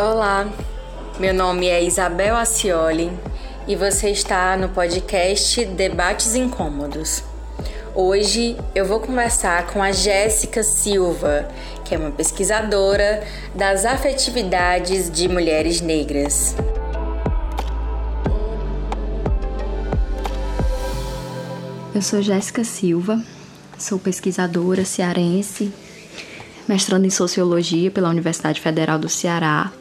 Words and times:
Olá, 0.00 0.48
meu 1.18 1.34
nome 1.34 1.66
é 1.66 1.82
Isabel 1.82 2.36
Acioli 2.36 3.10
e 3.66 3.74
você 3.74 4.10
está 4.10 4.56
no 4.56 4.68
podcast 4.68 5.64
Debates 5.64 6.36
Incômodos. 6.36 7.24
Hoje 7.96 8.56
eu 8.76 8.86
vou 8.86 9.00
conversar 9.00 9.66
com 9.66 9.82
a 9.82 9.90
Jéssica 9.90 10.62
Silva, 10.62 11.48
que 11.84 11.96
é 11.96 11.98
uma 11.98 12.12
pesquisadora 12.12 13.26
das 13.56 13.84
afetividades 13.84 15.10
de 15.10 15.26
mulheres 15.26 15.80
negras. 15.80 16.54
Eu 21.92 22.02
sou 22.02 22.22
Jéssica 22.22 22.62
Silva, 22.62 23.20
sou 23.76 23.98
pesquisadora 23.98 24.84
cearense, 24.84 25.72
mestrando 26.68 27.04
em 27.04 27.10
Sociologia 27.10 27.90
pela 27.90 28.08
Universidade 28.08 28.60
Federal 28.60 28.96
do 28.96 29.08
Ceará 29.08 29.72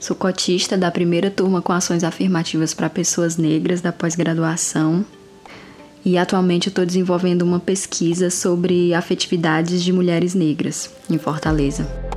Sou 0.00 0.16
cotista 0.16 0.78
da 0.78 0.90
primeira 0.90 1.30
turma 1.30 1.60
com 1.60 1.74
ações 1.74 2.02
afirmativas 2.02 2.72
para 2.72 2.88
pessoas 2.88 3.36
negras 3.36 3.82
da 3.82 3.92
pós-graduação 3.92 5.04
e 6.02 6.16
atualmente 6.16 6.70
estou 6.70 6.86
desenvolvendo 6.86 7.42
uma 7.42 7.60
pesquisa 7.60 8.30
sobre 8.30 8.94
afetividades 8.94 9.84
de 9.84 9.92
mulheres 9.92 10.34
negras 10.34 10.90
em 11.10 11.18
Fortaleza. 11.18 12.09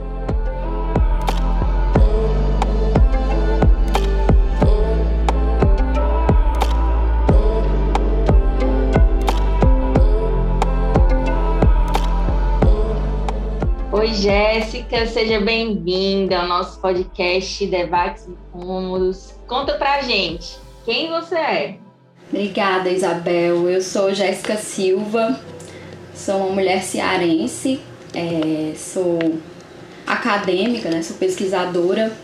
Jéssica, 14.23 15.05
seja 15.05 15.41
bem-vinda 15.41 16.37
ao 16.39 16.47
nosso 16.47 16.79
podcast 16.79 17.67
Debates 17.67 18.25
Incômodos. 18.25 19.33
Conta 19.45 19.73
pra 19.73 20.01
gente, 20.01 20.57
quem 20.85 21.09
você 21.09 21.35
é? 21.35 21.75
Obrigada, 22.29 22.89
Isabel. 22.89 23.69
Eu 23.69 23.81
sou 23.81 24.13
Jéssica 24.13 24.55
Silva, 24.55 25.37
sou 26.15 26.37
uma 26.37 26.51
mulher 26.51 26.81
cearense, 26.83 27.81
é, 28.13 28.73
sou 28.77 29.19
acadêmica, 30.07 30.89
né, 30.89 31.01
sou 31.01 31.17
pesquisadora, 31.17 32.15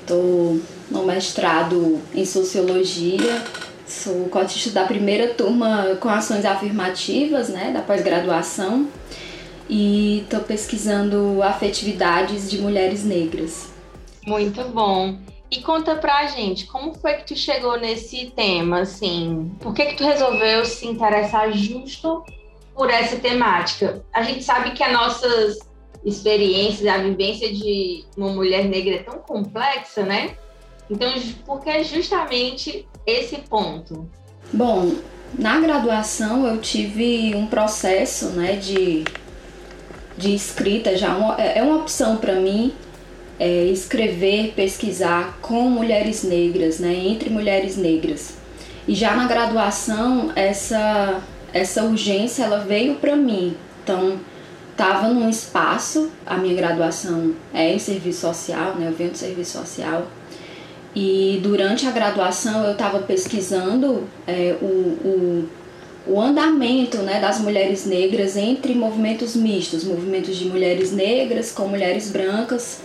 estou 0.00 0.60
no 0.90 1.06
mestrado 1.06 2.00
em 2.12 2.24
Sociologia, 2.24 3.44
sou 3.86 4.24
cotista 4.24 4.70
da 4.70 4.84
primeira 4.86 5.34
turma 5.34 5.96
com 6.00 6.08
ações 6.08 6.44
afirmativas 6.44 7.48
né, 7.48 7.70
da 7.72 7.80
pós-graduação 7.80 8.88
e 9.74 10.18
estou 10.18 10.40
pesquisando 10.40 11.42
afetividades 11.42 12.50
de 12.50 12.58
mulheres 12.58 13.06
negras. 13.06 13.72
Muito 14.26 14.62
bom. 14.64 15.16
E 15.50 15.62
conta 15.62 15.96
pra 15.96 16.26
gente, 16.26 16.66
como 16.66 16.92
foi 16.92 17.14
que 17.14 17.28
tu 17.28 17.34
chegou 17.34 17.80
nesse 17.80 18.30
tema, 18.36 18.80
assim? 18.80 19.50
Por 19.60 19.72
que 19.72 19.86
que 19.86 19.96
tu 19.96 20.04
resolveu 20.04 20.66
se 20.66 20.86
interessar 20.86 21.50
justo 21.52 22.22
por 22.74 22.90
essa 22.90 23.16
temática? 23.16 24.04
A 24.12 24.22
gente 24.22 24.44
sabe 24.44 24.72
que 24.72 24.82
as 24.82 24.92
nossas 24.92 25.58
experiências, 26.04 26.86
a 26.86 26.98
vivência 26.98 27.50
de 27.50 28.04
uma 28.14 28.28
mulher 28.28 28.66
negra 28.66 28.96
é 28.96 29.02
tão 29.02 29.20
complexa, 29.20 30.02
né? 30.02 30.36
Então, 30.90 31.10
por 31.46 31.60
que 31.60 31.82
justamente 31.82 32.86
esse 33.06 33.38
ponto? 33.38 34.06
Bom, 34.52 34.96
na 35.38 35.58
graduação 35.60 36.46
eu 36.46 36.60
tive 36.60 37.34
um 37.34 37.46
processo, 37.46 38.30
né, 38.30 38.56
de 38.56 39.04
de 40.22 40.32
escrita 40.32 40.96
já 40.96 41.16
uma, 41.16 41.34
é, 41.36 41.58
é 41.58 41.62
uma 41.62 41.78
opção 41.78 42.16
para 42.16 42.34
mim 42.34 42.72
é, 43.40 43.64
escrever, 43.64 44.52
pesquisar 44.54 45.36
com 45.42 45.62
mulheres 45.62 46.22
negras, 46.22 46.78
né, 46.78 46.94
entre 46.94 47.28
mulheres 47.28 47.76
negras. 47.76 48.34
E 48.86 48.94
já 48.94 49.16
na 49.16 49.26
graduação 49.26 50.32
essa 50.36 51.20
essa 51.52 51.82
urgência 51.82 52.44
ela 52.44 52.60
veio 52.60 52.94
para 52.94 53.16
mim. 53.16 53.56
Então 53.82 54.18
estava 54.70 55.08
num 55.08 55.28
espaço, 55.28 56.10
a 56.24 56.36
minha 56.36 56.54
graduação 56.54 57.34
é 57.52 57.74
em 57.74 57.78
serviço 57.78 58.20
social, 58.20 58.76
né, 58.76 58.86
eu 58.88 58.92
venho 58.92 59.10
do 59.10 59.18
serviço 59.18 59.58
social. 59.58 60.06
E 60.94 61.40
durante 61.42 61.86
a 61.86 61.90
graduação 61.90 62.64
eu 62.64 62.72
estava 62.72 63.00
pesquisando 63.00 64.06
é, 64.26 64.56
o, 64.62 64.66
o 64.66 65.48
o 66.06 66.20
andamento 66.20 66.98
né, 66.98 67.20
das 67.20 67.40
mulheres 67.40 67.86
negras 67.86 68.36
entre 68.36 68.74
movimentos 68.74 69.36
mistos, 69.36 69.84
movimentos 69.84 70.36
de 70.36 70.46
mulheres 70.46 70.92
negras 70.92 71.52
com 71.52 71.68
mulheres 71.68 72.10
brancas. 72.10 72.80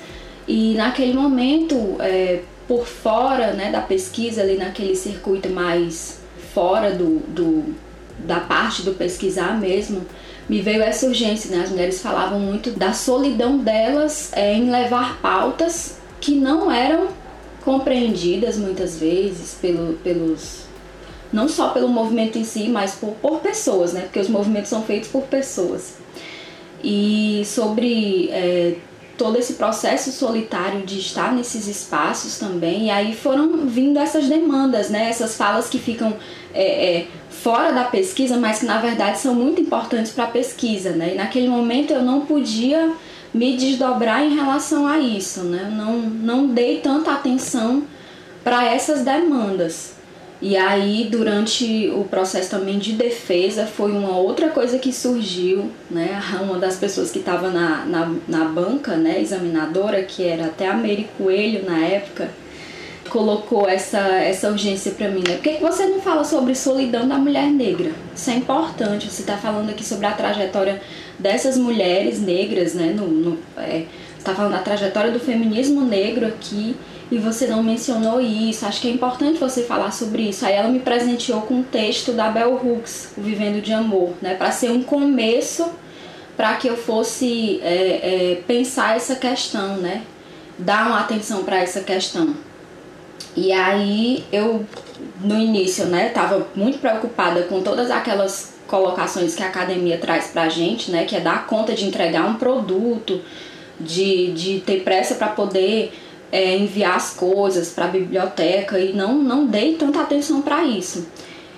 E 0.47 0.75
naquele 0.75 1.13
momento, 1.13 1.95
é, 1.99 2.41
por 2.67 2.85
fora 2.85 3.53
né, 3.53 3.71
da 3.71 3.81
pesquisa, 3.81 4.41
ali 4.41 4.57
naquele 4.57 4.95
circuito 4.95 5.49
mais 5.49 6.19
fora 6.53 6.91
do, 6.91 7.19
do, 7.27 7.75
da 8.19 8.39
parte 8.39 8.83
do 8.83 8.93
pesquisar 8.93 9.59
mesmo, 9.59 10.05
me 10.47 10.61
veio 10.61 10.81
essa 10.83 11.07
urgência. 11.07 11.55
Né? 11.55 11.63
As 11.63 11.71
mulheres 11.71 12.01
falavam 12.01 12.39
muito 12.39 12.71
da 12.71 12.93
solidão 12.93 13.57
delas 13.57 14.31
é, 14.33 14.53
em 14.53 14.69
levar 14.69 15.19
pautas 15.21 15.97
que 16.21 16.35
não 16.35 16.71
eram 16.71 17.07
compreendidas 17.65 18.57
muitas 18.57 18.97
vezes 18.97 19.57
pelo, 19.59 19.93
pelos 19.95 20.66
não 21.31 21.47
só 21.47 21.69
pelo 21.69 21.87
movimento 21.87 22.37
em 22.37 22.43
si, 22.43 22.69
mas 22.69 22.95
por, 22.95 23.11
por 23.15 23.39
pessoas, 23.39 23.93
né? 23.93 24.01
Porque 24.01 24.19
os 24.19 24.29
movimentos 24.29 24.69
são 24.69 24.83
feitos 24.83 25.09
por 25.09 25.23
pessoas. 25.23 25.95
E 26.83 27.43
sobre 27.45 28.29
é, 28.31 28.75
todo 29.17 29.37
esse 29.37 29.53
processo 29.53 30.11
solitário 30.11 30.85
de 30.85 30.99
estar 30.99 31.33
nesses 31.33 31.67
espaços 31.67 32.37
também, 32.37 32.85
e 32.85 32.89
aí 32.89 33.15
foram 33.15 33.65
vindo 33.65 33.99
essas 33.99 34.27
demandas, 34.27 34.89
né? 34.89 35.09
Essas 35.09 35.35
falas 35.35 35.67
que 35.67 35.79
ficam 35.79 36.15
é, 36.53 36.97
é, 36.97 37.07
fora 37.29 37.71
da 37.71 37.83
pesquisa, 37.83 38.37
mas 38.37 38.59
que 38.59 38.65
na 38.65 38.79
verdade 38.79 39.19
são 39.19 39.33
muito 39.33 39.59
importantes 39.59 40.11
para 40.11 40.25
a 40.25 40.27
pesquisa, 40.27 40.91
né? 40.91 41.13
E 41.13 41.17
naquele 41.17 41.47
momento 41.47 41.91
eu 41.91 42.03
não 42.03 42.21
podia 42.21 42.93
me 43.33 43.57
desdobrar 43.57 44.23
em 44.23 44.35
relação 44.35 44.87
a 44.87 44.97
isso, 44.99 45.41
né? 45.41 45.67
Eu 45.69 45.71
não, 45.71 45.97
não 45.97 46.47
dei 46.47 46.79
tanta 46.79 47.11
atenção 47.11 47.83
para 48.43 48.65
essas 48.65 49.01
demandas. 49.03 49.96
E 50.39 50.55
aí, 50.55 51.07
durante 51.09 51.91
o 51.95 52.03
processo 52.03 52.51
também 52.51 52.77
de 52.77 52.93
defesa, 52.93 53.65
foi 53.65 53.91
uma 53.91 54.17
outra 54.17 54.49
coisa 54.49 54.77
que 54.77 54.93
surgiu, 54.93 55.71
né? 55.89 56.21
Uma 56.41 56.59
das 56.59 56.75
pessoas 56.75 57.09
que 57.09 57.19
estava 57.19 57.49
na, 57.49 57.85
na, 57.85 58.15
na 58.27 58.45
banca, 58.45 58.95
né, 58.95 59.19
examinadora, 59.19 60.03
que 60.03 60.23
era 60.23 60.45
até 60.45 60.67
a 60.67 60.73
Mary 60.75 61.09
Coelho 61.17 61.65
na 61.65 61.79
época, 61.79 62.29
colocou 63.09 63.67
essa, 63.67 63.97
essa 63.97 64.51
urgência 64.51 64.91
para 64.91 65.09
mim, 65.09 65.23
né? 65.27 65.35
Por 65.35 65.41
que, 65.41 65.57
você 65.57 65.87
não 65.87 66.01
fala 66.01 66.23
sobre 66.23 66.53
solidão 66.53 67.07
da 67.07 67.17
mulher 67.17 67.47
negra? 67.47 67.91
Isso 68.15 68.29
é 68.29 68.35
importante, 68.35 69.09
você 69.09 69.21
está 69.21 69.37
falando 69.37 69.71
aqui 69.71 69.83
sobre 69.83 70.05
a 70.05 70.11
trajetória 70.11 70.79
dessas 71.17 71.57
mulheres 71.57 72.21
negras, 72.21 72.75
né? 72.75 72.93
No, 72.95 73.07
no 73.07 73.39
é, 73.57 73.85
você 74.13 74.19
está 74.19 74.35
falando 74.35 74.51
da 74.51 74.59
trajetória 74.59 75.11
do 75.11 75.19
feminismo 75.19 75.81
negro 75.81 76.27
aqui 76.27 76.75
e 77.09 77.17
você 77.17 77.47
não 77.47 77.63
mencionou 77.63 78.19
isso, 78.19 78.65
acho 78.65 78.81
que 78.81 78.87
é 78.87 78.91
importante 78.91 79.39
você 79.39 79.63
falar 79.63 79.91
sobre 79.91 80.23
isso. 80.23 80.45
Aí 80.45 80.53
ela 80.53 80.67
me 80.67 80.79
presenteou 80.79 81.41
com 81.41 81.55
um 81.55 81.63
texto 81.63 82.11
da 82.11 82.29
Bell 82.29 82.53
Hooks, 82.53 83.13
O 83.17 83.21
Vivendo 83.21 83.61
de 83.61 83.71
Amor, 83.71 84.13
né, 84.21 84.35
para 84.35 84.51
ser 84.51 84.71
um 84.71 84.83
começo 84.83 85.69
para 86.35 86.55
que 86.55 86.67
eu 86.67 86.77
fosse 86.77 87.59
é, 87.63 88.33
é, 88.33 88.35
pensar 88.45 88.95
essa 88.95 89.15
questão, 89.15 89.77
né, 89.77 90.03
dar 90.57 90.87
uma 90.87 90.99
atenção 90.99 91.43
para 91.43 91.57
essa 91.57 91.81
questão. 91.81 92.35
E 93.35 93.51
aí 93.51 94.25
eu, 94.31 94.65
no 95.21 95.39
início, 95.39 95.85
né, 95.85 96.07
estava 96.07 96.47
muito 96.55 96.79
preocupada 96.79 97.43
com 97.43 97.61
todas 97.61 97.89
aquelas 97.89 98.55
colocações 98.67 99.33
que 99.33 99.41
a 99.41 99.47
academia 99.47 99.97
traz 99.97 100.27
para 100.27 100.43
a 100.43 100.49
gente, 100.49 100.91
né, 100.91 101.05
que 101.05 101.15
é 101.15 101.21
dar 101.21 101.47
conta 101.47 101.73
de 101.73 101.85
entregar 101.85 102.25
um 102.25 102.35
produto, 102.35 103.21
de, 103.79 104.33
de 104.33 104.59
ter 104.59 104.83
pressa 104.83 105.15
para 105.15 105.27
poder 105.27 105.93
é, 106.31 106.57
enviar 106.57 106.95
as 106.95 107.11
coisas 107.11 107.69
para 107.69 107.85
a 107.85 107.89
biblioteca 107.89 108.79
e 108.79 108.93
não, 108.93 109.17
não 109.17 109.45
dei 109.45 109.75
tanta 109.75 110.01
atenção 110.01 110.41
para 110.41 110.63
isso. 110.63 111.07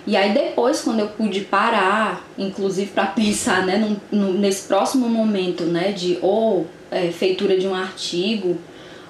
E 0.05 0.15
aí 0.15 0.33
depois, 0.33 0.81
quando 0.81 0.99
eu 0.99 1.07
pude 1.07 1.41
parar, 1.41 2.25
inclusive 2.37 2.91
para 2.91 3.05
pensar 3.13 3.65
né, 3.65 3.77
no, 3.77 4.01
no, 4.11 4.33
nesse 4.33 4.67
próximo 4.67 5.07
momento 5.09 5.63
né, 5.63 5.91
de 5.91 6.17
ou 6.21 6.67
é, 6.89 7.11
feitura 7.11 7.57
de 7.57 7.67
um 7.67 7.75
artigo, 7.75 8.57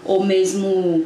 ou 0.04 0.24
mesmo 0.24 1.06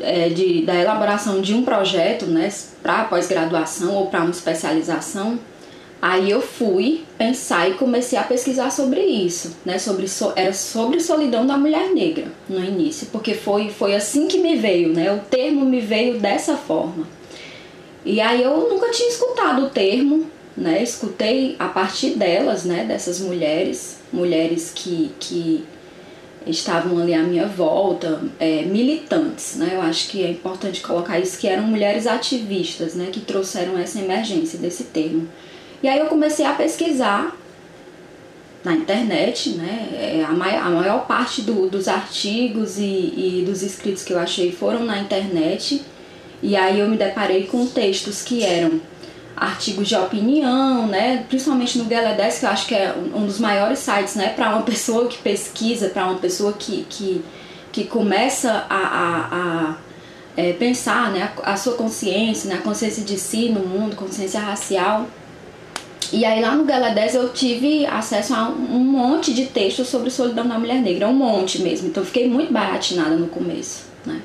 é, 0.00 0.28
de, 0.28 0.62
da 0.62 0.74
elaboração 0.74 1.40
de 1.40 1.54
um 1.54 1.64
projeto 1.64 2.26
né, 2.26 2.52
para 2.82 3.04
pós-graduação 3.04 3.94
ou 3.94 4.06
para 4.06 4.20
uma 4.20 4.30
especialização, 4.30 5.38
Aí 6.02 6.30
eu 6.30 6.40
fui 6.40 7.04
pensar 7.18 7.68
e 7.68 7.74
comecei 7.74 8.18
a 8.18 8.22
pesquisar 8.22 8.70
sobre 8.70 9.02
isso, 9.02 9.56
né? 9.66 9.78
Sobre 9.78 10.06
era 10.34 10.52
sobre 10.52 10.98
solidão 10.98 11.46
da 11.46 11.58
mulher 11.58 11.92
negra 11.92 12.32
no 12.48 12.64
início, 12.64 13.08
porque 13.12 13.34
foi 13.34 13.68
foi 13.68 13.94
assim 13.94 14.26
que 14.26 14.38
me 14.38 14.56
veio, 14.56 14.94
né? 14.94 15.12
O 15.12 15.18
termo 15.18 15.64
me 15.64 15.80
veio 15.80 16.18
dessa 16.18 16.56
forma. 16.56 17.06
E 18.02 18.18
aí 18.18 18.42
eu 18.42 18.66
nunca 18.70 18.90
tinha 18.90 19.10
escutado 19.10 19.66
o 19.66 19.68
termo, 19.68 20.26
né? 20.56 20.82
Escutei 20.82 21.54
a 21.58 21.68
partir 21.68 22.10
delas, 22.10 22.64
né? 22.64 22.84
Dessas 22.84 23.20
mulheres, 23.20 23.98
mulheres 24.10 24.72
que 24.74 25.10
que 25.20 25.64
estavam 26.46 26.98
ali 26.98 27.12
à 27.12 27.22
minha 27.22 27.46
volta, 27.46 28.22
é, 28.38 28.62
militantes, 28.62 29.56
né? 29.56 29.72
Eu 29.74 29.82
acho 29.82 30.08
que 30.08 30.24
é 30.24 30.30
importante 30.30 30.80
colocar 30.80 31.18
isso, 31.18 31.38
que 31.38 31.46
eram 31.46 31.64
mulheres 31.64 32.06
ativistas, 32.06 32.94
né? 32.94 33.10
Que 33.12 33.20
trouxeram 33.20 33.76
essa 33.78 33.98
emergência 33.98 34.58
desse 34.58 34.84
termo. 34.84 35.28
E 35.82 35.88
aí 35.88 35.98
eu 35.98 36.06
comecei 36.06 36.44
a 36.44 36.52
pesquisar 36.52 37.36
na 38.62 38.74
internet, 38.74 39.50
né? 39.50 39.88
É, 39.92 40.24
a 40.24 40.32
maior, 40.32 40.66
a 40.66 40.70
maior 40.70 41.06
parte 41.06 41.42
do, 41.42 41.68
dos 41.68 41.88
artigos 41.88 42.78
e, 42.78 42.82
e 42.82 43.44
dos 43.46 43.62
escritos 43.62 44.04
que 44.04 44.12
eu 44.12 44.18
achei 44.18 44.52
foram 44.52 44.84
na 44.84 44.98
internet. 44.98 45.82
E 46.42 46.56
aí 46.56 46.80
eu 46.80 46.88
me 46.88 46.96
deparei 46.96 47.46
com 47.46 47.66
textos 47.66 48.22
que 48.22 48.44
eram 48.44 48.80
artigos 49.36 49.88
de 49.88 49.96
opinião, 49.96 50.86
né? 50.86 51.24
Principalmente 51.28 51.78
no 51.78 51.86
Galadesk, 51.86 52.40
que 52.40 52.46
eu 52.46 52.50
acho 52.50 52.66
que 52.66 52.74
é 52.74 52.94
um 53.14 53.24
dos 53.24 53.38
maiores 53.38 53.78
sites, 53.78 54.14
né? 54.14 54.28
Para 54.28 54.50
uma 54.50 54.62
pessoa 54.62 55.08
que 55.08 55.16
pesquisa, 55.18 55.88
para 55.88 56.06
uma 56.06 56.18
pessoa 56.18 56.52
que, 56.52 56.84
que, 56.90 57.24
que 57.72 57.84
começa 57.84 58.66
a, 58.68 58.76
a, 58.76 59.70
a 59.70 59.76
é, 60.36 60.52
pensar, 60.52 61.10
né? 61.10 61.32
A, 61.42 61.52
a, 61.52 61.56
sua 61.56 61.74
consciência, 61.74 62.50
né? 62.50 62.56
a 62.56 62.62
consciência 62.62 63.02
de 63.02 63.18
si 63.18 63.48
no 63.48 63.60
mundo, 63.60 63.96
consciência 63.96 64.40
racial. 64.40 65.06
E 66.12 66.24
aí 66.24 66.40
lá 66.40 66.54
no 66.54 66.64
Galadesk 66.64 67.14
eu 67.14 67.28
tive 67.32 67.86
acesso 67.86 68.34
a 68.34 68.48
um 68.48 68.80
monte 68.80 69.32
de 69.32 69.46
textos 69.46 69.88
sobre 69.88 70.10
solidão 70.10 70.46
da 70.46 70.58
mulher 70.58 70.80
negra, 70.80 71.08
um 71.08 71.14
monte 71.14 71.62
mesmo. 71.62 71.88
Então 71.88 72.04
fiquei 72.04 72.28
muito 72.28 72.52
baratinada 72.52 73.14
no 73.14 73.28
começo, 73.28 73.84
né? 74.04 74.20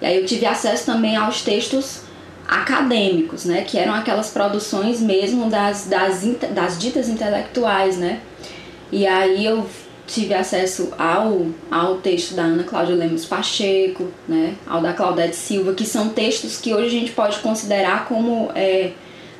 E 0.00 0.06
aí 0.06 0.16
eu 0.16 0.26
tive 0.26 0.46
acesso 0.46 0.86
também 0.86 1.16
aos 1.16 1.42
textos 1.42 2.02
acadêmicos, 2.48 3.44
né, 3.44 3.62
que 3.62 3.76
eram 3.76 3.92
aquelas 3.94 4.30
produções 4.30 5.00
mesmo 5.00 5.50
das, 5.50 5.86
das, 5.86 6.22
das 6.52 6.78
ditas 6.78 7.08
intelectuais, 7.08 7.96
né, 7.96 8.20
e 8.92 9.04
aí 9.06 9.44
eu 9.44 9.66
tive 10.06 10.32
acesso 10.32 10.92
ao, 10.96 11.46
ao 11.68 11.96
texto 11.96 12.34
da 12.34 12.42
Ana 12.42 12.62
Cláudia 12.62 12.94
Lemos 12.94 13.24
Pacheco, 13.24 14.06
né, 14.28 14.54
ao 14.64 14.80
da 14.80 14.92
Claudete 14.92 15.34
Silva, 15.34 15.74
que 15.74 15.84
são 15.84 16.10
textos 16.10 16.58
que 16.58 16.72
hoje 16.72 16.86
a 16.86 17.00
gente 17.00 17.10
pode 17.10 17.40
considerar 17.40 18.06
como 18.06 18.50
é, 18.54 18.92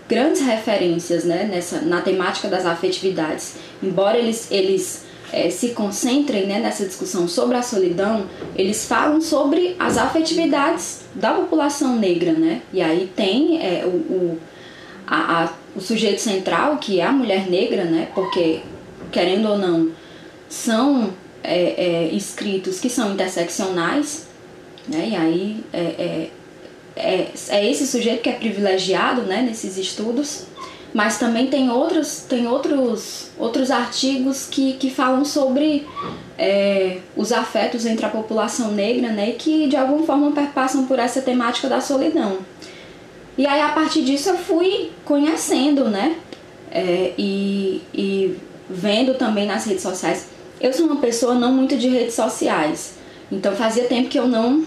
grandes 0.08 0.41
referências, 0.41 1.25
né, 1.25 1.44
nessa, 1.50 1.81
na 1.81 2.00
temática 2.00 2.49
das 2.49 2.64
afetividades, 2.64 3.56
embora 3.82 4.17
eles, 4.17 4.50
eles 4.50 5.05
é, 5.32 5.50
se 5.50 5.70
concentrem 5.70 6.47
né, 6.47 6.61
nessa 6.61 6.87
discussão 6.87 7.26
sobre 7.26 7.56
a 7.56 7.62
solidão, 7.62 8.26
eles 8.55 8.87
falam 8.87 9.20
sobre 9.20 9.75
as 9.79 9.99
afetividades 9.99 11.00
da 11.14 11.35
população 11.35 11.97
negra, 11.97 12.32
né? 12.32 12.62
E 12.73 12.81
aí 12.81 13.11
tem 13.17 13.61
é, 13.61 13.85
o, 13.85 13.88
o, 13.88 14.38
a, 15.06 15.44
a, 15.44 15.53
o 15.75 15.81
sujeito 15.81 16.20
central, 16.20 16.79
que 16.79 17.00
é 17.00 17.05
a 17.05 17.12
mulher 17.12 17.49
negra, 17.50 17.85
né? 17.85 18.09
Porque, 18.14 18.61
querendo 19.11 19.49
ou 19.49 19.59
não, 19.59 19.91
são 20.49 21.12
é, 21.43 22.06
é 22.06 22.14
escritos 22.14 22.79
que 22.79 22.88
são 22.88 23.12
interseccionais, 23.12 24.26
né? 24.88 25.09
E 25.11 25.17
aí 25.17 25.64
é, 26.96 27.28
é, 27.50 27.70
esse 27.70 27.87
sujeito 27.87 28.22
que 28.22 28.28
é 28.28 28.32
privilegiado 28.32 29.22
né, 29.22 29.43
nesses 29.43 29.76
estudos 29.76 30.46
mas 30.96 31.19
também 31.19 31.48
tem 31.48 31.70
outros, 31.70 32.25
tem 32.26 32.46
outros, 32.46 33.31
outros 33.38 33.70
artigos 33.70 34.46
que, 34.46 34.72
que 34.75 34.88
falam 34.88 35.26
sobre 35.26 35.87
é, 36.38 37.00
os 37.14 37.32
afetos 37.32 37.84
entre 37.84 38.06
a 38.06 38.08
população 38.08 38.72
negra, 38.72 39.10
né, 39.10 39.28
e 39.28 39.32
que 39.34 39.69
de 39.69 39.76
alguma 39.76 40.06
forma 40.06 40.32
perpassam 40.32 40.87
por 40.87 40.98
essa 40.98 41.20
temática 41.20 41.69
da 41.69 41.82
solidão. 41.82 42.38
E 43.37 43.46
aí 43.46 43.60
a 43.60 43.69
partir 43.72 44.04
disso 44.04 44.31
eu 44.31 44.38
fui 44.38 44.90
conhecendo, 45.04 45.84
né, 45.90 46.16
é, 46.70 47.12
e, 47.19 47.82
e 47.92 48.34
vendo 48.70 49.12
também 49.19 49.44
nas 49.46 49.66
redes 49.66 49.82
sociais. 49.82 50.28
Eu 50.58 50.72
sou 50.72 50.87
uma 50.87 50.96
pessoa 50.96 51.34
não 51.34 51.52
muito 51.52 51.76
de 51.76 51.90
redes 51.90 52.14
sociais, 52.14 52.94
então 53.31 53.54
fazia 53.54 53.84
tempo 53.84 54.08
que 54.08 54.19
eu 54.19 54.26
não 54.26 54.64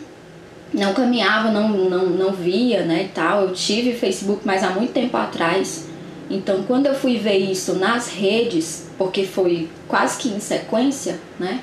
não 0.74 0.94
caminhava, 0.94 1.52
não, 1.52 1.70
não, 1.70 2.06
não 2.06 2.32
via, 2.32 2.84
né, 2.84 3.04
e 3.06 3.08
tal. 3.10 3.44
Eu 3.44 3.54
tive 3.54 3.94
Facebook, 3.94 4.42
mas 4.46 4.64
há 4.64 4.70
muito 4.70 4.94
tempo 4.94 5.16
atrás. 5.18 5.88
Então, 6.30 6.64
quando 6.64 6.86
eu 6.86 6.94
fui 6.94 7.18
ver 7.18 7.38
isso 7.38 7.74
nas 7.74 8.08
redes, 8.08 8.88
porque 8.98 9.24
foi 9.24 9.68
quase 9.88 10.20
que 10.20 10.30
em 10.30 10.40
sequência, 10.40 11.20
né? 11.40 11.62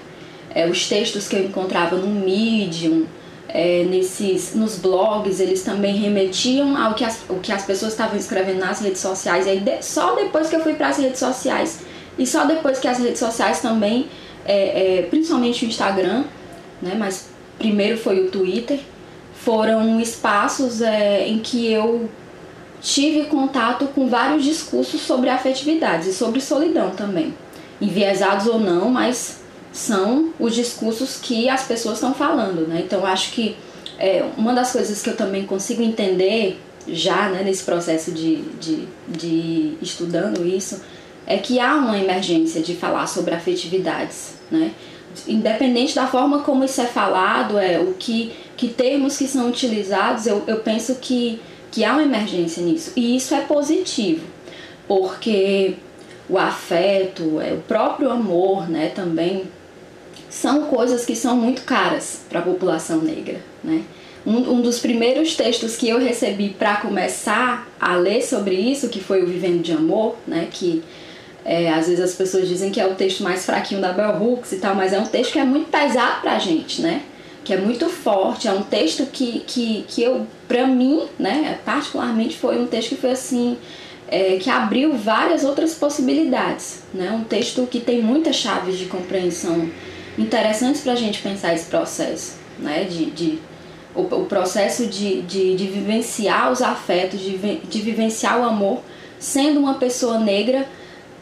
É, 0.52 0.66
os 0.66 0.88
textos 0.88 1.28
que 1.28 1.36
eu 1.36 1.44
encontrava 1.44 1.96
no 1.96 2.08
Medium, 2.08 3.04
é, 3.48 3.84
nesses, 3.84 4.54
nos 4.54 4.76
blogs, 4.76 5.38
eles 5.38 5.62
também 5.62 5.96
remetiam 5.96 6.76
ao 6.76 6.94
que 6.94 7.04
as, 7.04 7.20
o 7.28 7.34
que 7.34 7.52
as 7.52 7.64
pessoas 7.64 7.92
estavam 7.92 8.16
escrevendo 8.16 8.58
nas 8.58 8.80
redes 8.80 9.00
sociais. 9.00 9.46
E 9.46 9.50
aí, 9.50 9.60
de, 9.60 9.82
só 9.82 10.16
depois 10.16 10.48
que 10.48 10.56
eu 10.56 10.60
fui 10.60 10.74
para 10.74 10.88
as 10.88 10.98
redes 10.98 11.18
sociais, 11.18 11.80
e 12.18 12.26
só 12.26 12.44
depois 12.44 12.78
que 12.78 12.88
as 12.88 12.98
redes 12.98 13.18
sociais 13.18 13.60
também, 13.60 14.08
é, 14.44 14.98
é, 14.98 15.02
principalmente 15.02 15.64
o 15.64 15.68
Instagram, 15.68 16.24
né? 16.82 16.96
Mas 16.98 17.28
primeiro 17.58 17.98
foi 17.98 18.26
o 18.26 18.30
Twitter, 18.30 18.80
foram 19.44 20.00
espaços 20.00 20.80
é, 20.80 21.26
em 21.26 21.38
que 21.38 21.70
eu 21.70 22.08
tive 22.80 23.24
contato 23.24 23.86
com 23.88 24.08
vários 24.08 24.44
discursos 24.44 25.00
sobre 25.00 25.28
afetividades 25.28 26.06
e 26.06 26.12
sobre 26.12 26.40
solidão 26.40 26.90
também. 26.90 27.34
Enviesados 27.80 28.46
ou 28.46 28.58
não, 28.58 28.90
mas 28.90 29.40
são 29.72 30.32
os 30.38 30.54
discursos 30.54 31.18
que 31.20 31.48
as 31.48 31.64
pessoas 31.64 31.96
estão 31.96 32.14
falando, 32.14 32.66
né? 32.66 32.82
Então 32.84 33.04
acho 33.04 33.32
que 33.32 33.56
é, 33.98 34.24
uma 34.36 34.52
das 34.52 34.72
coisas 34.72 35.02
que 35.02 35.10
eu 35.10 35.16
também 35.16 35.44
consigo 35.44 35.82
entender 35.82 36.60
já 36.88 37.28
né, 37.28 37.42
nesse 37.42 37.64
processo 37.64 38.12
de, 38.12 38.42
de, 38.60 38.88
de 39.08 39.74
estudando 39.82 40.46
isso 40.46 40.80
é 41.26 41.36
que 41.36 41.58
há 41.58 41.74
uma 41.74 41.98
emergência 41.98 42.62
de 42.62 42.74
falar 42.76 43.06
sobre 43.08 43.34
afetividades, 43.34 44.34
né? 44.50 44.70
Independente 45.26 45.94
da 45.94 46.06
forma 46.06 46.40
como 46.40 46.64
isso 46.64 46.80
é 46.80 46.86
falado, 46.86 47.58
é 47.58 47.80
o 47.80 47.94
que, 47.94 48.32
que 48.56 48.68
termos 48.68 49.16
que 49.18 49.26
são 49.26 49.48
utilizados, 49.48 50.26
eu, 50.26 50.42
eu 50.46 50.58
penso 50.60 50.96
que 50.96 51.40
que 51.76 51.84
há 51.84 51.92
uma 51.92 52.02
emergência 52.02 52.62
nisso. 52.62 52.92
E 52.96 53.16
isso 53.16 53.34
é 53.34 53.42
positivo, 53.42 54.26
porque 54.88 55.74
o 56.26 56.38
afeto, 56.38 57.38
é, 57.38 57.52
o 57.52 57.58
próprio 57.68 58.10
amor, 58.10 58.66
né, 58.66 58.90
também 58.94 59.44
são 60.30 60.64
coisas 60.64 61.04
que 61.04 61.14
são 61.14 61.36
muito 61.36 61.62
caras 61.64 62.22
para 62.30 62.40
a 62.40 62.42
população 62.42 63.02
negra, 63.02 63.40
né? 63.62 63.82
Um, 64.24 64.54
um, 64.54 64.60
dos 64.60 64.80
primeiros 64.80 65.36
textos 65.36 65.76
que 65.76 65.88
eu 65.88 66.00
recebi 66.00 66.48
para 66.48 66.78
começar 66.78 67.68
a 67.78 67.94
ler 67.94 68.22
sobre 68.22 68.56
isso, 68.56 68.88
que 68.88 68.98
foi 68.98 69.22
o 69.22 69.26
Vivendo 69.26 69.62
de 69.62 69.72
Amor, 69.72 70.16
né, 70.26 70.48
que 70.50 70.82
é, 71.44 71.70
às 71.72 71.86
vezes 71.86 72.02
as 72.02 72.14
pessoas 72.14 72.48
dizem 72.48 72.72
que 72.72 72.80
é 72.80 72.86
o 72.86 72.94
texto 72.94 73.22
mais 73.22 73.44
fraquinho 73.46 73.80
da 73.80 73.92
Bell 73.92 74.20
Hooks 74.20 74.50
e 74.50 74.56
tal, 74.56 74.74
mas 74.74 74.92
é 74.92 74.98
um 74.98 75.06
texto 75.06 75.32
que 75.32 75.38
é 75.38 75.44
muito 75.44 75.70
pesado 75.70 76.22
para 76.22 76.32
a 76.32 76.38
gente, 76.38 76.80
né? 76.80 77.02
Que 77.46 77.54
é 77.54 77.56
muito 77.56 77.88
forte, 77.88 78.48
é 78.48 78.52
um 78.52 78.64
texto 78.64 79.06
que, 79.06 79.38
que, 79.46 79.84
que 79.86 80.02
eu, 80.02 80.26
para 80.48 80.66
mim, 80.66 81.04
né, 81.16 81.60
particularmente 81.64 82.36
foi 82.36 82.60
um 82.60 82.66
texto 82.66 82.88
que 82.88 82.96
foi 82.96 83.12
assim, 83.12 83.56
é, 84.08 84.36
que 84.36 84.50
abriu 84.50 84.94
várias 84.94 85.44
outras 85.44 85.72
possibilidades, 85.72 86.82
né, 86.92 87.12
um 87.12 87.22
texto 87.22 87.64
que 87.70 87.78
tem 87.78 88.02
muitas 88.02 88.34
chaves 88.34 88.76
de 88.76 88.86
compreensão 88.86 89.70
interessantes 90.18 90.80
para 90.80 90.94
a 90.94 90.96
gente 90.96 91.22
pensar 91.22 91.54
esse 91.54 91.66
processo, 91.66 92.36
né, 92.58 92.82
de, 92.82 93.12
de 93.12 93.38
o, 93.94 94.00
o 94.00 94.24
processo 94.26 94.84
de, 94.88 95.22
de, 95.22 95.54
de 95.54 95.66
vivenciar 95.68 96.50
os 96.50 96.60
afetos, 96.60 97.20
de, 97.20 97.38
de 97.38 97.80
vivenciar 97.80 98.40
o 98.40 98.44
amor, 98.44 98.82
sendo 99.20 99.60
uma 99.60 99.74
pessoa 99.74 100.18
negra 100.18 100.66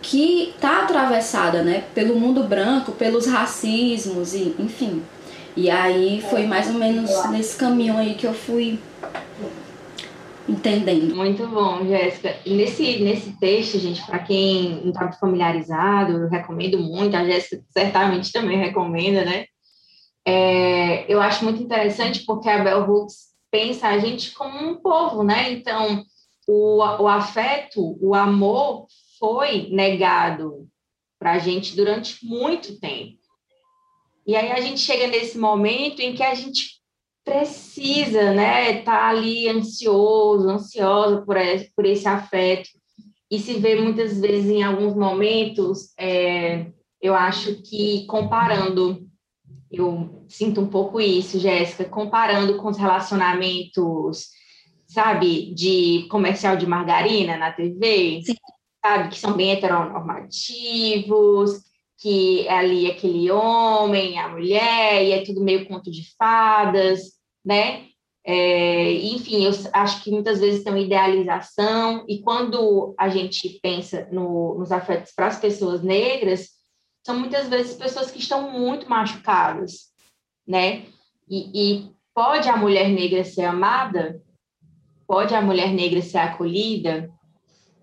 que 0.00 0.54
está 0.56 0.84
atravessada 0.84 1.62
né, 1.62 1.84
pelo 1.94 2.18
mundo 2.18 2.44
branco, 2.44 2.92
pelos 2.92 3.26
racismos, 3.26 4.32
e, 4.32 4.54
enfim. 4.58 5.02
E 5.56 5.70
aí 5.70 6.20
foi 6.20 6.46
mais 6.46 6.68
ou 6.68 6.74
menos 6.74 7.10
nesse 7.30 7.56
caminho 7.56 7.96
aí 7.96 8.14
que 8.14 8.26
eu 8.26 8.34
fui 8.34 8.80
entendendo. 10.48 11.14
Muito 11.14 11.46
bom, 11.46 11.86
Jéssica. 11.86 12.36
Nesse, 12.46 12.98
nesse 13.02 13.38
texto, 13.38 13.78
gente, 13.78 14.04
para 14.04 14.18
quem 14.18 14.80
não 14.82 14.90
está 14.90 15.10
familiarizado, 15.12 16.12
eu 16.12 16.28
recomendo 16.28 16.78
muito, 16.78 17.16
a 17.16 17.24
Jéssica 17.24 17.62
certamente 17.70 18.32
também 18.32 18.58
recomenda, 18.58 19.24
né? 19.24 19.46
É, 20.26 21.12
eu 21.12 21.20
acho 21.20 21.44
muito 21.44 21.62
interessante 21.62 22.24
porque 22.24 22.48
a 22.48 22.62
Bell 22.62 22.88
Hooks 22.88 23.34
pensa 23.50 23.88
a 23.88 23.98
gente 23.98 24.32
como 24.32 24.58
um 24.58 24.76
povo, 24.76 25.22
né? 25.22 25.52
Então, 25.52 26.04
o, 26.48 26.78
o 26.78 27.08
afeto, 27.08 27.96
o 28.00 28.14
amor 28.14 28.86
foi 29.18 29.68
negado 29.70 30.66
para 31.18 31.32
a 31.32 31.38
gente 31.38 31.76
durante 31.76 32.24
muito 32.24 32.78
tempo. 32.80 33.23
E 34.26 34.36
aí 34.36 34.52
a 34.52 34.60
gente 34.60 34.80
chega 34.80 35.06
nesse 35.06 35.38
momento 35.38 36.00
em 36.00 36.14
que 36.14 36.22
a 36.22 36.34
gente 36.34 36.74
precisa, 37.24 38.32
né, 38.32 38.82
tá 38.82 39.08
ali 39.08 39.48
ansioso, 39.48 40.48
ansiosa 40.48 41.22
por 41.22 41.36
esse, 41.36 41.72
por 41.74 41.86
esse 41.86 42.06
afeto 42.06 42.68
e 43.30 43.38
se 43.38 43.54
vê 43.54 43.74
muitas 43.74 44.20
vezes 44.20 44.50
em 44.50 44.62
alguns 44.62 44.94
momentos, 44.94 45.92
é, 45.98 46.66
eu 47.00 47.14
acho 47.14 47.62
que 47.62 48.06
comparando, 48.06 49.08
eu 49.70 50.24
sinto 50.28 50.60
um 50.60 50.68
pouco 50.68 51.00
isso, 51.00 51.40
Jéssica, 51.40 51.84
comparando 51.84 52.56
com 52.58 52.68
os 52.68 52.78
relacionamentos, 52.78 54.28
sabe, 54.86 55.52
de 55.54 56.06
comercial 56.10 56.56
de 56.56 56.66
margarina 56.66 57.36
na 57.36 57.50
TV, 57.50 58.20
Sim. 58.24 58.34
sabe, 58.84 59.08
que 59.08 59.18
são 59.18 59.32
bem 59.32 59.50
heteronormativos, 59.50 61.62
que 62.04 62.46
é 62.46 62.58
ali 62.58 62.90
aquele 62.90 63.30
homem, 63.30 64.18
a 64.18 64.28
mulher, 64.28 65.02
e 65.02 65.12
é 65.12 65.24
tudo 65.24 65.40
meio 65.40 65.66
conto 65.66 65.90
de 65.90 66.14
fadas, 66.18 67.14
né? 67.42 67.86
É, 68.22 68.92
enfim, 68.92 69.46
eu 69.46 69.52
acho 69.72 70.04
que 70.04 70.10
muitas 70.10 70.38
vezes 70.38 70.62
tem 70.62 70.70
uma 70.70 70.82
idealização, 70.82 72.04
e 72.06 72.18
quando 72.18 72.94
a 72.98 73.08
gente 73.08 73.58
pensa 73.62 74.06
no, 74.12 74.54
nos 74.58 74.70
afetos 74.70 75.14
para 75.16 75.28
as 75.28 75.40
pessoas 75.40 75.82
negras, 75.82 76.50
são 77.02 77.18
muitas 77.18 77.48
vezes 77.48 77.74
pessoas 77.74 78.10
que 78.10 78.18
estão 78.18 78.50
muito 78.50 78.86
machucadas, 78.86 79.84
né? 80.46 80.84
E, 81.26 81.48
e 81.54 81.90
pode 82.14 82.50
a 82.50 82.56
mulher 82.58 82.90
negra 82.90 83.24
ser 83.24 83.44
amada? 83.44 84.22
Pode 85.06 85.34
a 85.34 85.40
mulher 85.40 85.72
negra 85.72 86.02
ser 86.02 86.18
acolhida? 86.18 87.10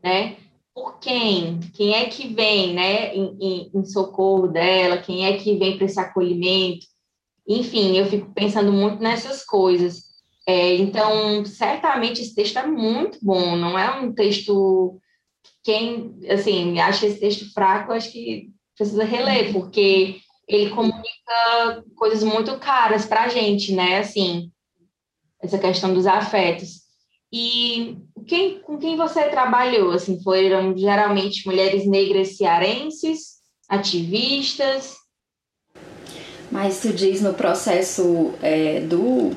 Né? 0.04 0.38
Por 0.74 1.00
quem? 1.00 1.60
Quem 1.74 1.96
é 1.96 2.06
que 2.06 2.34
vem, 2.34 2.74
né, 2.74 3.14
em, 3.14 3.38
em, 3.40 3.72
em 3.74 3.86
socorro 3.86 4.48
dela? 4.48 4.98
Quem 4.98 5.26
é 5.26 5.38
que 5.38 5.58
vem 5.58 5.78
para 5.78 5.86
esse 5.86 6.00
acolhimento? 6.00 6.86
Enfim, 7.48 7.98
eu 7.98 8.06
fico 8.06 8.34
pensando 8.34 8.72
muito 8.72 9.02
nessas 9.02 9.44
coisas. 9.44 10.12
É, 10.48 10.76
então, 10.76 11.46
certamente 11.46 12.22
esse 12.22 12.34
texto 12.34 12.58
é 12.58 12.66
muito 12.66 13.20
bom, 13.22 13.56
não 13.56 13.78
é 13.78 14.00
um 14.00 14.14
texto. 14.14 15.00
Quem, 15.64 16.18
assim, 16.30 16.80
acha 16.80 17.06
esse 17.06 17.20
texto 17.20 17.54
fraco, 17.54 17.92
acho 17.92 18.12
que 18.12 18.50
precisa 18.76 19.04
reler, 19.04 19.54
porque 19.54 20.20
ele 20.48 20.72
comunica 20.72 21.84
coisas 21.96 22.24
muito 22.24 22.58
caras 22.60 23.06
para 23.06 23.24
a 23.24 23.28
gente, 23.28 23.74
né? 23.74 24.00
Assim, 24.00 24.52
essa 25.42 25.58
questão 25.60 25.94
dos 25.94 26.08
afetos. 26.08 26.82
E 27.32 27.98
quem, 28.32 28.60
com 28.60 28.78
quem 28.78 28.96
você 28.96 29.24
trabalhou? 29.24 29.92
Assim, 29.92 30.18
foram 30.24 30.78
geralmente 30.78 31.46
mulheres 31.46 31.86
negras 31.86 32.38
cearenses, 32.38 33.42
ativistas? 33.68 34.96
Mas 36.50 36.80
tu 36.80 36.94
diz 36.94 37.22
no 37.22 37.34
processo 37.34 38.34
é, 38.42 38.80
do 38.80 39.32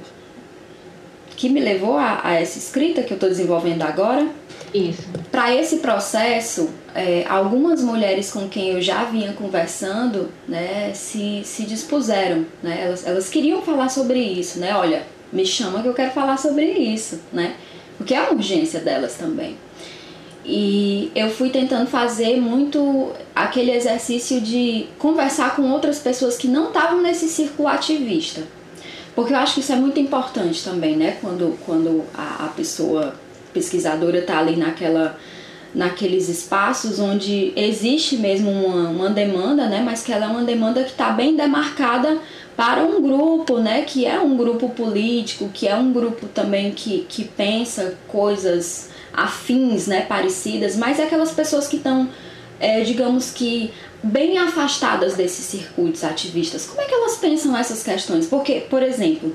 que 1.36 1.48
me 1.48 1.58
levou 1.58 1.98
a, 1.98 2.20
a 2.22 2.34
essa 2.34 2.56
escrita 2.56 3.02
que 3.02 3.12
eu 3.12 3.16
estou 3.16 3.28
desenvolvendo 3.28 3.82
agora? 3.82 4.28
Isso. 4.72 5.02
Para 5.28 5.52
esse 5.52 5.78
processo, 5.78 6.70
é, 6.94 7.24
algumas 7.28 7.82
mulheres 7.82 8.30
com 8.30 8.48
quem 8.48 8.70
eu 8.70 8.80
já 8.80 9.02
vinha 9.02 9.32
conversando, 9.32 10.30
né, 10.46 10.92
se, 10.94 11.42
se 11.44 11.64
dispuseram, 11.64 12.46
né, 12.62 12.84
elas, 12.84 13.04
elas 13.04 13.28
queriam 13.28 13.60
falar 13.60 13.88
sobre 13.88 14.20
isso, 14.20 14.60
né, 14.60 14.76
olha, 14.76 15.04
me 15.32 15.44
chama 15.44 15.82
que 15.82 15.88
eu 15.88 15.94
quero 15.94 16.12
falar 16.12 16.38
sobre 16.38 16.64
isso, 16.64 17.20
né, 17.32 17.56
porque 17.96 18.14
é 18.14 18.20
uma 18.20 18.32
urgência 18.32 18.80
delas 18.80 19.14
também. 19.14 19.56
E 20.44 21.10
eu 21.14 21.30
fui 21.30 21.48
tentando 21.48 21.86
fazer 21.86 22.38
muito 22.38 23.12
aquele 23.34 23.70
exercício 23.70 24.40
de 24.40 24.86
conversar 24.98 25.56
com 25.56 25.70
outras 25.70 25.98
pessoas 25.98 26.36
que 26.36 26.46
não 26.46 26.68
estavam 26.68 27.00
nesse 27.00 27.28
círculo 27.28 27.66
ativista. 27.66 28.42
Porque 29.14 29.32
eu 29.32 29.38
acho 29.38 29.54
que 29.54 29.60
isso 29.60 29.72
é 29.72 29.76
muito 29.76 29.98
importante 29.98 30.62
também, 30.62 30.96
né? 30.96 31.16
Quando, 31.20 31.56
quando 31.64 32.04
a, 32.12 32.44
a 32.44 32.48
pessoa 32.48 33.14
pesquisadora 33.54 34.18
está 34.18 34.38
ali 34.38 34.56
naquela, 34.56 35.16
naqueles 35.74 36.28
espaços 36.28 36.98
onde 36.98 37.52
existe 37.56 38.16
mesmo 38.16 38.50
uma, 38.50 38.88
uma 38.90 39.10
demanda, 39.10 39.66
né, 39.66 39.80
mas 39.84 40.02
que 40.02 40.12
ela 40.12 40.26
é 40.26 40.28
uma 40.28 40.42
demanda 40.42 40.82
que 40.82 40.90
está 40.90 41.10
bem 41.10 41.36
demarcada 41.36 42.18
para 42.56 42.82
um 42.82 43.02
grupo, 43.02 43.58
né, 43.58 43.82
que 43.82 44.06
é 44.06 44.18
um 44.18 44.37
grupo 44.37 44.68
político, 44.68 45.49
que 45.52 45.66
é 45.66 45.75
um 45.75 45.92
grupo 45.92 46.26
também 46.26 46.70
que, 46.73 47.04
que 47.08 47.25
pensa 47.25 47.96
coisas 48.06 48.90
afins, 49.12 49.87
né, 49.87 50.02
parecidas, 50.02 50.76
mas 50.76 50.99
é 50.99 51.04
aquelas 51.04 51.32
pessoas 51.32 51.66
que 51.66 51.76
estão, 51.76 52.08
é, 52.61 52.80
digamos 52.80 53.30
que, 53.30 53.73
bem 54.02 54.38
afastadas 54.38 55.14
desses 55.14 55.46
circuitos 55.46 56.04
ativistas. 56.04 56.66
Como 56.66 56.80
é 56.80 56.84
que 56.84 56.94
elas 56.94 57.16
pensam 57.16 57.56
essas 57.56 57.82
questões? 57.82 58.26
Porque, 58.26 58.61
por 58.68 58.82
exemplo, 58.82 59.34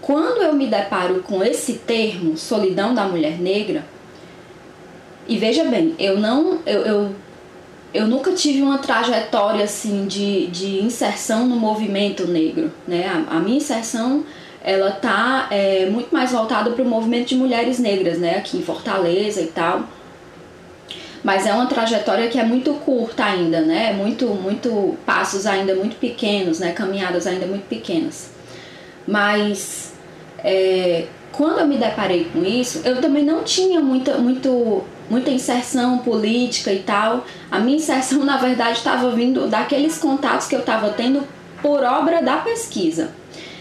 quando 0.00 0.42
eu 0.42 0.54
me 0.54 0.66
deparo 0.66 1.20
com 1.22 1.42
esse 1.42 1.74
termo, 1.74 2.36
solidão 2.36 2.94
da 2.94 3.06
mulher 3.08 3.38
negra, 3.40 3.84
e 5.28 5.36
veja 5.36 5.64
bem, 5.64 5.94
eu 5.98 6.18
não. 6.20 6.60
Eu, 6.64 6.80
eu, 6.82 7.14
eu 7.96 8.06
nunca 8.06 8.32
tive 8.32 8.62
uma 8.62 8.78
trajetória 8.78 9.64
assim 9.64 10.06
de, 10.06 10.46
de 10.48 10.82
inserção 10.82 11.46
no 11.46 11.56
movimento 11.56 12.26
negro. 12.26 12.72
Né? 12.86 13.06
A, 13.06 13.36
a 13.36 13.40
minha 13.40 13.56
inserção 13.56 14.24
ela 14.62 14.90
tá 14.90 15.46
é, 15.50 15.86
muito 15.86 16.12
mais 16.12 16.32
voltada 16.32 16.70
para 16.70 16.82
o 16.82 16.86
movimento 16.86 17.28
de 17.28 17.36
mulheres 17.36 17.78
negras, 17.78 18.18
né? 18.18 18.36
aqui 18.36 18.58
em 18.58 18.62
Fortaleza 18.62 19.40
e 19.40 19.46
tal. 19.46 19.84
Mas 21.22 21.46
é 21.46 21.52
uma 21.52 21.66
trajetória 21.66 22.28
que 22.28 22.38
é 22.38 22.44
muito 22.44 22.72
curta 22.74 23.24
ainda, 23.24 23.60
né? 23.60 23.92
Muito, 23.92 24.26
muito 24.26 24.96
passos 25.04 25.44
ainda 25.44 25.74
muito 25.74 25.96
pequenos, 25.96 26.60
né? 26.60 26.70
Caminhadas 26.70 27.26
ainda 27.26 27.46
muito 27.46 27.66
pequenas. 27.66 28.30
Mas 29.04 29.92
é, 30.38 31.06
quando 31.32 31.58
eu 31.58 31.66
me 31.66 31.76
deparei 31.76 32.26
com 32.32 32.44
isso, 32.44 32.80
eu 32.84 33.00
também 33.00 33.24
não 33.24 33.42
tinha 33.42 33.80
muita, 33.80 34.18
muito, 34.18 34.84
muita 35.08 35.30
inserção 35.30 35.98
política 35.98 36.72
e 36.72 36.80
tal. 36.80 37.24
A 37.50 37.58
minha 37.58 37.76
inserção, 37.76 38.24
na 38.24 38.36
verdade, 38.36 38.78
estava 38.78 39.10
vindo 39.10 39.48
daqueles 39.48 39.98
contatos 39.98 40.46
que 40.46 40.54
eu 40.54 40.60
estava 40.60 40.90
tendo 40.90 41.22
por 41.62 41.82
obra 41.82 42.22
da 42.22 42.38
pesquisa. 42.38 43.10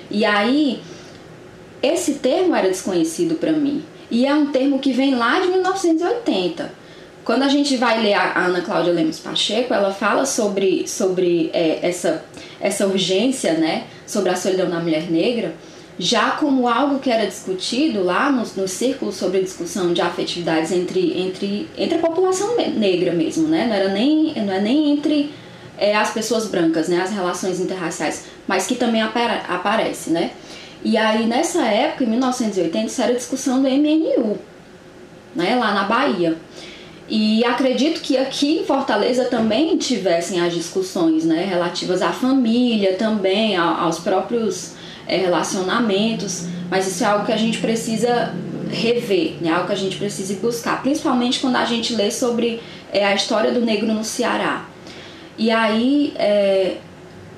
E 0.10 0.26
aí, 0.26 0.82
esse 1.82 2.16
termo 2.16 2.56
era 2.56 2.68
desconhecido 2.68 3.36
para 3.36 3.52
mim. 3.52 3.84
E 4.10 4.26
é 4.26 4.34
um 4.34 4.48
termo 4.48 4.80
que 4.80 4.92
vem 4.92 5.16
lá 5.16 5.40
de 5.40 5.48
1980. 5.48 6.72
Quando 7.24 7.42
a 7.42 7.48
gente 7.48 7.76
vai 7.78 8.02
ler 8.02 8.14
a 8.14 8.38
Ana 8.38 8.62
Cláudia 8.62 8.94
Lemos 8.94 9.20
Pacheco, 9.20 9.74
ela 9.74 9.92
fala 9.92 10.26
sobre, 10.28 10.88
sobre 10.88 11.50
é, 11.54 11.80
essa, 11.82 12.24
essa 12.60 12.86
urgência, 12.86 13.54
né, 13.54 13.86
sobre 14.06 14.30
a 14.30 14.36
solidão 14.36 14.70
da 14.70 14.80
mulher 14.80 15.10
negra 15.10 15.56
já 15.98 16.32
como 16.32 16.68
algo 16.68 17.00
que 17.00 17.10
era 17.10 17.26
discutido 17.26 18.04
lá 18.04 18.30
nos, 18.30 18.56
nos 18.56 18.72
círculos 18.72 19.16
sobre 19.16 19.42
discussão 19.42 19.94
de 19.94 20.02
afetividades 20.02 20.72
entre, 20.72 21.18
entre, 21.20 21.70
entre 21.78 21.98
a 21.98 22.02
população 22.02 22.56
negra 22.58 23.14
mesmo, 23.14 23.48
né? 23.48 23.66
Não 23.66 23.74
era 23.74 23.90
nem, 23.90 24.34
não 24.36 24.54
é 24.54 24.60
nem 24.60 24.92
entre 24.92 25.34
é, 25.78 25.96
as 25.96 26.12
pessoas 26.12 26.48
brancas, 26.48 26.90
né? 26.90 27.02
As 27.02 27.12
relações 27.12 27.60
interraciais, 27.60 28.26
mas 28.46 28.68
que 28.68 28.76
também 28.76 29.02
apare, 29.02 29.42
aparece, 29.48 30.10
né? 30.10 30.32
E 30.84 30.98
aí 30.98 31.26
nessa 31.26 31.66
época, 31.66 32.04
em 32.04 32.08
1980, 32.08 32.86
isso 32.86 33.02
era 33.02 33.14
discussão 33.14 33.62
do 33.62 33.70
MNU, 33.70 34.38
né? 35.34 35.56
Lá 35.56 35.74
na 35.74 35.84
Bahia. 35.84 36.38
E 37.08 37.46
acredito 37.46 38.02
que 38.02 38.18
aqui 38.18 38.60
em 38.60 38.66
Fortaleza 38.66 39.26
também 39.26 39.78
tivessem 39.78 40.42
as 40.42 40.54
discussões, 40.54 41.24
né? 41.24 41.46
Relativas 41.46 42.02
à 42.02 42.12
família 42.12 42.96
também, 42.96 43.56
aos 43.56 44.00
próprios 44.00 44.75
é, 45.08 45.18
relacionamentos, 45.18 46.48
mas 46.70 46.88
isso 46.88 47.04
é 47.04 47.08
algo 47.08 47.26
que 47.26 47.32
a 47.32 47.38
gente 47.38 47.60
precisa 47.60 48.34
rever, 48.70 49.36
né? 49.42 49.52
algo 49.52 49.68
que 49.68 49.74
a 49.74 49.78
gente 49.78 49.98
precisa 49.98 50.34
buscar, 50.36 50.82
principalmente 50.82 51.40
quando 51.40 51.56
a 51.56 51.66
gente 51.66 51.96
lê 51.96 52.12
sobre 52.12 52.62
é, 52.92 53.06
a 53.06 53.14
história 53.14 53.52
do 53.52 53.62
negro 53.62 53.88
no 53.88 54.04
Ceará. 54.04 54.66
E 55.38 55.52
aí, 55.52 56.14
é, 56.18 56.78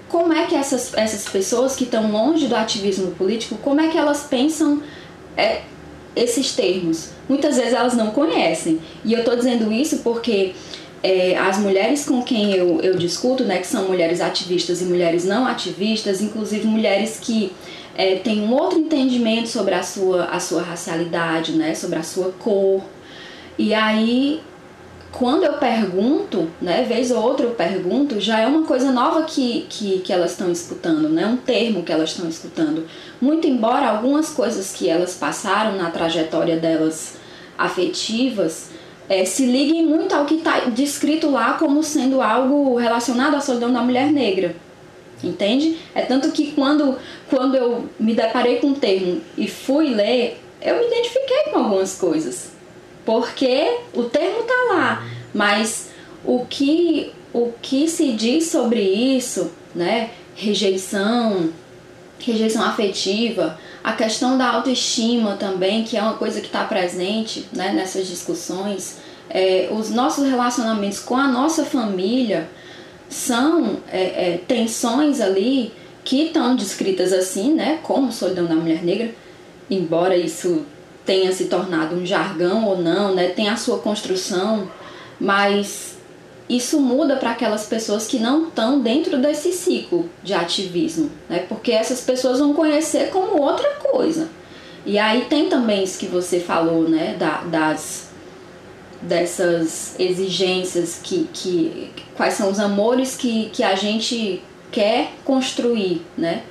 como 0.08 0.34
é 0.34 0.46
que 0.46 0.56
essas, 0.56 0.94
essas 0.94 1.28
pessoas 1.28 1.76
que 1.76 1.84
estão 1.84 2.12
longe 2.12 2.48
do 2.48 2.56
ativismo 2.56 3.12
político, 3.12 3.58
como 3.58 3.82
é 3.82 3.88
que 3.90 3.98
elas 3.98 4.24
pensam 4.24 4.82
é, 5.36 5.62
esses 6.16 6.54
termos? 6.54 7.10
Muitas 7.28 7.58
vezes 7.58 7.74
elas 7.74 7.94
não 7.94 8.12
conhecem. 8.12 8.80
E 9.04 9.14
eu 9.14 9.20
estou 9.20 9.36
dizendo 9.36 9.72
isso 9.72 10.00
porque 10.00 10.54
é, 11.08 11.38
as 11.38 11.58
mulheres 11.58 12.06
com 12.06 12.22
quem 12.22 12.54
eu, 12.54 12.82
eu 12.82 12.98
discuto, 12.98 13.46
né, 13.46 13.60
que 13.60 13.68
são 13.68 13.88
mulheres 13.88 14.20
ativistas 14.20 14.82
e 14.82 14.84
mulheres 14.84 15.24
não 15.24 15.48
ativistas, 15.48 16.22
inclusive 16.22 16.68
mulheres 16.68 17.18
que 17.18 17.54
é, 17.96 18.16
têm 18.16 18.42
um 18.42 18.54
outro 18.54 18.78
entendimento 18.78 19.48
sobre 19.48 19.74
a 19.74 19.82
sua, 19.82 20.26
a 20.26 20.38
sua 20.38 20.62
racialidade, 20.62 21.54
né, 21.54 21.74
sobre 21.74 21.98
a 21.98 22.04
sua 22.04 22.34
cor. 22.34 22.84
E 23.58 23.74
aí, 23.74 24.42
quando 25.14 25.46
eu 25.46 25.54
pergunto, 25.54 26.50
né, 26.62 26.84
vez 26.84 27.10
ou 27.10 27.24
outra 27.24 27.46
eu 27.46 27.52
pergunto, 27.52 28.20
já 28.20 28.42
é 28.42 28.46
uma 28.46 28.64
coisa 28.64 28.92
nova 28.92 29.24
que, 29.24 29.66
que, 29.70 30.00
que 30.00 30.12
elas 30.12 30.32
estão 30.32 30.52
escutando, 30.52 31.08
né, 31.08 31.26
um 31.26 31.38
termo 31.38 31.84
que 31.84 31.92
elas 31.92 32.10
estão 32.10 32.28
escutando. 32.28 32.86
Muito 33.22 33.48
embora 33.48 33.88
algumas 33.88 34.30
coisas 34.30 34.74
que 34.74 34.90
elas 34.90 35.16
passaram 35.16 35.78
na 35.78 35.90
trajetória 35.90 36.58
delas 36.58 37.16
afetivas 37.58 38.76
é, 39.10 39.24
se 39.26 39.46
liguem 39.46 39.86
muito 39.86 40.14
ao 40.14 40.26
que 40.26 40.36
está 40.36 40.62
descrito 40.62 41.30
lá 41.30 41.54
como 41.54 41.82
sendo 41.84 42.22
algo 42.22 42.76
relacionado 42.76 43.36
à 43.36 43.42
solidão 43.42 43.72
da 43.72 43.82
mulher 43.82 44.12
negra. 44.12 44.56
Entende? 45.24 45.78
É 45.96 46.02
tanto 46.02 46.32
que 46.32 46.52
quando, 46.52 46.98
quando 47.30 47.56
eu 47.56 47.90
me 48.00 48.14
deparei 48.14 48.58
com 48.58 48.68
o 48.68 48.76
termo 48.76 49.22
e 49.38 49.48
fui 49.48 49.90
ler, 49.90 50.40
eu 50.62 50.78
me 50.78 50.88
identifiquei 50.88 51.52
com 51.52 51.60
algumas 51.60 51.96
coisas. 51.96 52.52
Porque 53.06 53.78
o 53.94 54.04
termo 54.04 54.42
está 54.42 54.74
lá, 54.74 55.08
mas 55.34 55.90
o 56.26 56.46
que, 56.46 57.14
o 57.34 57.52
que 57.62 57.88
se 57.88 58.12
diz 58.12 58.48
sobre 58.52 58.82
isso, 58.82 59.52
né? 59.74 60.12
Rejeição, 60.36 61.50
rejeição 62.20 62.64
afetiva, 62.64 63.58
a 63.88 63.94
questão 63.94 64.38
da 64.38 64.50
autoestima 64.50 65.38
também, 65.38 65.86
que 65.86 65.96
é 65.96 66.02
uma 66.02 66.16
coisa 66.16 66.42
que 66.42 66.48
está 66.48 66.66
presente 66.66 67.48
né, 67.54 67.72
nessas 67.72 68.06
discussões, 68.06 68.98
é, 69.30 69.70
os 69.72 69.90
nossos 69.90 70.28
relacionamentos 70.28 71.00
com 71.00 71.16
a 71.16 71.26
nossa 71.26 71.64
família 71.64 72.50
são 73.08 73.78
é, 73.90 74.02
é, 74.02 74.42
tensões 74.46 75.22
ali 75.22 75.72
que 76.04 76.24
estão 76.24 76.54
descritas 76.58 77.14
assim, 77.14 77.54
né, 77.54 77.80
como 77.82 78.12
solidão 78.12 78.46
da 78.46 78.56
mulher 78.56 78.84
negra, 78.84 79.16
embora 79.70 80.18
isso 80.18 80.66
tenha 81.06 81.32
se 81.32 81.46
tornado 81.46 81.96
um 81.96 82.06
jargão 82.06 82.66
ou 82.66 82.78
não, 82.78 83.16
né, 83.16 83.30
tem 83.30 83.48
a 83.48 83.56
sua 83.56 83.80
construção, 83.80 84.70
mas 85.18 85.97
isso 86.50 86.80
muda 86.80 87.18
para 87.18 87.32
aquelas 87.32 87.66
pessoas 87.66 88.08
que 88.08 88.20
não 88.20 88.48
estão 88.48 88.80
dentro 88.80 89.18
desse 89.18 89.52
ciclo 89.52 90.10
de 90.24 90.34
ativismo, 90.34 91.12
né, 91.30 91.46
porque 91.48 91.72
essas 91.72 92.02
pessoas 92.02 92.40
vão 92.40 92.54
conhecer 92.54 93.10
como 93.10 93.42
outra 93.42 93.70
coisa. 93.76 94.30
E 94.86 94.98
aí 94.98 95.26
tem 95.26 95.50
também 95.50 95.84
isso 95.84 96.00
que 96.00 96.06
você 96.06 96.40
falou, 96.40 96.88
né, 96.88 97.16
da, 97.20 97.42
das 97.42 98.08
dessas 99.02 99.96
exigências 100.00 101.00
que, 101.04 101.30
que 101.32 101.92
quais 102.16 102.34
são 102.34 102.50
os 102.50 102.60
amores 102.60 103.16
que, 103.16 103.50
que 103.52 103.64
a 103.64 103.76
gente 103.76 104.42
quer 104.72 105.12
construir, 105.24 106.02
né? 106.18 106.44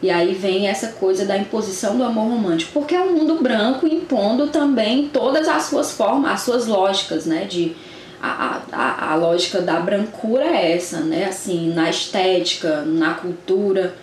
E 0.00 0.10
aí 0.10 0.34
vem 0.34 0.66
essa 0.66 0.88
coisa 0.88 1.24
da 1.24 1.36
imposição 1.36 1.96
do 1.96 2.02
amor 2.02 2.28
romântico, 2.28 2.72
porque 2.72 2.94
é 2.94 3.00
um 3.00 3.12
mundo 3.12 3.36
branco 3.36 3.86
impondo 3.86 4.48
também 4.48 5.08
todas 5.12 5.46
as 5.46 5.64
suas 5.64 5.92
formas, 5.92 6.32
as 6.32 6.40
suas 6.42 6.66
lógicas, 6.66 7.24
né? 7.24 7.44
De, 7.44 7.76
a, 8.22 9.12
a, 9.12 9.14
lógica 9.16 9.60
da 9.60 9.80
brancura 9.80 10.44
é 10.44 10.76
essa, 10.76 11.00
né? 11.00 11.24
Assim, 11.24 11.72
na 11.74 11.90
estética, 11.90 12.82
na 12.82 13.14
cultura. 13.14 13.96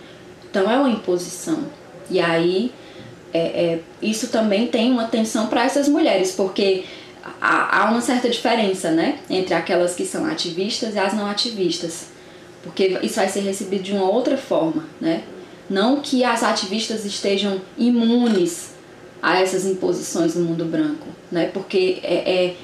Então 0.48 0.70
é 0.70 0.76
uma 0.76 0.90
imposição. 0.90 1.64
E 2.10 2.20
aí 2.20 2.72
é, 3.32 3.38
é, 3.38 3.80
isso 4.02 4.28
também 4.28 4.66
tem 4.66 4.90
uma 4.92 5.04
tensão 5.04 5.46
para 5.46 5.64
essas 5.64 5.88
mulheres, 5.88 6.32
porque 6.32 6.84
há, 7.40 7.80
há 7.80 7.90
uma 7.90 8.02
certa 8.02 8.28
diferença, 8.28 8.90
né? 8.90 9.20
Entre 9.30 9.54
aquelas 9.54 9.94
que 9.94 10.04
são 10.04 10.26
ativistas 10.26 10.94
e 10.94 10.98
as 10.98 11.14
não 11.14 11.26
ativistas. 11.26 12.08
Porque 12.62 12.98
isso 13.02 13.14
vai 13.14 13.28
ser 13.28 13.40
recebido 13.40 13.82
de 13.82 13.92
uma 13.92 14.08
outra 14.10 14.36
forma, 14.36 14.84
né? 15.00 15.22
Não 15.68 16.00
que 16.00 16.24
as 16.24 16.42
ativistas 16.42 17.04
estejam 17.06 17.60
imunes 17.78 18.74
a 19.22 19.40
essas 19.40 19.64
imposições 19.64 20.34
do 20.34 20.40
mundo 20.40 20.64
branco, 20.64 21.06
né? 21.30 21.50
Porque 21.52 22.00
é, 22.02 22.14
é, 22.14 22.56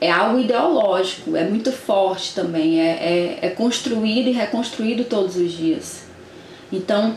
é 0.00 0.10
algo 0.10 0.38
ideológico, 0.38 1.36
é 1.36 1.44
muito 1.44 1.72
forte 1.72 2.34
também, 2.34 2.80
é, 2.80 3.38
é, 3.42 3.46
é 3.46 3.50
construído 3.50 4.28
e 4.28 4.32
reconstruído 4.32 5.04
todos 5.04 5.36
os 5.36 5.52
dias. 5.52 6.02
Então, 6.72 7.16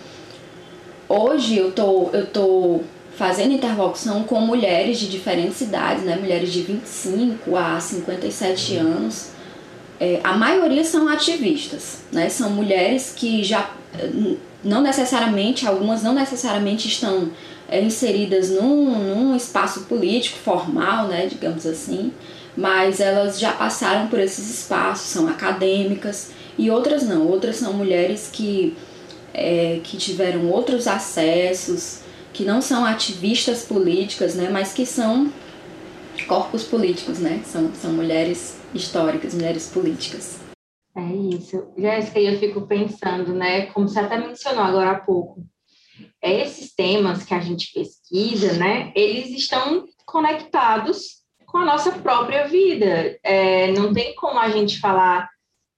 hoje 1.08 1.58
eu 1.58 1.72
tô, 1.72 2.10
eu 2.14 2.26
tô 2.26 2.82
fazendo 3.16 3.54
interlocução 3.54 4.24
com 4.24 4.40
mulheres 4.42 5.00
de 5.00 5.10
diferentes 5.10 5.62
idades, 5.62 6.04
né? 6.04 6.16
Mulheres 6.16 6.52
de 6.52 6.62
25 6.62 7.56
a 7.56 7.80
57 7.80 8.78
anos. 8.78 9.30
É, 10.00 10.20
a 10.24 10.36
maioria 10.36 10.84
são 10.84 11.08
ativistas, 11.08 12.00
né? 12.12 12.30
São 12.30 12.50
mulheres 12.50 13.14
que 13.16 13.44
já 13.44 13.70
não 14.64 14.82
necessariamente, 14.82 15.68
algumas 15.68 16.02
não 16.02 16.14
necessariamente 16.14 16.88
estão 16.88 17.30
é, 17.72 17.82
inseridas 17.82 18.50
num, 18.50 19.16
num 19.16 19.36
espaço 19.36 19.86
político 19.86 20.38
formal, 20.38 21.08
né, 21.08 21.26
digamos 21.26 21.66
assim, 21.66 22.12
mas 22.56 23.00
elas 23.00 23.40
já 23.40 23.54
passaram 23.54 24.10
por 24.10 24.20
esses 24.20 24.50
espaços, 24.50 25.08
são 25.08 25.30
acadêmicas, 25.30 26.32
e 26.58 26.70
outras 26.70 27.04
não, 27.04 27.26
outras 27.26 27.56
são 27.56 27.72
mulheres 27.72 28.30
que, 28.32 28.76
é, 29.34 29.80
que 29.84 29.96
tiveram 29.96 30.50
outros 30.50 30.86
acessos, 30.86 32.02
que 32.34 32.44
não 32.44 32.62
são 32.62 32.84
ativistas 32.84 33.64
políticas, 33.64 34.36
né, 34.36 34.50
mas 34.52 34.74
que 34.74 34.86
são 34.86 35.32
corpos 36.28 36.64
políticos, 36.64 37.20
né, 37.20 37.42
são, 37.46 37.72
são 37.74 37.94
mulheres 37.94 38.58
históricas, 38.74 39.34
mulheres 39.34 39.68
políticas. 39.68 40.40
É 40.94 41.02
isso. 41.34 41.70
Jéssica, 41.78 42.20
eu 42.20 42.38
fico 42.38 42.68
pensando, 42.68 43.34
né, 43.34 43.68
como 43.68 43.88
você 43.88 44.00
até 44.02 44.18
mencionou 44.18 44.62
agora 44.62 44.92
há 44.92 45.00
pouco, 45.00 45.42
esses 46.22 46.74
temas 46.74 47.24
que 47.24 47.34
a 47.34 47.40
gente 47.40 47.74
pesquisa, 47.74 48.54
né, 48.54 48.92
eles 48.96 49.30
estão 49.32 49.86
conectados 50.06 51.22
com 51.46 51.58
a 51.58 51.66
nossa 51.66 51.92
própria 51.92 52.48
vida. 52.48 53.18
É, 53.24 53.72
não 53.72 53.94
tem 53.94 54.16
como 54.16 54.40
a 54.40 54.50
gente 54.50 54.80
falar 54.80 55.30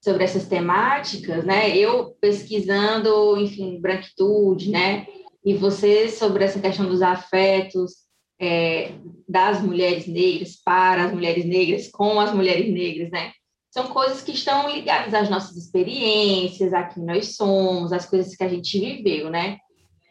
sobre 0.03 0.23
essas 0.23 0.47
temáticas, 0.47 1.45
né? 1.45 1.75
Eu 1.77 2.15
pesquisando, 2.19 3.37
enfim, 3.37 3.79
branquitude, 3.79 4.69
né? 4.69 5.07
E 5.45 5.53
você 5.53 6.09
sobre 6.09 6.43
essa 6.43 6.59
questão 6.59 6.85
dos 6.85 7.01
afetos 7.01 7.93
é, 8.39 8.91
das 9.27 9.61
mulheres 9.61 10.05
negras 10.05 10.57
para 10.63 11.05
as 11.05 11.13
mulheres 11.13 11.45
negras 11.45 11.89
com 11.89 12.19
as 12.19 12.33
mulheres 12.33 12.71
negras, 12.71 13.09
né? 13.11 13.31
são 13.73 13.87
coisas 13.87 14.21
que 14.21 14.31
estão 14.31 14.69
ligadas 14.69 15.15
às 15.15 15.31
nossas 15.31 15.57
experiências, 15.57 16.73
a 16.73 16.83
quem 16.83 17.03
nós 17.03 17.35
somos, 17.35 17.91
às 17.91 18.05
coisas 18.05 18.35
que 18.35 18.43
a 18.43 18.47
gente 18.47 18.79
viveu, 18.79 19.31
né? 19.31 19.57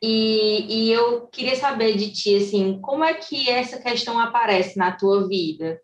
E, 0.02 0.66
e 0.68 0.92
eu 0.92 1.28
queria 1.28 1.54
saber 1.54 1.96
de 1.96 2.10
ti, 2.10 2.36
assim, 2.36 2.80
como 2.80 3.04
é 3.04 3.14
que 3.14 3.48
essa 3.48 3.80
questão 3.80 4.18
aparece 4.18 4.76
na 4.76 4.90
tua 4.90 5.28
vida? 5.28 5.80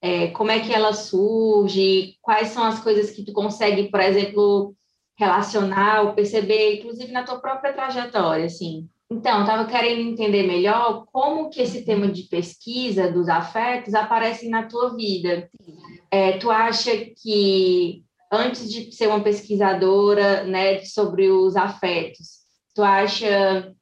É, 0.00 0.28
como 0.28 0.50
é 0.50 0.60
que 0.60 0.72
ela 0.72 0.94
surge? 0.94 2.16
Quais 2.22 2.48
são 2.48 2.64
as 2.64 2.80
coisas 2.82 3.10
que 3.10 3.22
tu 3.22 3.34
consegue, 3.34 3.90
por 3.90 4.00
exemplo, 4.00 4.74
relacionar 5.18 6.02
ou 6.02 6.14
perceber, 6.14 6.78
inclusive 6.78 7.12
na 7.12 7.22
tua 7.22 7.38
própria 7.38 7.74
trajetória, 7.74 8.46
assim? 8.46 8.88
Então, 9.12 9.40
estava 9.40 9.66
querendo 9.68 10.00
entender 10.00 10.44
melhor 10.44 11.04
como 11.12 11.50
que 11.50 11.60
esse 11.60 11.84
tema 11.84 12.08
de 12.08 12.22
pesquisa 12.22 13.12
dos 13.12 13.28
afetos 13.28 13.92
aparece 13.92 14.48
na 14.48 14.62
tua 14.62 14.96
vida. 14.96 15.50
É, 16.10 16.38
tu 16.38 16.50
acha 16.50 16.92
que 17.20 18.04
antes 18.32 18.72
de 18.72 18.92
ser 18.92 19.08
uma 19.08 19.20
pesquisadora, 19.20 20.44
né, 20.44 20.82
sobre 20.84 21.28
os 21.28 21.56
afetos, 21.56 22.39
tu 22.80 22.84
acha 22.84 23.74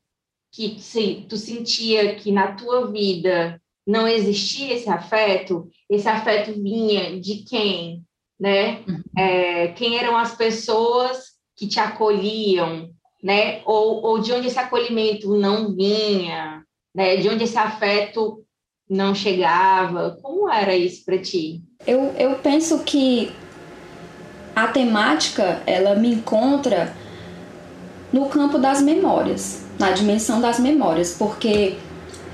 que 0.53 0.77
sim, 0.81 1.25
tu 1.29 1.37
sentia 1.37 2.17
que 2.17 2.33
na 2.33 2.53
tua 2.53 2.91
vida 2.91 3.61
não 3.87 4.09
existia 4.09 4.75
esse 4.75 4.91
afeto? 4.91 5.69
Esse 5.89 6.09
afeto 6.09 6.53
vinha 6.61 7.21
de 7.21 7.45
quem, 7.45 8.03
né? 8.39 8.83
Uhum. 8.89 9.03
É, 9.17 9.69
quem 9.69 9.99
eram 9.99 10.17
as 10.17 10.35
pessoas 10.35 11.29
que 11.57 11.69
te 11.69 11.79
acolhiam? 11.79 12.91
né? 13.23 13.63
Ou, 13.65 14.03
ou 14.05 14.21
de 14.21 14.33
onde 14.33 14.47
esse 14.47 14.59
acolhimento 14.59 15.37
não 15.37 15.75
vinha, 15.75 16.63
né? 16.95 17.17
De 17.17 17.29
onde 17.29 17.45
esse 17.45 17.59
afeto 17.59 18.45
não 18.89 19.13
chegava? 19.13 20.17
Como 20.23 20.49
era 20.49 20.77
isso 20.77 21.05
para 21.05 21.19
ti? 21.19 21.61
Eu, 21.85 22.15
eu 22.17 22.37
penso 22.37 22.85
que 22.85 23.33
a 24.55 24.69
temática 24.69 25.63
ela 25.67 25.97
me 25.97 26.13
encontra 26.15 26.95
no 28.13 28.27
campo 28.27 28.59
das 28.59 28.81
memórias, 28.81 29.63
na 29.79 29.91
dimensão 29.91 30.41
das 30.41 30.59
memórias, 30.59 31.15
porque 31.19 31.77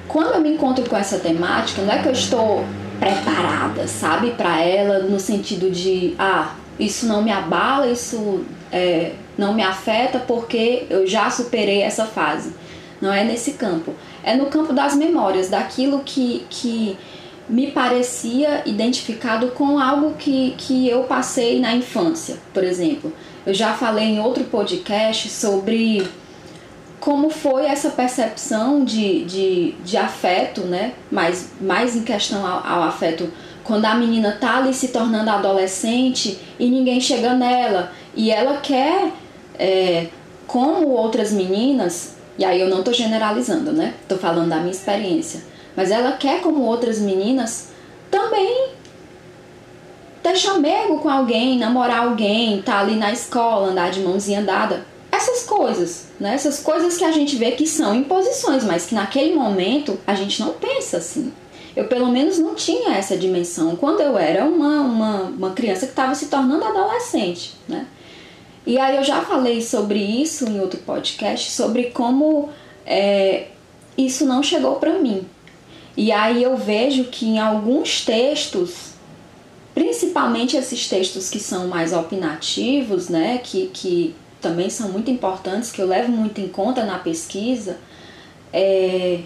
quando 0.09 0.35
eu 0.35 0.41
me 0.41 0.55
encontro 0.55 0.89
com 0.89 0.97
essa 0.97 1.19
temática, 1.19 1.83
não 1.83 1.93
é 1.93 2.03
que 2.03 2.09
eu 2.09 2.13
estou 2.13 2.65
preparada, 2.99 3.89
sabe, 3.89 4.31
para 4.33 4.61
ela 4.61 5.01
no 5.01 5.19
sentido 5.19 5.71
de 5.71 6.15
ah, 6.19 6.55
isso 6.79 7.07
não 7.07 7.23
me 7.23 7.31
abala, 7.31 7.89
isso 7.89 8.45
é, 8.73 9.13
não 9.37 9.55
me 9.55 9.63
afeta 9.63 10.19
porque 10.19 10.87
eu 10.89 11.07
já 11.07 11.31
superei 11.31 11.83
essa 11.83 12.05
fase. 12.05 12.53
Não 13.01 13.13
é 13.13 13.25
nesse 13.25 13.53
campo. 13.53 13.93
É 14.23 14.37
no 14.37 14.47
campo 14.47 14.73
das 14.73 14.95
memórias, 14.95 15.51
daquilo 15.51 16.01
que, 16.05 16.47
que 16.49 16.97
me 17.49 17.71
parecia 17.71 18.63
identificado 18.65 19.49
com 19.49 19.79
algo 19.79 20.15
que, 20.15 20.55
que 20.57 20.89
eu 20.89 21.03
passei 21.05 21.61
na 21.61 21.75
infância, 21.75 22.37
por 22.53 22.65
exemplo. 22.65 23.13
Eu 23.47 23.53
já 23.53 23.75
falei 23.75 24.05
em 24.07 24.21
outro 24.21 24.45
podcast 24.45 25.29
sobre 25.29 26.07
como 26.99 27.29
foi 27.29 27.67
essa 27.67 27.91
percepção 27.91 28.83
de, 28.83 29.25
de, 29.25 29.73
de 29.85 29.97
afeto, 29.99 30.63
né? 30.63 30.95
Mais, 31.11 31.51
mais 31.61 31.95
em 31.95 32.03
questão 32.03 32.47
ao, 32.47 32.67
ao 32.67 32.83
afeto, 32.85 33.31
quando 33.63 33.85
a 33.85 33.95
menina 33.95 34.39
tá 34.41 34.57
ali 34.57 34.73
se 34.73 34.89
tornando 34.89 35.31
adolescente 35.31 36.39
e 36.59 36.71
ninguém 36.71 37.01
chega 37.01 37.35
nela 37.35 37.93
e 38.15 38.31
ela 38.31 38.59
quer 38.59 39.13
é, 39.59 40.07
como 40.47 40.89
outras 40.89 41.33
meninas, 41.33 42.17
e 42.39 42.45
aí 42.45 42.61
eu 42.61 42.69
não 42.69 42.79
estou 42.79 42.95
generalizando, 42.95 43.73
né? 43.73 43.95
Estou 44.03 44.19
falando 44.19 44.49
da 44.49 44.57
minha 44.57 44.71
experiência. 44.71 45.43
Mas 45.77 45.91
ela 45.91 46.13
quer, 46.13 46.41
como 46.41 46.63
outras 46.63 46.99
meninas, 46.99 47.73
também 48.11 48.69
ter 50.25 50.37
chamego 50.37 50.99
com 51.01 51.11
alguém, 51.11 51.59
namorar 51.59 52.07
alguém, 52.07 52.59
estar 52.59 52.73
tá 52.73 52.81
ali 52.81 52.97
na 52.97 53.13
escola, 53.13 53.69
andar 53.69 53.91
de 53.91 54.01
mãozinha 54.01 54.43
dada. 54.43 54.87
Essas 55.13 55.45
coisas, 55.45 56.09
né? 56.19 56.35
Essas 56.35 56.61
coisas 56.61 56.97
que 56.97 57.05
a 57.05 57.13
gente 57.13 57.37
vê 57.37 57.53
que 57.53 57.67
são 57.67 57.95
imposições, 57.95 58.65
mas 58.65 58.87
que 58.87 58.95
naquele 58.95 59.35
momento 59.35 60.01
a 60.07 60.15
gente 60.15 60.41
não 60.41 60.55
pensa 60.55 60.97
assim. 60.97 61.31
Eu, 61.77 61.87
pelo 61.89 62.09
menos, 62.09 62.39
não 62.39 62.55
tinha 62.55 62.95
essa 62.95 63.17
dimensão 63.17 63.77
quando 63.77 64.01
eu 64.01 64.17
era 64.17 64.45
uma, 64.45 64.81
uma, 64.81 65.23
uma 65.25 65.51
criança 65.51 65.87
que 65.87 65.93
estava 65.93 66.15
se 66.15 66.27
tornando 66.27 66.65
adolescente, 66.65 67.53
né? 67.69 67.87
E 68.67 68.79
aí 68.79 68.97
eu 68.97 69.05
já 69.05 69.21
falei 69.21 69.61
sobre 69.61 69.99
isso 69.99 70.49
em 70.49 70.59
outro 70.59 70.81
podcast, 70.81 71.51
sobre 71.51 71.91
como 71.91 72.49
é, 72.87 73.49
isso 73.99 74.25
não 74.25 74.43
chegou 74.43 74.77
para 74.77 74.99
mim. 74.99 75.27
E 75.97 76.11
aí 76.11 76.43
eu 76.43 76.57
vejo 76.57 77.05
que 77.05 77.27
em 77.27 77.39
alguns 77.39 78.05
textos 78.05 78.94
principalmente 79.75 80.57
esses 80.57 80.89
textos 80.89 81.29
que 81.29 81.41
são 81.41 81.67
mais 81.67 81.93
opinativos, 81.93 83.09
né, 83.09 83.39
que, 83.39 83.67
que 83.73 84.15
também 84.41 84.71
são 84.71 84.91
muito 84.91 85.11
importantes, 85.11 85.73
que 85.73 85.83
eu 85.83 85.87
levo 85.87 86.13
muito 86.13 86.41
em 86.41 86.49
conta 86.49 86.85
na 86.85 86.99
pesquisa, 86.99 87.79
é, 88.53 89.21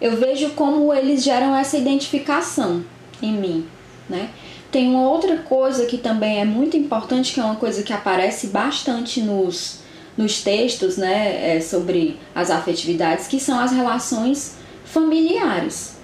eu 0.00 0.16
vejo 0.16 0.50
como 0.50 0.92
eles 0.92 1.24
geram 1.24 1.56
essa 1.56 1.78
identificação 1.78 2.84
em 3.22 3.32
mim, 3.32 3.66
né? 4.08 4.28
Tem 4.70 4.88
uma 4.90 5.08
outra 5.08 5.38
coisa 5.38 5.86
que 5.86 5.96
também 5.96 6.40
é 6.40 6.44
muito 6.44 6.76
importante, 6.76 7.32
que 7.32 7.40
é 7.40 7.44
uma 7.44 7.56
coisa 7.56 7.82
que 7.82 7.92
aparece 7.92 8.48
bastante 8.48 9.22
nos, 9.22 9.78
nos 10.16 10.42
textos, 10.42 10.98
né, 10.98 11.56
é, 11.56 11.60
sobre 11.60 12.18
as 12.34 12.50
afetividades, 12.50 13.26
que 13.26 13.40
são 13.40 13.58
as 13.58 13.72
relações 13.72 14.56
familiares. 14.84 15.96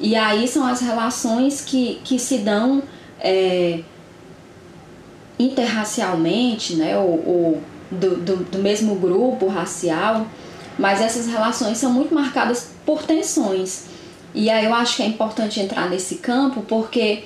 E 0.00 0.14
aí 0.14 0.46
são 0.46 0.66
as 0.66 0.80
relações 0.80 1.62
que, 1.62 2.00
que 2.04 2.18
se 2.18 2.38
dão 2.38 2.82
é, 3.20 3.80
interracialmente, 5.38 6.74
né, 6.74 6.98
ou, 6.98 7.10
ou 7.26 7.62
do, 7.90 8.16
do, 8.16 8.36
do, 8.36 8.58
mesmo 8.58 8.94
grupo 8.96 9.46
racial, 9.46 10.26
mas 10.78 11.00
essas 11.00 11.26
relações 11.26 11.78
são 11.78 11.92
muito 11.92 12.14
marcadas 12.14 12.70
por 12.84 13.02
tensões. 13.02 13.86
E 14.34 14.50
aí 14.50 14.64
eu 14.64 14.74
acho 14.74 14.96
que 14.96 15.02
é 15.02 15.06
importante 15.06 15.60
entrar 15.60 15.88
nesse 15.88 16.16
campo 16.16 16.62
porque 16.62 17.24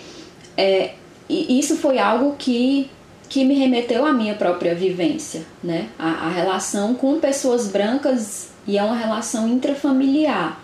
é, 0.57 0.93
isso 1.29 1.77
foi 1.77 1.99
algo 1.99 2.37
que, 2.39 2.91
que 3.29 3.45
me 3.45 3.55
remeteu 3.55 4.07
à 4.07 4.13
minha 4.13 4.35
própria 4.35 4.75
vivência, 4.75 5.43
né? 5.63 5.89
A, 5.99 6.27
a 6.27 6.29
relação 6.29 6.95
com 6.95 7.19
pessoas 7.19 7.67
brancas 7.67 8.51
e 8.67 8.79
é 8.79 8.83
uma 8.83 8.97
relação 8.97 9.49
intrafamiliar. 9.49 10.61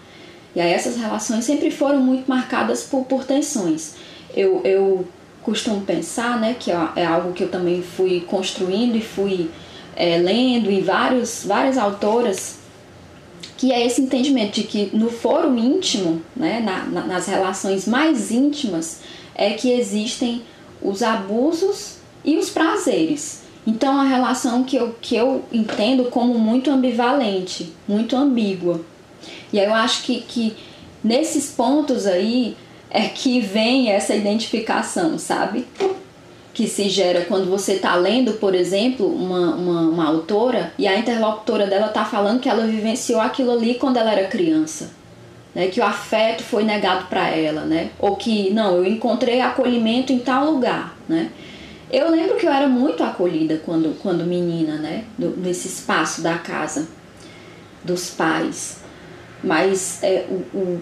E 0.55 0.61
aí 0.61 0.73
essas 0.73 0.97
relações 0.97 1.45
sempre 1.45 1.71
foram 1.71 2.01
muito 2.01 2.29
marcadas 2.29 2.83
por, 2.85 3.05
por 3.05 3.25
tensões. 3.25 3.95
Eu, 4.35 4.61
eu 4.64 5.07
costumo 5.48 5.80
pensar, 5.80 6.38
né, 6.38 6.54
que 6.58 6.70
é, 6.70 6.88
é 6.96 7.06
algo 7.06 7.32
que 7.32 7.42
eu 7.42 7.48
também 7.48 7.82
fui 7.82 8.20
construindo 8.20 8.96
e 8.96 9.00
fui 9.00 9.50
é, 9.96 10.18
lendo 10.18 10.70
em 10.70 10.82
vários, 10.82 11.42
várias 11.42 11.78
autoras, 11.78 12.58
que 13.56 13.72
é 13.72 13.84
esse 13.84 14.02
entendimento 14.02 14.56
de 14.56 14.64
que 14.64 14.90
no 14.94 15.08
foro 15.08 15.56
íntimo, 15.56 16.20
né, 16.37 16.61
na, 16.61 16.84
na, 16.84 17.06
nas 17.06 17.26
relações 17.26 17.88
mais 17.88 18.30
íntimas, 18.30 19.00
é 19.34 19.54
que 19.54 19.72
existem 19.72 20.42
os 20.82 21.02
abusos 21.02 21.94
e 22.22 22.37
os 22.37 22.50
prazeres. 22.50 23.40
Então, 23.66 23.98
a 23.98 24.04
relação 24.04 24.64
que 24.64 24.76
eu, 24.76 24.94
que 25.00 25.16
eu 25.16 25.44
entendo 25.50 26.11
como 26.11 26.38
muito 26.38 26.70
ambivalente, 26.70 27.72
muito 27.88 28.14
ambígua. 28.14 28.82
E 29.50 29.58
aí 29.58 29.66
eu 29.66 29.74
acho 29.74 30.02
que, 30.02 30.20
que 30.20 30.54
nesses 31.02 31.50
pontos 31.50 32.06
aí 32.06 32.54
é 32.90 33.09
que 33.09 33.40
vem 33.40 33.90
essa 33.90 34.14
identificação, 34.14 35.18
sabe? 35.18 35.66
Que 36.55 36.66
se 36.66 36.88
gera 36.88 37.24
quando 37.27 37.48
você 37.48 37.74
está 37.74 37.94
lendo, 37.94 38.35
por 38.35 38.55
exemplo, 38.55 39.07
uma, 39.07 39.55
uma, 39.55 39.81
uma, 39.83 40.07
autora 40.07 40.72
e 40.79 40.88
a 40.88 40.98
interlocutora 40.98 41.66
dela 41.66 41.88
está 41.88 42.05
falando 42.05 42.40
que 42.40 42.48
ela 42.48 42.66
vivenciou 42.66 43.20
aquilo 43.20 43.53
ali 43.53 43.74
quando 43.74 43.98
ela 43.98 44.12
era 44.12 44.27
criança. 44.27 44.96
Né, 45.55 45.68
que 45.68 45.81
o 45.81 45.85
afeto 45.85 46.42
foi 46.42 46.62
negado 46.62 47.07
para 47.07 47.31
ela, 47.31 47.62
né? 47.62 47.90
Ou 47.98 48.16
que, 48.16 48.51
não, 48.51 48.77
eu 48.77 48.87
encontrei 48.87 49.40
acolhimento 49.40 50.12
em 50.12 50.18
tal 50.18 50.51
lugar, 50.51 50.94
né? 51.09 51.31
Eu 51.90 52.11
lembro 52.11 52.37
que 52.37 52.46
eu 52.46 52.53
era 52.53 52.68
muito 52.68 53.03
acolhida 53.03 53.61
quando, 53.64 53.98
quando 53.98 54.24
menina, 54.24 54.77
né? 54.77 55.05
Do, 55.16 55.31
nesse 55.38 55.66
espaço 55.66 56.20
da 56.20 56.37
casa 56.37 56.87
dos 57.83 58.11
pais. 58.11 58.81
Mas 59.42 60.03
é, 60.03 60.27
o, 60.29 60.57
o 60.57 60.81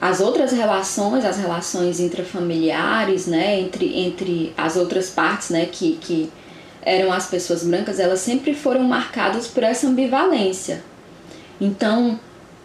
as 0.00 0.20
outras 0.20 0.52
relações, 0.52 1.24
as 1.24 1.36
relações 1.36 2.00
intrafamiliares, 2.00 3.26
né, 3.26 3.60
entre, 3.60 3.98
entre 3.98 4.54
as 4.56 4.76
outras 4.76 5.10
partes, 5.10 5.50
né, 5.50 5.66
que, 5.70 5.98
que 6.00 6.32
eram 6.80 7.12
as 7.12 7.26
pessoas 7.26 7.62
brancas, 7.62 8.00
elas 8.00 8.20
sempre 8.20 8.54
foram 8.54 8.82
marcadas 8.84 9.46
por 9.46 9.62
essa 9.62 9.86
ambivalência. 9.86 10.82
Então, 11.60 12.18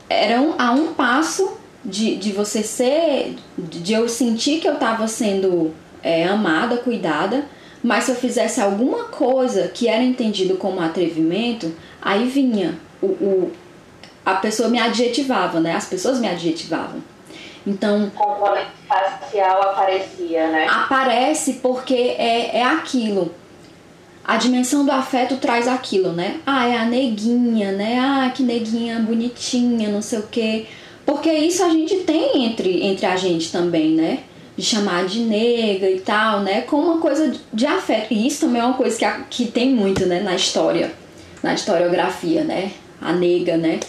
eram 0.10 0.56
a 0.58 0.72
um 0.72 0.94
passo 0.94 1.58
de, 1.84 2.16
de 2.16 2.32
você 2.32 2.64
ser, 2.64 3.36
de 3.58 3.94
eu 3.94 4.08
sentir 4.08 4.62
que 4.62 4.68
eu 4.68 4.76
estava 4.76 5.06
sendo 5.08 5.74
é, 6.02 6.26
amada, 6.26 6.78
cuidada, 6.78 7.46
mas 7.84 8.06
se 8.06 8.12
eu 8.12 8.16
fizesse 8.16 8.62
alguma 8.62 9.06
coisa 9.06 9.68
que 9.68 9.90
era 9.90 10.02
entendido 10.02 10.56
como 10.56 10.80
atrevimento, 10.80 11.74
aí 12.02 12.28
vinha 12.28 12.80
o, 13.02 13.08
o 13.08 13.52
a 14.26 14.36
pessoa 14.36 14.70
me 14.70 14.80
adjetivava, 14.80 15.60
né? 15.60 15.76
As 15.76 15.86
pessoas 15.86 16.20
me 16.20 16.28
adjetivavam. 16.28 17.00
Então. 17.66 18.06
O 18.06 18.12
componente 18.12 18.72
facial 18.88 19.62
aparecia, 19.62 20.48
né? 20.50 20.68
Aparece 20.70 21.54
porque 21.54 21.94
é, 21.94 22.58
é 22.58 22.64
aquilo. 22.64 23.34
A 24.24 24.38
dimensão 24.38 24.86
do 24.86 24.92
afeto 24.92 25.38
traz 25.38 25.68
aquilo, 25.68 26.12
né? 26.12 26.40
Ah, 26.46 26.68
é 26.68 26.78
a 26.78 26.86
neguinha, 26.86 27.72
né? 27.72 28.00
Ah, 28.00 28.32
que 28.34 28.44
neguinha 28.44 29.00
bonitinha, 29.00 29.90
não 29.90 30.02
sei 30.02 30.20
o 30.20 30.28
quê. 30.28 30.66
Porque 31.06 31.32
isso 31.32 31.64
a 31.64 31.70
gente 31.70 31.98
tem 31.98 32.46
entre, 32.46 32.84
entre 32.84 33.06
a 33.06 33.16
gente 33.16 33.52
também, 33.52 33.92
né? 33.92 34.20
De 34.58 34.64
chamar 34.64 35.06
de 35.06 35.20
nega 35.20 35.90
e 35.90 36.00
tal, 36.00 36.40
né? 36.40 36.62
Como 36.62 36.94
uma 36.94 36.98
coisa 37.00 37.36
de 37.54 37.66
afeto. 37.68 38.12
E 38.12 38.26
isso 38.26 38.46
também 38.46 38.62
é 38.62 38.66
uma 38.66 38.74
coisa 38.74 38.98
que, 38.98 39.44
que 39.44 39.52
tem 39.52 39.70
muito, 39.70 40.06
né? 40.08 40.22
Na 40.22 40.36
história, 40.36 40.92
na 41.44 41.54
historiografia, 41.54 42.44
né? 42.44 42.72
A 43.00 43.14
nega, 43.14 43.58
né? 43.58 43.80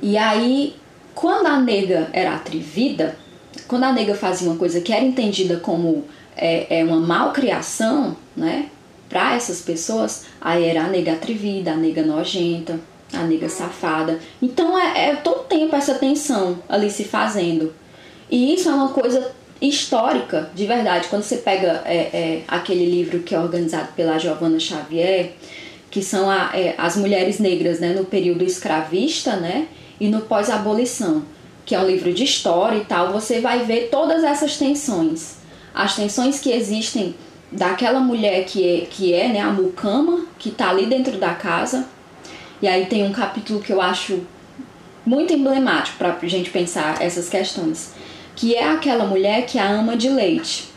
E 0.00 0.16
aí 0.16 0.76
quando 1.14 1.46
a 1.46 1.60
nega 1.60 2.08
era 2.12 2.34
atrevida, 2.34 3.16
quando 3.68 3.84
a 3.84 3.92
nega 3.92 4.14
fazia 4.14 4.48
uma 4.48 4.58
coisa 4.58 4.80
que 4.80 4.92
era 4.92 5.04
entendida 5.04 5.58
como 5.58 6.04
é, 6.36 6.80
é 6.80 6.84
uma 6.84 6.98
malcriação, 6.98 8.16
né, 8.36 8.68
para 9.08 9.34
essas 9.34 9.60
pessoas, 9.60 10.24
aí 10.40 10.64
era 10.64 10.84
a 10.84 10.88
nega 10.88 11.12
atrevida, 11.12 11.72
a 11.72 11.76
nega 11.76 12.02
nojenta, 12.02 12.80
a 13.12 13.22
nega 13.24 13.48
safada. 13.48 14.18
Então 14.40 14.78
é, 14.78 15.10
é 15.10 15.16
todo 15.16 15.44
tempo 15.44 15.76
essa 15.76 15.94
tensão 15.94 16.58
ali 16.68 16.90
se 16.90 17.04
fazendo. 17.04 17.74
E 18.30 18.54
isso 18.54 18.70
é 18.70 18.74
uma 18.74 18.88
coisa 18.88 19.32
histórica, 19.60 20.50
de 20.54 20.66
verdade. 20.66 21.08
Quando 21.08 21.22
você 21.22 21.36
pega 21.36 21.82
é, 21.84 21.96
é, 21.96 22.42
aquele 22.48 22.86
livro 22.86 23.20
que 23.20 23.34
é 23.34 23.38
organizado 23.38 23.88
pela 23.94 24.18
Giovanna 24.18 24.58
Xavier, 24.58 25.32
que 25.90 26.02
são 26.02 26.30
a, 26.30 26.50
é, 26.54 26.74
as 26.78 26.96
mulheres 26.96 27.38
negras 27.38 27.78
né, 27.78 27.92
no 27.92 28.06
período 28.06 28.42
escravista, 28.42 29.36
né? 29.36 29.68
E 30.02 30.08
no 30.08 30.22
Pós-Abolição, 30.22 31.22
que 31.64 31.76
é 31.76 31.78
um 31.78 31.86
livro 31.86 32.12
de 32.12 32.24
história 32.24 32.76
e 32.76 32.84
tal, 32.84 33.12
você 33.12 33.40
vai 33.40 33.60
ver 33.60 33.88
todas 33.88 34.24
essas 34.24 34.56
tensões. 34.56 35.36
As 35.72 35.94
tensões 35.94 36.40
que 36.40 36.50
existem 36.50 37.14
daquela 37.52 38.00
mulher 38.00 38.44
que 38.44 38.66
é, 38.66 38.80
que 38.80 39.14
é 39.14 39.28
né, 39.28 39.38
a 39.38 39.52
mucama, 39.52 40.26
que 40.40 40.48
está 40.48 40.70
ali 40.70 40.86
dentro 40.86 41.18
da 41.18 41.34
casa. 41.34 41.86
E 42.60 42.66
aí 42.66 42.86
tem 42.86 43.04
um 43.06 43.12
capítulo 43.12 43.60
que 43.60 43.72
eu 43.72 43.80
acho 43.80 44.26
muito 45.06 45.32
emblemático 45.32 45.98
para 45.98 46.18
a 46.20 46.26
gente 46.26 46.50
pensar 46.50 47.00
essas 47.00 47.28
questões, 47.28 47.92
que 48.34 48.56
é 48.56 48.68
aquela 48.70 49.04
mulher 49.04 49.46
que 49.46 49.56
é 49.56 49.62
a 49.62 49.70
ama 49.70 49.96
de 49.96 50.08
leite. 50.08 50.68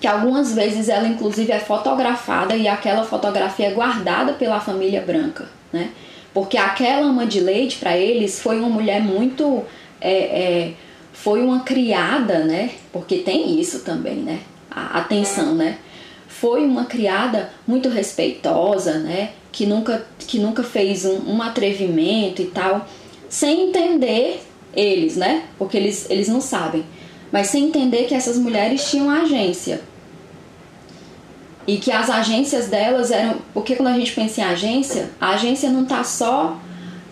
Que 0.00 0.06
algumas 0.06 0.54
vezes 0.54 0.88
ela 0.88 1.06
inclusive 1.06 1.52
é 1.52 1.60
fotografada 1.60 2.56
e 2.56 2.66
aquela 2.66 3.04
fotografia 3.04 3.66
é 3.66 3.72
guardada 3.72 4.32
pela 4.32 4.58
família 4.58 5.02
branca, 5.02 5.50
né? 5.70 5.90
Porque 6.32 6.56
aquela 6.56 7.06
ama 7.06 7.26
de 7.26 7.40
leite, 7.40 7.78
para 7.78 7.96
eles, 7.96 8.40
foi 8.40 8.58
uma 8.58 8.68
mulher 8.68 9.02
muito. 9.02 9.62
É, 10.00 10.12
é, 10.12 10.72
foi 11.12 11.42
uma 11.42 11.60
criada, 11.60 12.40
né? 12.40 12.70
Porque 12.92 13.18
tem 13.18 13.60
isso 13.60 13.80
também, 13.80 14.16
né? 14.16 14.40
A 14.70 14.98
atenção, 14.98 15.54
né? 15.54 15.78
Foi 16.26 16.64
uma 16.64 16.86
criada 16.86 17.50
muito 17.66 17.88
respeitosa, 17.88 18.98
né? 18.98 19.30
Que 19.52 19.66
nunca, 19.66 20.06
que 20.18 20.38
nunca 20.38 20.62
fez 20.62 21.04
um, 21.04 21.34
um 21.34 21.42
atrevimento 21.42 22.40
e 22.40 22.46
tal, 22.46 22.88
sem 23.28 23.68
entender 23.68 24.40
eles, 24.74 25.16
né? 25.16 25.44
Porque 25.58 25.76
eles, 25.76 26.10
eles 26.10 26.28
não 26.28 26.40
sabem. 26.40 26.84
Mas 27.30 27.48
sem 27.48 27.64
entender 27.64 28.04
que 28.04 28.14
essas 28.14 28.38
mulheres 28.38 28.90
tinham 28.90 29.10
agência 29.10 29.80
e 31.66 31.76
que 31.76 31.90
as 31.90 32.10
agências 32.10 32.68
delas 32.68 33.10
eram. 33.10 33.36
Porque 33.54 33.76
quando 33.76 33.94
a 33.94 33.98
gente 33.98 34.12
pensa 34.12 34.40
em 34.40 34.44
agência, 34.44 35.10
a 35.20 35.30
agência 35.30 35.70
não 35.70 35.84
está 35.84 36.02
só 36.02 36.58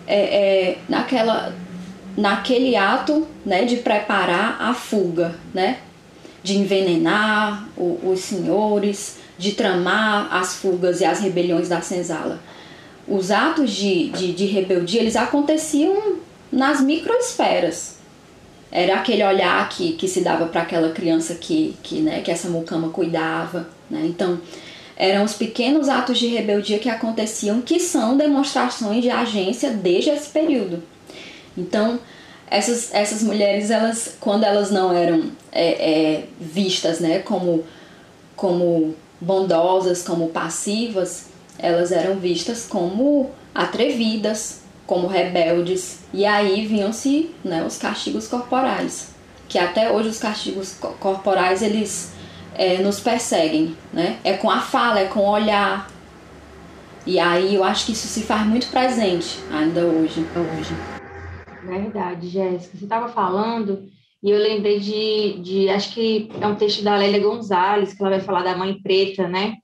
é, 0.05 0.19
é, 0.19 0.77
naquela, 0.89 1.53
naquele 2.17 2.75
ato 2.75 3.27
né, 3.45 3.63
de 3.63 3.77
preparar 3.77 4.57
a 4.59 4.73
fuga, 4.73 5.35
né? 5.53 5.77
De 6.43 6.57
envenenar 6.57 7.67
o, 7.77 8.11
os 8.11 8.19
senhores, 8.21 9.17
de 9.37 9.53
tramar 9.53 10.33
as 10.35 10.55
fugas 10.55 11.01
e 11.01 11.05
as 11.05 11.19
rebeliões 11.19 11.69
da 11.69 11.81
senzala. 11.81 12.39
Os 13.07 13.31
atos 13.31 13.71
de, 13.71 14.09
de, 14.09 14.33
de 14.33 14.45
rebeldia 14.45 15.01
eles 15.01 15.15
aconteciam 15.15 16.17
nas 16.51 16.81
microesferas. 16.81 17.99
Era 18.71 18.95
aquele 18.95 19.23
olhar 19.23 19.67
que, 19.69 19.93
que 19.93 20.07
se 20.07 20.21
dava 20.21 20.45
para 20.45 20.61
aquela 20.61 20.91
criança 20.91 21.35
que, 21.35 21.75
que, 21.83 21.99
né, 21.99 22.21
que 22.21 22.31
essa 22.31 22.49
mucama 22.49 22.89
cuidava 22.89 23.67
né? 23.91 24.01
Então, 24.05 24.39
eram 24.95 25.23
os 25.23 25.33
pequenos 25.33 25.89
atos 25.89 26.19
de 26.19 26.27
rebeldia 26.27 26.79
que 26.79 26.89
aconteciam, 26.89 27.61
que 27.61 27.79
são 27.79 28.15
demonstrações 28.17 29.01
de 29.03 29.09
agência 29.09 29.71
desde 29.71 30.11
esse 30.11 30.29
período. 30.29 30.83
Então, 31.57 31.99
essas, 32.51 32.93
essas 32.93 33.23
mulheres, 33.23 33.71
elas, 33.71 34.15
quando 34.19 34.43
elas 34.43 34.69
não 34.69 34.95
eram 34.95 35.31
é, 35.51 35.69
é, 35.69 36.23
vistas 36.39 36.99
né, 36.99 37.19
como, 37.19 37.63
como 38.35 38.95
bondosas, 39.19 40.03
como 40.03 40.29
passivas, 40.29 41.27
elas 41.57 41.91
eram 41.91 42.17
vistas 42.17 42.65
como 42.67 43.31
atrevidas, 43.55 44.61
como 44.85 45.07
rebeldes. 45.07 45.99
E 46.13 46.25
aí 46.25 46.67
vinham-se 46.67 47.31
né, 47.43 47.63
os 47.63 47.77
castigos 47.77 48.27
corporais, 48.27 49.09
que 49.47 49.57
até 49.57 49.91
hoje 49.91 50.09
os 50.09 50.19
castigos 50.19 50.75
corporais 50.99 51.61
eles 51.61 52.11
é, 52.61 52.77
nos 52.77 52.99
perseguem, 52.99 53.75
né? 53.91 54.19
É 54.23 54.37
com 54.37 54.47
a 54.47 54.59
fala, 54.59 54.99
é 54.99 55.07
com 55.07 55.21
o 55.21 55.31
olhar. 55.31 55.89
E 57.07 57.17
aí 57.17 57.55
eu 57.55 57.63
acho 57.63 57.87
que 57.87 57.93
isso 57.93 58.07
se 58.07 58.21
faz 58.21 58.45
muito 58.45 58.69
presente 58.69 59.39
ainda 59.51 59.83
hoje. 59.83 60.23
hoje. 60.35 60.75
Verdade, 61.63 62.29
Jéssica. 62.29 62.77
Você 62.77 62.83
estava 62.83 63.09
falando 63.09 63.89
e 64.21 64.29
eu 64.29 64.37
lembrei 64.37 64.79
de, 64.79 65.39
de, 65.41 65.69
acho 65.69 65.91
que 65.91 66.29
é 66.39 66.45
um 66.45 66.53
texto 66.53 66.83
da 66.83 66.95
Lélia 66.95 67.23
Gonzalez, 67.23 67.95
que 67.95 68.01
ela 68.03 68.11
vai 68.11 68.19
falar 68.19 68.43
da 68.43 68.55
mãe 68.55 68.79
preta, 68.79 69.27
né? 69.27 69.55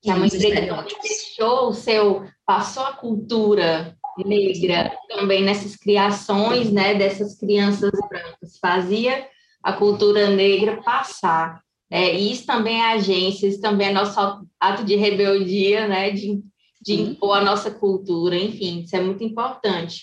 Que 0.00 0.08
a 0.08 0.16
mãe 0.16 0.30
preta 0.30 0.86
deixou 1.02 1.70
o 1.70 1.74
seu, 1.74 2.24
passou 2.46 2.84
a 2.84 2.92
cultura 2.92 3.96
negra 4.24 4.96
também 5.08 5.42
nessas 5.42 5.74
criações, 5.74 6.70
né, 6.70 6.94
dessas 6.94 7.36
crianças 7.36 7.90
brancas, 8.08 8.58
fazia 8.60 9.26
a 9.62 9.72
cultura 9.72 10.28
negra 10.30 10.80
passar. 10.82 11.62
É, 11.90 12.14
e 12.14 12.32
isso 12.32 12.44
também 12.44 12.80
é 12.80 12.92
agência, 12.92 13.46
isso 13.46 13.60
também 13.60 13.88
é 13.88 13.92
nosso 13.92 14.18
ato 14.60 14.84
de 14.84 14.94
rebeldia, 14.94 15.88
né, 15.88 16.10
de, 16.10 16.42
de 16.82 17.00
impor 17.00 17.38
a 17.38 17.44
nossa 17.44 17.70
cultura, 17.70 18.36
enfim, 18.36 18.80
isso 18.80 18.94
é 18.94 19.00
muito 19.00 19.24
importante. 19.24 20.02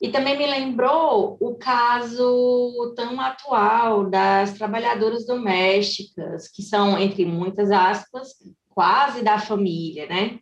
E 0.00 0.08
também 0.08 0.36
me 0.36 0.46
lembrou 0.46 1.36
o 1.40 1.54
caso 1.54 2.92
tão 2.96 3.20
atual 3.20 4.08
das 4.08 4.52
trabalhadoras 4.52 5.26
domésticas, 5.26 6.48
que 6.48 6.62
são, 6.62 6.98
entre 6.98 7.24
muitas 7.24 7.70
aspas, 7.70 8.34
quase 8.68 9.22
da 9.22 9.38
família, 9.38 10.06
né? 10.06 10.38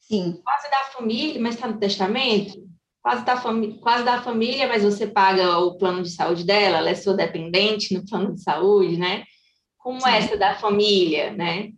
Sim. 0.00 0.40
Quase 0.44 0.70
da 0.70 0.84
família, 0.92 1.40
mas 1.40 1.54
está 1.54 1.68
no 1.68 1.78
testamento? 1.78 2.66
Quase 3.02 3.24
da, 3.24 3.40
quase 3.80 4.04
da 4.04 4.20
família, 4.20 4.66
mas 4.66 4.82
você 4.82 5.06
paga 5.06 5.58
o 5.58 5.78
plano 5.78 6.02
de 6.02 6.10
saúde 6.10 6.44
dela, 6.44 6.78
ela 6.78 6.90
é 6.90 6.94
sua 6.94 7.14
dependente 7.14 7.94
no 7.94 8.04
plano 8.04 8.34
de 8.34 8.42
saúde, 8.42 8.96
né? 8.96 9.24
Como 9.86 10.00
Sim. 10.00 10.10
essa 10.10 10.36
da 10.36 10.56
família, 10.56 11.30
né? 11.30 11.70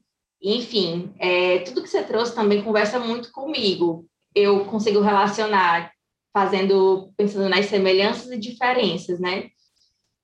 Enfim, 0.43 1.13
é, 1.19 1.59
tudo 1.59 1.83
que 1.83 1.91
você 1.91 2.03
trouxe 2.03 2.35
também 2.35 2.65
conversa 2.65 2.99
muito 2.99 3.31
comigo. 3.31 4.09
Eu 4.35 4.65
consigo 4.65 5.03
relacionar 5.03 5.93
fazendo, 6.33 7.13
pensando 7.19 7.51
nas 7.51 7.67
semelhanças 7.67 8.31
e 8.31 8.39
diferenças, 8.39 9.21
né? 9.21 9.51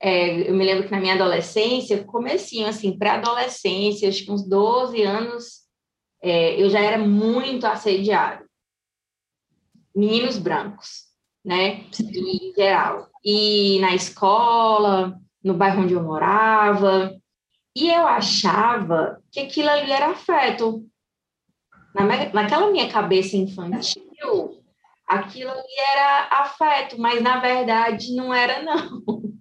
É, 0.01 0.49
eu 0.49 0.55
me 0.55 0.65
lembro 0.65 0.85
que 0.85 0.91
na 0.91 0.99
minha 0.99 1.13
adolescência, 1.13 2.03
comecinho, 2.05 2.67
assim, 2.67 2.97
pré-adolescência, 2.97 4.09
acho 4.09 4.25
que 4.25 4.33
uns 4.33 4.49
12 4.49 5.03
anos, 5.03 5.65
é, 6.23 6.59
eu 6.59 6.71
já 6.71 6.81
era 6.81 6.97
muito 6.97 7.67
assediado. 7.67 8.47
Meninos 9.95 10.39
brancos, 10.39 11.03
né? 11.45 11.85
Em 12.01 12.51
geral. 12.57 13.11
E 13.23 13.79
na 13.81 13.95
escola, 13.95 15.21
no 15.45 15.53
bairro 15.53 15.83
onde 15.83 15.93
eu 15.93 16.03
morava. 16.03 17.15
E 17.77 17.89
eu 17.89 18.07
achava 18.07 19.21
que 19.33 19.41
aquilo 19.41 19.69
ali 19.69 19.91
era 19.91 20.11
afeto. 20.11 20.87
Na, 21.95 22.05
naquela 22.33 22.71
minha 22.71 22.91
cabeça 22.91 23.37
infantil, 23.37 24.63
aquilo 25.07 25.51
ali 25.51 25.81
era 25.93 26.29
afeto, 26.43 26.99
mas 26.99 27.23
na 27.23 27.39
verdade 27.41 28.15
não 28.15 28.33
era, 28.33 28.63
não. 28.63 29.03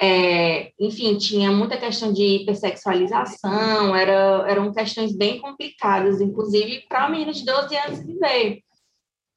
É, 0.00 0.72
enfim, 0.78 1.16
tinha 1.16 1.52
muita 1.52 1.76
questão 1.76 2.12
de 2.12 2.22
hipersexualização, 2.22 3.94
era, 3.94 4.44
eram 4.48 4.72
questões 4.72 5.16
bem 5.16 5.40
complicadas, 5.40 6.20
inclusive 6.20 6.84
para 6.88 7.08
meninos 7.08 7.38
de 7.38 7.44
12 7.44 7.76
anos 7.76 8.04
viver. 8.04 8.60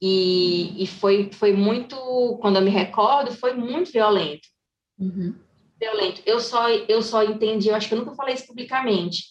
E, 0.02 0.82
e 0.82 0.86
foi, 0.86 1.30
foi 1.32 1.52
muito, 1.52 1.96
quando 2.40 2.56
eu 2.56 2.62
me 2.62 2.70
recordo, 2.70 3.32
foi 3.36 3.54
muito 3.54 3.92
violento. 3.92 4.48
Uhum. 4.98 5.36
Violento. 5.78 6.22
Eu 6.26 6.40
só, 6.40 6.68
eu 6.68 7.00
só 7.02 7.22
entendi, 7.22 7.68
eu 7.68 7.74
acho 7.74 7.88
que 7.88 7.94
eu 7.94 7.98
nunca 7.98 8.14
falei 8.14 8.34
isso 8.34 8.46
publicamente, 8.46 9.24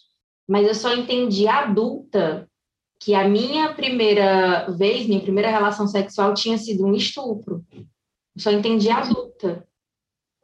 mas 0.47 0.65
eu 0.65 0.73
só 0.73 0.93
entendi 0.93 1.47
adulta 1.47 2.49
que 2.99 3.13
a 3.13 3.27
minha 3.27 3.73
primeira 3.73 4.69
vez, 4.71 5.07
minha 5.07 5.21
primeira 5.21 5.51
relação 5.51 5.87
sexual 5.87 6.33
tinha 6.33 6.57
sido 6.57 6.85
um 6.85 6.95
estupro. 6.95 7.63
Eu 7.73 8.41
só 8.41 8.51
entendi 8.51 8.89
adulta, 8.89 9.67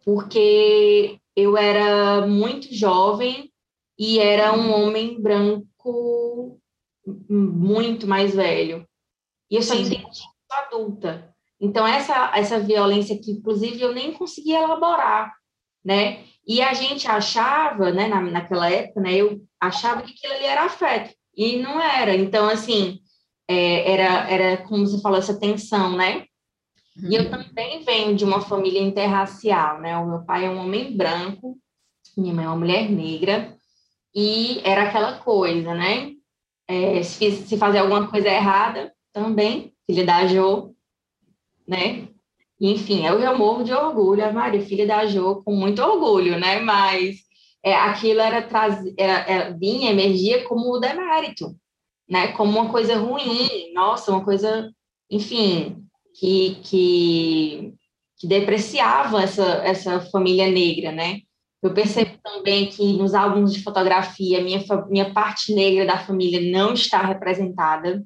porque 0.04 1.20
eu 1.36 1.58
era 1.58 2.28
muito 2.28 2.74
jovem 2.74 3.52
e 3.98 4.20
era 4.20 4.54
um 4.54 4.72
homem 4.72 5.22
branco 5.22 6.60
muito 7.30 8.08
mais 8.08 8.36
velho. 8.36 8.88
E 9.50 9.56
eu 9.56 9.62
só 9.62 9.76
entendi 9.76 10.22
adulta. 10.52 11.34
Então, 11.60 11.88
essa, 11.88 12.32
essa 12.36 12.60
violência 12.60 13.18
que, 13.18 13.32
inclusive, 13.32 13.82
eu 13.82 13.94
nem 13.94 14.14
conseguia 14.14 14.62
elaborar, 14.62 15.34
né? 15.84 16.24
E 16.46 16.62
a 16.62 16.74
gente 16.74 17.08
achava, 17.08 17.92
né, 17.92 18.08
na, 18.08 18.22
naquela 18.22 18.70
época, 18.70 19.02
né, 19.02 19.14
eu 19.14 19.42
achava 19.60 20.02
que 20.02 20.12
aquilo 20.12 20.34
ali 20.34 20.46
era 20.46 20.66
afeto. 20.66 21.14
E 21.36 21.58
não 21.58 21.82
era. 21.82 22.16
Então, 22.16 22.48
assim, 22.48 23.00
é, 23.48 23.92
era, 23.92 24.30
era, 24.30 24.58
como 24.64 24.86
você 24.86 25.02
falou, 25.02 25.18
essa 25.18 25.40
tensão, 25.40 25.96
né? 25.96 26.26
Uhum. 26.98 27.10
E 27.10 27.16
eu 27.16 27.24
uhum. 27.24 27.30
também 27.30 27.84
venho 27.84 28.16
de 28.16 28.24
uma 28.24 28.42
família 28.42 28.82
interracial, 28.82 29.80
né? 29.82 29.98
O 29.98 30.08
meu 30.08 30.24
pai 30.26 30.46
é 30.46 30.50
um 30.50 30.60
homem 30.60 30.96
branco, 30.96 31.58
minha 32.18 32.34
mãe 32.34 32.46
é 32.46 32.48
uma 32.48 32.58
mulher 32.58 32.90
negra, 32.90 33.56
e 34.14 34.62
era 34.64 34.84
aquela 34.84 35.18
coisa, 35.18 35.74
né? 35.74 36.12
É, 36.68 37.02
se, 37.04 37.32
se 37.32 37.58
fazer 37.58 37.80
alguma 37.80 38.08
coisa 38.10 38.30
errada, 38.30 38.94
também, 39.12 39.74
filha 39.86 40.06
da 40.06 40.28
Jo, 40.28 40.76
né? 41.68 42.08
Enfim, 42.60 43.06
eu 43.06 43.20
já 43.20 43.36
morro 43.36 43.64
de 43.64 43.74
orgulho, 43.74 44.26
a 44.26 44.32
Maria, 44.32 44.62
filha 44.62 44.88
da 44.88 45.06
Jo, 45.06 45.42
com 45.44 45.54
muito 45.56 45.82
orgulho, 45.82 46.40
né? 46.40 46.60
Mas 46.60 47.18
é, 47.64 47.76
aquilo 47.76 48.22
era, 48.22 48.42
traz, 48.42 48.80
era, 48.98 49.14
era, 49.30 49.58
vinha, 49.58 49.92
emergia 49.92 50.48
como 50.48 50.80
demérito, 50.80 51.56
né? 52.10 52.30
Como 52.34 52.60
uma 52.60 52.70
coisa 52.70 52.98
ruim, 52.98 53.74
nossa, 53.74 54.12
uma 54.12 54.24
coisa, 54.24 54.72
enfim, 55.10 55.84
que, 56.20 56.56
que, 56.64 57.74
que 58.18 58.28
depreciava 58.28 59.24
essa, 59.24 59.44
essa 59.66 60.02
família 60.12 60.50
negra, 60.50 60.92
né? 60.92 61.22
Eu 61.62 61.74
percebo 61.74 62.18
também 62.22 62.68
que 62.68 62.94
nos 62.98 63.14
álbuns 63.14 63.54
de 63.54 63.64
fotografia, 63.64 64.44
minha, 64.44 64.62
minha 64.90 65.14
parte 65.14 65.54
negra 65.54 65.86
da 65.86 65.98
família 65.98 66.52
não 66.52 66.74
está 66.74 67.02
representada, 67.02 68.04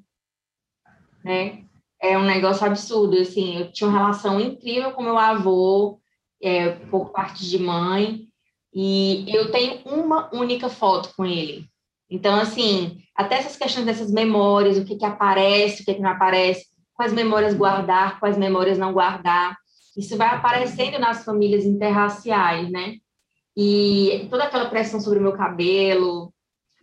né? 1.24 1.67
É 2.02 2.18
um 2.18 2.24
negócio 2.24 2.66
absurdo, 2.66 3.18
assim, 3.18 3.58
eu 3.58 3.72
tinha 3.72 3.90
uma 3.90 3.98
relação 3.98 4.40
incrível 4.40 4.92
com 4.92 5.02
meu 5.02 5.18
avô, 5.18 6.00
é, 6.42 6.70
por 6.70 7.12
parte 7.12 7.48
de 7.48 7.58
mãe, 7.58 8.28
e 8.74 9.26
eu 9.28 9.52
tenho 9.52 9.82
uma 9.86 10.30
única 10.34 10.70
foto 10.70 11.14
com 11.16 11.26
ele. 11.26 11.68
Então, 12.10 12.40
assim, 12.40 13.00
até 13.16 13.36
essas 13.36 13.58
questões 13.58 13.86
dessas 13.86 14.12
memórias, 14.12 14.78
o 14.78 14.86
que, 14.86 14.96
que 14.96 15.06
aparece, 15.06 15.82
o 15.82 15.86
que, 15.86 15.96
que 15.96 16.02
não 16.02 16.12
aparece, 16.12 16.68
quais 16.94 17.12
memórias 17.12 17.54
guardar, 17.54 18.20
quais 18.20 18.38
memórias 18.38 18.78
não 18.78 18.94
guardar, 18.94 19.58
isso 19.98 20.16
vai 20.16 20.28
aparecendo 20.28 21.00
nas 21.00 21.26
famílias 21.26 21.66
interraciais, 21.66 22.70
né? 22.70 22.98
E 23.56 24.28
toda 24.30 24.44
aquela 24.44 24.70
pressão 24.70 25.00
sobre 25.00 25.18
o 25.18 25.22
meu 25.22 25.34
cabelo, 25.34 26.32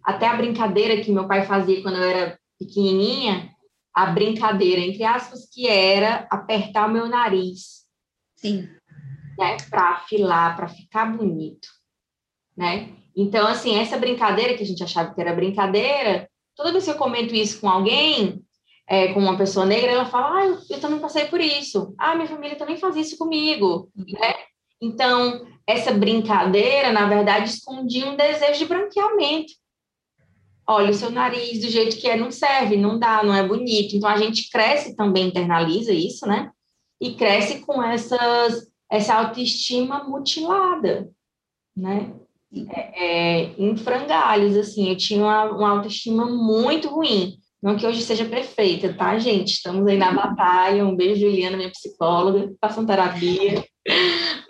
até 0.02 0.26
a 0.26 0.36
brincadeira 0.36 1.00
que 1.00 1.12
meu 1.12 1.28
pai 1.28 1.46
fazia 1.46 1.80
quando 1.80 1.96
eu 1.96 2.02
era 2.02 2.38
pequenininha, 2.58 3.53
a 3.94 4.06
brincadeira, 4.06 4.80
entre 4.80 5.04
aspas, 5.04 5.48
que 5.48 5.68
era 5.68 6.26
apertar 6.30 6.88
o 6.88 6.92
meu 6.92 7.06
nariz. 7.06 7.84
Sim. 8.36 8.68
Né, 9.38 9.56
para 9.68 9.90
afilar, 9.90 10.56
para 10.56 10.68
ficar 10.68 11.06
bonito 11.06 11.68
né? 12.56 12.90
Então, 13.16 13.46
assim, 13.46 13.78
essa 13.78 13.96
brincadeira 13.96 14.54
que 14.54 14.62
a 14.62 14.66
gente 14.66 14.82
achava 14.82 15.14
que 15.14 15.20
era 15.20 15.34
brincadeira, 15.34 16.28
toda 16.56 16.72
vez 16.72 16.84
que 16.84 16.90
eu 16.90 16.96
comento 16.96 17.34
isso 17.34 17.60
com 17.60 17.68
alguém, 17.68 18.42
é, 18.88 19.12
com 19.12 19.20
uma 19.20 19.36
pessoa 19.36 19.66
negra, 19.66 19.92
ela 19.92 20.06
fala, 20.06 20.40
ah, 20.40 20.58
eu, 20.68 20.80
também 20.80 20.98
passei 20.98 21.26
por 21.26 21.40
isso. 21.40 21.94
Ah, 21.98 22.14
minha 22.14 22.28
família 22.28 22.56
também 22.56 22.76
faz 22.76 22.96
isso 22.96 23.16
comigo, 23.16 23.90
uhum. 23.96 24.04
né? 24.08 24.34
Então, 24.80 25.46
essa 25.66 25.92
brincadeira, 25.92 26.92
na 26.92 27.08
verdade, 27.08 27.48
escondia 27.48 28.06
um 28.06 28.16
desejo 28.16 28.58
de 28.58 28.66
branqueamento. 28.66 29.52
Olha, 30.66 30.90
o 30.90 30.94
seu 30.94 31.10
nariz 31.10 31.60
do 31.60 31.68
jeito 31.68 31.96
que 31.96 32.08
é 32.08 32.16
não 32.16 32.30
serve, 32.30 32.76
não 32.76 32.98
dá, 32.98 33.22
não 33.22 33.34
é 33.34 33.46
bonito. 33.46 33.96
Então, 33.96 34.08
a 34.08 34.16
gente 34.16 34.50
cresce 34.50 34.96
também, 34.96 35.28
internaliza 35.28 35.92
isso, 35.92 36.26
né? 36.26 36.50
E 37.00 37.14
cresce 37.14 37.60
com 37.60 37.82
essas, 37.82 38.66
essa 38.90 39.14
autoestima 39.14 40.04
mutilada, 40.04 41.10
né? 41.76 42.14
é, 42.70 43.04
é, 43.04 43.54
em 43.58 43.76
frangalhos, 43.76 44.56
assim, 44.56 44.88
eu 44.88 44.96
tinha 44.96 45.20
uma, 45.20 45.44
uma 45.44 45.70
autoestima 45.70 46.26
muito 46.26 46.88
ruim. 46.88 47.38
Não 47.62 47.76
que 47.76 47.86
hoje 47.86 48.02
seja 48.02 48.26
perfeita, 48.26 48.92
tá, 48.92 49.18
gente? 49.18 49.54
Estamos 49.54 49.86
aí 49.86 49.96
na 49.96 50.12
batalha. 50.12 50.84
Um 50.84 50.94
beijo, 50.94 51.22
Juliana, 51.22 51.56
minha 51.56 51.70
psicóloga, 51.70 52.52
façam 52.60 52.84
terapia. 52.84 53.64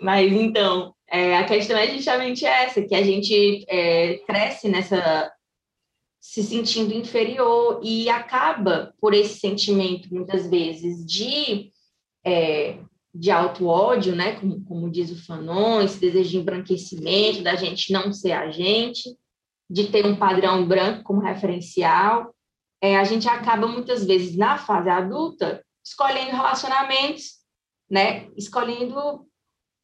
Mas 0.01 0.31
então, 0.31 0.93
é, 1.09 1.37
a 1.37 1.45
questão 1.45 1.77
é 1.77 1.87
justamente 1.87 2.45
essa, 2.45 2.81
que 2.81 2.93
a 2.93 3.01
gente 3.01 3.65
é, 3.69 4.15
cresce 4.27 4.67
nessa 4.67 5.31
se 6.27 6.41
sentindo 6.41 6.91
inferior 6.91 7.79
e 7.83 8.09
acaba 8.09 8.93
por 8.99 9.13
esse 9.13 9.39
sentimento 9.39 10.11
muitas 10.11 10.49
vezes 10.49 11.05
de 11.05 11.71
é, 12.25 12.79
de 13.13 13.29
auto-ódio, 13.29 14.15
né, 14.15 14.37
como, 14.39 14.65
como 14.65 14.89
diz 14.89 15.11
o 15.11 15.23
Fanon, 15.23 15.81
esse 15.81 15.99
desejo 15.99 16.31
de 16.31 16.37
embranquecimento, 16.37 17.43
da 17.43 17.55
gente 17.55 17.93
não 17.93 18.11
ser 18.11 18.31
a 18.31 18.49
gente, 18.49 19.15
de 19.69 19.87
ter 19.87 20.03
um 20.05 20.15
padrão 20.15 20.67
branco 20.67 21.03
como 21.03 21.21
referencial, 21.21 22.35
é, 22.81 22.97
a 22.97 23.03
gente 23.03 23.29
acaba 23.29 23.67
muitas 23.67 24.03
vezes 24.03 24.35
na 24.35 24.57
fase 24.57 24.89
adulta 24.89 25.63
escolhendo 25.85 26.31
relacionamentos, 26.31 27.35
né, 27.89 28.27
escolhendo 28.35 29.27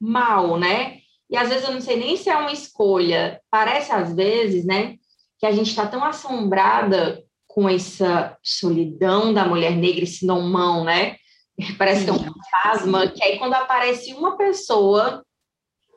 mal, 0.02 0.60
né, 0.60 1.00
e 1.30 1.38
às 1.38 1.50
vezes 1.50 1.66
eu 1.66 1.74
não 1.74 1.82
sei 1.82 1.98
nem 1.98 2.18
se 2.18 2.30
é 2.30 2.36
uma 2.36 2.52
escolha, 2.52 3.40
parece 3.50 3.92
às 3.92 4.14
vezes, 4.14 4.66
né, 4.66 4.98
que 5.42 5.48
a 5.48 5.52
gente 5.52 5.72
está 5.72 5.88
tão 5.88 6.06
assombrada 6.06 7.22
com 7.48 7.68
essa 7.68 8.38
solidão 8.44 9.34
da 9.34 9.44
mulher 9.44 9.76
negra, 9.76 10.04
esse 10.04 10.24
não 10.24 10.84
né, 10.84 11.16
Parece 11.78 12.06
que 12.06 12.10
é 12.12 12.14
um 12.14 12.20
fantasma, 12.20 13.08
que 13.08 13.24
aí 13.24 13.38
quando 13.40 13.56
aparece 13.56 14.14
uma 14.14 14.38
pessoa 14.38 15.26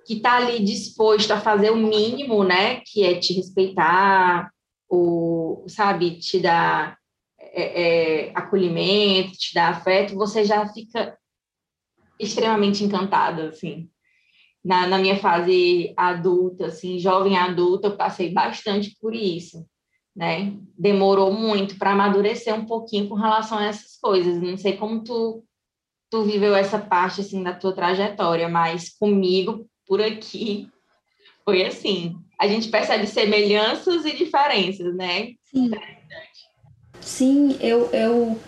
que 0.07 0.15
está 0.15 0.37
ali 0.37 0.63
disposto 0.65 1.31
a 1.31 1.41
fazer 1.41 1.71
o 1.71 1.77
mínimo, 1.77 2.43
né, 2.43 2.81
que 2.87 3.05
é 3.05 3.19
te 3.19 3.35
respeitar, 3.35 4.51
o, 4.89 5.65
sabe, 5.69 6.19
te 6.19 6.41
dar 6.41 6.99
é, 7.39 7.83
é, 7.83 8.33
acolhimento, 8.35 9.33
te 9.33 9.55
dar 9.55 9.71
afeto, 9.71 10.15
você 10.15 10.45
já 10.45 10.67
fica 10.69 11.17
extremamente 12.19 12.83
encantada, 12.83 13.49
assim. 13.49 13.89
Na, 14.65 14.87
na 14.87 14.99
minha 14.99 15.17
fase 15.17 15.93
adulta, 15.97 16.67
assim, 16.67 16.99
jovem 16.99 17.37
adulta, 17.37 17.89
eu 17.89 17.97
passei 17.97 18.33
bastante 18.33 18.97
por 18.99 19.15
isso, 19.15 19.67
né? 20.17 20.55
Demorou 20.79 21.33
muito 21.33 21.77
para 21.77 21.93
amadurecer 21.93 22.55
um 22.55 22.65
pouquinho 22.65 23.09
com 23.09 23.15
relação 23.15 23.59
a 23.59 23.67
essas 23.67 23.99
coisas. 24.01 24.41
Não 24.41 24.57
sei 24.57 24.77
como 24.77 25.05
tu 25.05 25.45
tu 26.11 26.23
viveu 26.23 26.55
essa 26.55 26.79
parte 26.79 27.23
assim 27.23 27.43
da 27.43 27.53
tua 27.53 27.73
trajetória, 27.73 28.49
mas 28.49 28.89
comigo 28.89 29.67
por 29.85 30.01
aqui 30.01 30.69
foi 31.45 31.65
assim. 31.65 32.15
A 32.41 32.47
gente 32.47 32.69
percebe 32.69 33.05
semelhanças 33.07 34.05
e 34.05 34.17
diferenças, 34.17 34.95
né? 34.95 35.33
Sim. 35.43 35.71
Sim, 37.01 37.57
eu, 37.61 37.91
eu 37.93 38.41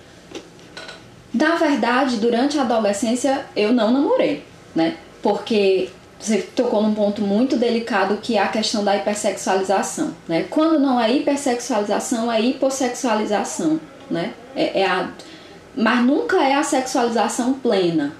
na 1.34 1.56
verdade, 1.56 2.18
durante 2.18 2.56
a 2.56 2.62
adolescência 2.62 3.46
eu 3.54 3.72
não 3.72 3.92
namorei, 3.92 4.44
né? 4.74 4.96
Porque 5.20 5.90
você 6.18 6.38
tocou 6.38 6.82
num 6.82 6.94
ponto 6.94 7.22
muito 7.22 7.56
delicado 7.56 8.18
que 8.22 8.36
é 8.36 8.42
a 8.42 8.48
questão 8.48 8.82
da 8.82 8.96
hipersexualização, 8.96 10.14
né? 10.26 10.46
Quando 10.48 10.78
não 10.78 11.00
é 11.00 11.12
hipersexualização, 11.12 12.32
é 12.32 12.40
hipossexualização, 12.40 13.80
né? 14.10 14.32
É, 14.54 14.80
é 14.80 14.86
a 14.86 15.10
mas 15.76 16.02
nunca 16.04 16.42
é 16.42 16.54
a 16.54 16.62
sexualização 16.62 17.52
plena. 17.52 18.14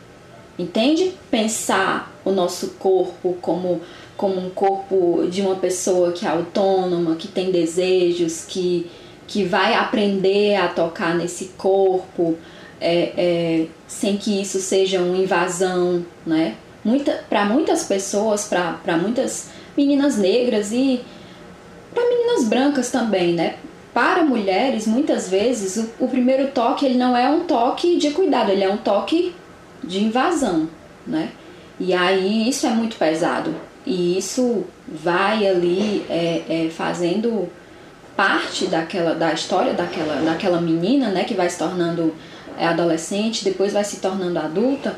Entende? 0.59 1.15
Pensar 1.31 2.13
o 2.25 2.31
nosso 2.31 2.75
corpo 2.79 3.37
como, 3.41 3.81
como 4.17 4.39
um 4.39 4.51
corpo 4.51 5.27
de 5.31 5.41
uma 5.41 5.57
pessoa 5.57 6.13
que 6.13 6.27
é 6.27 6.29
autônoma, 6.29 7.17
que 7.17 7.29
tem 7.29 7.51
desejos, 7.51 8.45
que, 8.47 8.91
que 9.27 9.43
vai 9.45 9.75
aprender 9.75 10.57
a 10.57 10.69
tocar 10.69 11.15
nesse 11.15 11.47
corpo, 11.57 12.37
é, 12.81 13.13
é, 13.17 13.67
sem 13.87 14.17
que 14.17 14.41
isso 14.41 14.61
seja 14.61 15.01
uma 15.01 15.17
invasão, 15.17 16.05
né? 16.27 16.57
Muita, 16.87 17.25
para 17.29 17.45
muitas 17.45 17.83
pessoas, 17.85 18.45
para 18.45 18.97
muitas 18.97 19.49
meninas 19.77 20.17
negras 20.17 20.71
e 20.73 21.05
para 21.93 22.09
meninas 22.09 22.45
brancas 22.45 22.91
também, 22.91 23.33
né? 23.33 23.57
para 23.97 24.23
mulheres, 24.23 24.87
muitas 24.87 25.31
vezes, 25.31 25.79
o, 25.79 26.05
o, 26.05 26.09
primeiro 26.09 26.49
toque 26.49 26.85
ele 26.85 26.99
não 26.99 27.17
é 27.17 27.31
um 27.31 27.45
toque 27.45 27.97
de 27.97 28.11
cuidado, 28.11 28.51
ele 28.51 28.63
é 28.63 28.71
um 28.71 28.77
toque 28.77 29.35
de 29.83 30.05
invasão, 30.05 30.69
né? 31.07 31.31
E 31.81 31.95
aí 31.95 32.47
isso 32.47 32.67
é 32.67 32.71
muito 32.71 32.99
pesado. 32.99 33.55
E 33.87 34.19
isso 34.19 34.65
vai 34.87 35.47
ali 35.47 36.05
é, 36.11 36.43
é, 36.47 36.69
fazendo 36.69 37.49
parte 38.15 38.67
daquela 38.67 39.15
da 39.15 39.33
história 39.33 39.73
daquela, 39.73 40.17
daquela 40.17 40.61
menina, 40.61 41.09
né? 41.09 41.25
Que 41.25 41.33
vai 41.33 41.49
se 41.49 41.57
tornando 41.57 42.15
adolescente, 42.59 43.45
depois 43.45 43.73
vai 43.73 43.85
se 43.85 43.97
tornando 44.01 44.39
adulta. 44.39 44.95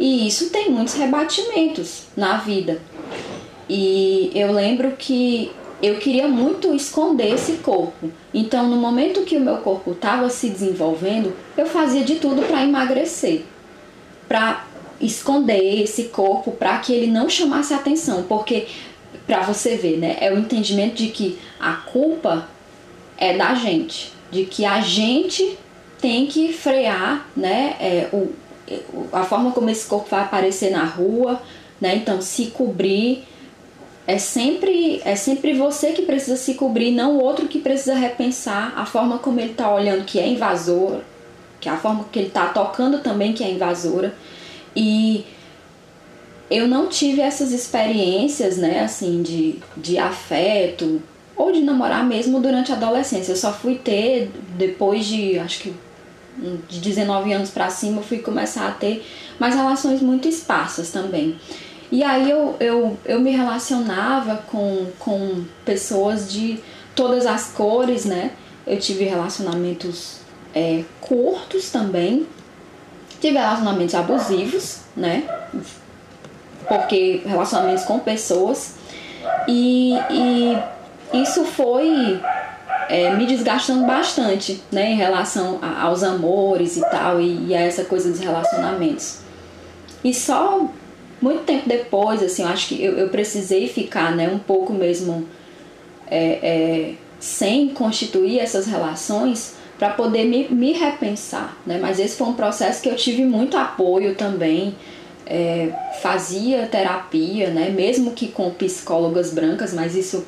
E 0.00 0.26
isso 0.26 0.48
tem 0.48 0.70
muitos 0.70 0.94
rebatimentos 0.94 2.04
na 2.16 2.38
vida. 2.38 2.80
E 3.68 4.32
eu 4.34 4.50
lembro 4.50 4.92
que 4.92 5.52
eu 5.82 5.98
queria 5.98 6.26
muito 6.26 6.74
esconder 6.74 7.34
esse 7.34 7.58
corpo. 7.58 8.10
Então, 8.32 8.66
no 8.66 8.76
momento 8.76 9.26
que 9.26 9.36
o 9.36 9.40
meu 9.40 9.58
corpo 9.58 9.92
estava 9.92 10.30
se 10.30 10.48
desenvolvendo, 10.48 11.36
eu 11.54 11.66
fazia 11.66 12.02
de 12.02 12.14
tudo 12.16 12.40
para 12.42 12.64
emagrecer, 12.64 13.42
para 14.26 14.64
esconder 14.98 15.82
esse 15.82 16.04
corpo, 16.04 16.52
para 16.52 16.78
que 16.78 16.94
ele 16.94 17.06
não 17.06 17.28
chamasse 17.28 17.74
atenção, 17.74 18.22
porque 18.22 18.68
para 19.26 19.42
você 19.42 19.76
ver, 19.76 19.98
né, 19.98 20.16
é 20.20 20.32
o 20.32 20.38
entendimento 20.38 20.94
de 20.94 21.08
que 21.08 21.38
a 21.60 21.74
culpa 21.74 22.48
é 23.18 23.36
da 23.36 23.54
gente, 23.54 24.12
de 24.30 24.44
que 24.46 24.64
a 24.64 24.80
gente 24.80 25.58
tem 26.00 26.26
que 26.26 26.52
frear, 26.54 27.28
né, 27.36 27.76
é, 27.78 28.08
o, 28.12 28.32
a 29.12 29.24
forma 29.24 29.52
como 29.52 29.70
esse 29.70 29.86
corpo 29.86 30.08
vai 30.10 30.20
aparecer 30.20 30.70
na 30.70 30.84
rua, 30.84 31.40
né, 31.80 31.96
então 31.96 32.20
se 32.20 32.46
cobrir 32.46 33.24
é 34.06 34.18
sempre 34.18 35.00
é 35.04 35.14
sempre 35.14 35.52
você 35.52 35.92
que 35.92 36.02
precisa 36.02 36.36
se 36.36 36.54
cobrir, 36.54 36.90
não 36.90 37.16
o 37.16 37.22
outro 37.22 37.46
que 37.48 37.58
precisa 37.58 37.94
repensar 37.94 38.72
a 38.76 38.84
forma 38.84 39.18
como 39.18 39.40
ele 39.40 39.52
está 39.52 39.72
olhando 39.72 40.04
que 40.04 40.18
é 40.18 40.28
invasora, 40.28 41.04
que 41.60 41.68
é 41.68 41.72
a 41.72 41.76
forma 41.76 42.04
que 42.10 42.18
ele 42.18 42.28
está 42.28 42.46
tocando 42.46 42.98
também 42.98 43.32
que 43.32 43.44
é 43.44 43.50
invasora. 43.50 44.14
E 44.74 45.24
eu 46.50 46.66
não 46.66 46.88
tive 46.88 47.20
essas 47.20 47.52
experiências, 47.52 48.56
né, 48.56 48.80
assim, 48.80 49.22
de, 49.22 49.60
de 49.76 49.98
afeto 49.98 51.00
ou 51.36 51.52
de 51.52 51.60
namorar 51.60 52.04
mesmo 52.04 52.40
durante 52.40 52.72
a 52.72 52.74
adolescência. 52.74 53.32
Eu 53.32 53.36
só 53.36 53.52
fui 53.52 53.76
ter 53.76 54.30
depois 54.56 55.06
de, 55.06 55.38
acho 55.38 55.60
que 55.60 55.74
de 56.68 56.80
19 56.80 57.32
anos 57.32 57.50
para 57.50 57.68
cima, 57.70 57.98
eu 57.98 58.02
fui 58.02 58.18
começar 58.18 58.66
a 58.68 58.70
ter 58.70 59.06
mais 59.38 59.54
relações 59.54 60.00
muito 60.00 60.28
esparsas 60.28 60.90
também. 60.90 61.38
E 61.92 62.04
aí 62.04 62.30
eu, 62.30 62.56
eu, 62.60 62.98
eu 63.04 63.20
me 63.20 63.30
relacionava 63.30 64.36
com, 64.50 64.86
com 64.98 65.44
pessoas 65.64 66.30
de 66.32 66.60
todas 66.94 67.26
as 67.26 67.48
cores, 67.48 68.04
né? 68.04 68.30
Eu 68.66 68.78
tive 68.78 69.04
relacionamentos 69.04 70.20
é, 70.54 70.84
curtos 71.00 71.70
também, 71.70 72.26
tive 73.20 73.38
relacionamentos 73.38 73.94
abusivos, 73.94 74.78
né? 74.96 75.24
Porque 76.68 77.22
relacionamentos 77.26 77.84
com 77.84 77.98
pessoas. 77.98 78.74
E, 79.48 79.94
e 80.10 80.56
isso 81.12 81.44
foi 81.44 82.20
é, 82.90 83.14
me 83.14 83.24
desgastando 83.24 83.86
bastante, 83.86 84.60
né? 84.72 84.90
Em 84.90 84.96
relação 84.96 85.60
a, 85.62 85.82
aos 85.82 86.02
amores 86.02 86.76
e 86.76 86.80
tal, 86.80 87.20
e, 87.20 87.46
e 87.46 87.54
a 87.54 87.60
essa 87.60 87.84
coisa 87.84 88.10
dos 88.10 88.18
relacionamentos. 88.18 89.18
E 90.02 90.12
só 90.12 90.68
muito 91.22 91.44
tempo 91.44 91.68
depois, 91.68 92.20
assim, 92.20 92.42
eu 92.42 92.48
acho 92.48 92.68
que 92.68 92.82
eu, 92.82 92.98
eu 92.98 93.08
precisei 93.08 93.68
ficar, 93.68 94.16
né, 94.16 94.28
um 94.28 94.38
pouco 94.38 94.72
mesmo 94.72 95.28
é, 96.10 96.38
é, 96.42 96.94
sem 97.20 97.68
constituir 97.68 98.40
essas 98.40 98.66
relações 98.66 99.54
para 99.78 99.90
poder 99.90 100.24
me, 100.24 100.48
me 100.48 100.72
repensar, 100.72 101.56
né? 101.64 101.78
Mas 101.80 102.00
esse 102.00 102.16
foi 102.16 102.26
um 102.26 102.34
processo 102.34 102.82
que 102.82 102.88
eu 102.88 102.96
tive 102.96 103.24
muito 103.24 103.56
apoio 103.56 104.16
também, 104.16 104.74
é, 105.24 105.72
fazia 106.02 106.66
terapia, 106.66 107.50
né? 107.50 107.70
Mesmo 107.70 108.10
que 108.10 108.28
com 108.28 108.50
psicólogas 108.50 109.32
brancas, 109.32 109.72
mas 109.72 109.94
isso 109.94 110.26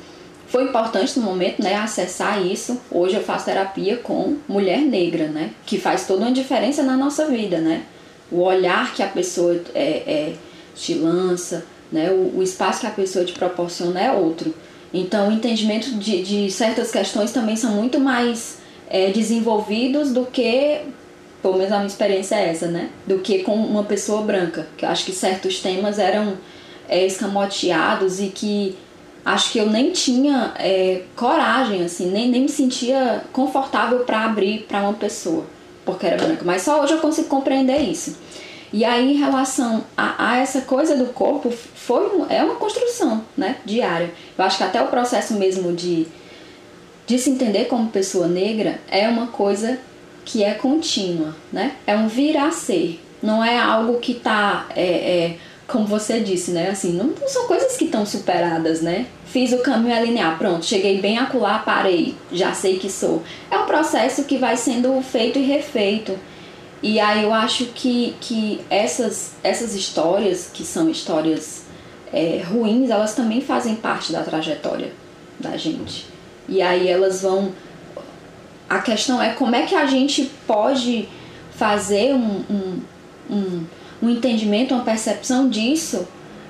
foi 0.53 0.65
importante 0.65 1.19
no 1.19 1.25
momento, 1.25 1.63
né? 1.63 1.73
Acessar 1.73 2.45
isso. 2.45 2.79
Hoje 2.91 3.15
eu 3.15 3.23
faço 3.23 3.45
terapia 3.45 3.97
com 3.97 4.37
mulher 4.47 4.81
negra, 4.81 5.27
né? 5.27 5.49
Que 5.65 5.79
faz 5.79 6.05
toda 6.05 6.21
uma 6.21 6.31
diferença 6.31 6.83
na 6.83 6.95
nossa 6.95 7.25
vida, 7.25 7.57
né? 7.57 7.81
O 8.31 8.41
olhar 8.41 8.93
que 8.93 9.01
a 9.01 9.07
pessoa 9.07 9.59
é, 9.73 10.03
é 10.05 10.33
te 10.75 10.93
lança, 10.93 11.65
né? 11.91 12.11
O, 12.11 12.37
o, 12.37 12.43
espaço 12.43 12.81
que 12.81 12.85
a 12.85 12.91
pessoa 12.91 13.25
te 13.25 13.33
proporciona 13.33 13.99
é 13.99 14.11
outro. 14.11 14.53
Então, 14.93 15.29
o 15.29 15.31
entendimento 15.31 15.89
de, 15.95 16.21
de 16.21 16.51
certas 16.51 16.91
questões 16.91 17.31
também 17.31 17.55
são 17.55 17.71
muito 17.71 17.99
mais 17.99 18.59
é, 18.87 19.09
desenvolvidos 19.09 20.11
do 20.11 20.23
que, 20.27 20.81
pelo 21.41 21.57
menos 21.57 21.71
a 21.71 21.77
minha 21.77 21.87
experiência 21.87 22.35
é 22.35 22.49
essa, 22.49 22.67
né? 22.67 22.91
Do 23.07 23.17
que 23.17 23.39
com 23.39 23.55
uma 23.55 23.85
pessoa 23.85 24.21
branca. 24.21 24.67
Que 24.77 24.85
eu 24.85 24.89
acho 24.89 25.03
que 25.03 25.13
certos 25.13 25.59
temas 25.61 25.97
eram 25.97 26.37
é, 26.87 27.03
escamoteados 27.07 28.19
e 28.19 28.27
que 28.27 28.77
acho 29.25 29.51
que 29.51 29.59
eu 29.59 29.69
nem 29.69 29.91
tinha 29.91 30.53
é, 30.57 31.03
coragem, 31.15 31.83
assim, 31.83 32.11
nem, 32.11 32.29
nem 32.29 32.41
me 32.41 32.49
sentia 32.49 33.23
confortável 33.31 33.99
para 33.99 34.25
abrir 34.25 34.65
para 34.67 34.81
uma 34.81 34.93
pessoa, 34.93 35.45
porque 35.85 36.05
era 36.05 36.17
branca. 36.17 36.43
Mas 36.43 36.63
só 36.63 36.81
hoje 36.81 36.93
eu 36.93 36.99
consigo 36.99 37.27
compreender 37.27 37.79
isso. 37.79 38.17
E 38.73 38.83
aí, 38.83 39.13
em 39.13 39.17
relação 39.17 39.83
a, 39.95 40.31
a, 40.31 40.37
essa 40.37 40.61
coisa 40.61 40.97
do 40.97 41.05
corpo, 41.13 41.51
foi 41.51 42.09
é 42.29 42.43
uma 42.43 42.55
construção 42.55 43.23
né, 43.37 43.57
diária. 43.63 44.11
Eu 44.35 44.43
acho 44.43 44.57
que 44.57 44.63
até 44.63 44.81
o 44.81 44.87
processo 44.87 45.35
mesmo 45.35 45.73
de, 45.73 46.07
de 47.05 47.19
se 47.19 47.29
entender 47.29 47.65
como 47.65 47.89
pessoa 47.89 48.27
negra 48.27 48.79
é 48.89 49.07
uma 49.07 49.27
coisa 49.27 49.79
que 50.25 50.43
é 50.43 50.53
contínua, 50.55 51.35
né? 51.51 51.73
É 51.85 51.95
um 51.95 52.07
vir 52.07 52.35
a 52.35 52.49
ser. 52.49 52.99
Não 53.21 53.43
é 53.43 53.59
algo 53.59 53.99
que 53.99 54.13
está 54.13 54.65
é, 54.75 54.83
é, 54.83 55.37
como 55.67 55.85
você 55.85 56.19
disse, 56.19 56.51
né? 56.51 56.69
Assim, 56.69 56.93
não, 56.93 57.07
não 57.07 57.27
são 57.27 57.47
coisas 57.47 57.77
que 57.77 57.85
estão 57.85 58.05
superadas, 58.05 58.81
né? 58.81 59.07
Fiz 59.25 59.51
o 59.53 59.59
caminho 59.59 60.03
linear, 60.03 60.37
pronto, 60.37 60.65
cheguei 60.65 61.01
bem 61.01 61.17
acolá, 61.17 61.59
parei, 61.59 62.15
já 62.31 62.53
sei 62.53 62.77
que 62.77 62.89
sou. 62.89 63.23
É 63.49 63.57
um 63.57 63.65
processo 63.65 64.25
que 64.25 64.37
vai 64.37 64.57
sendo 64.57 65.01
feito 65.01 65.39
e 65.39 65.43
refeito. 65.43 66.17
E 66.81 66.99
aí 66.99 67.23
eu 67.23 67.33
acho 67.33 67.65
que, 67.67 68.15
que 68.19 68.61
essas, 68.69 69.33
essas 69.41 69.73
histórias, 69.73 70.49
que 70.53 70.63
são 70.63 70.89
histórias 70.89 71.63
é, 72.11 72.43
ruins, 72.45 72.89
elas 72.89 73.15
também 73.15 73.41
fazem 73.41 73.75
parte 73.75 74.11
da 74.11 74.21
trajetória 74.21 74.91
da 75.39 75.55
gente. 75.57 76.05
E 76.47 76.61
aí 76.61 76.87
elas 76.87 77.21
vão. 77.21 77.53
A 78.69 78.79
questão 78.79 79.21
é 79.21 79.33
como 79.33 79.55
é 79.55 79.65
que 79.65 79.75
a 79.75 79.85
gente 79.85 80.29
pode 80.45 81.07
fazer 81.55 82.13
um, 82.13 82.43
um, 82.49 82.81
um 83.29 83.65
um 84.03 84.09
entendimento, 84.09 84.73
uma 84.73 84.83
percepção 84.83 85.47
disso 85.47 86.05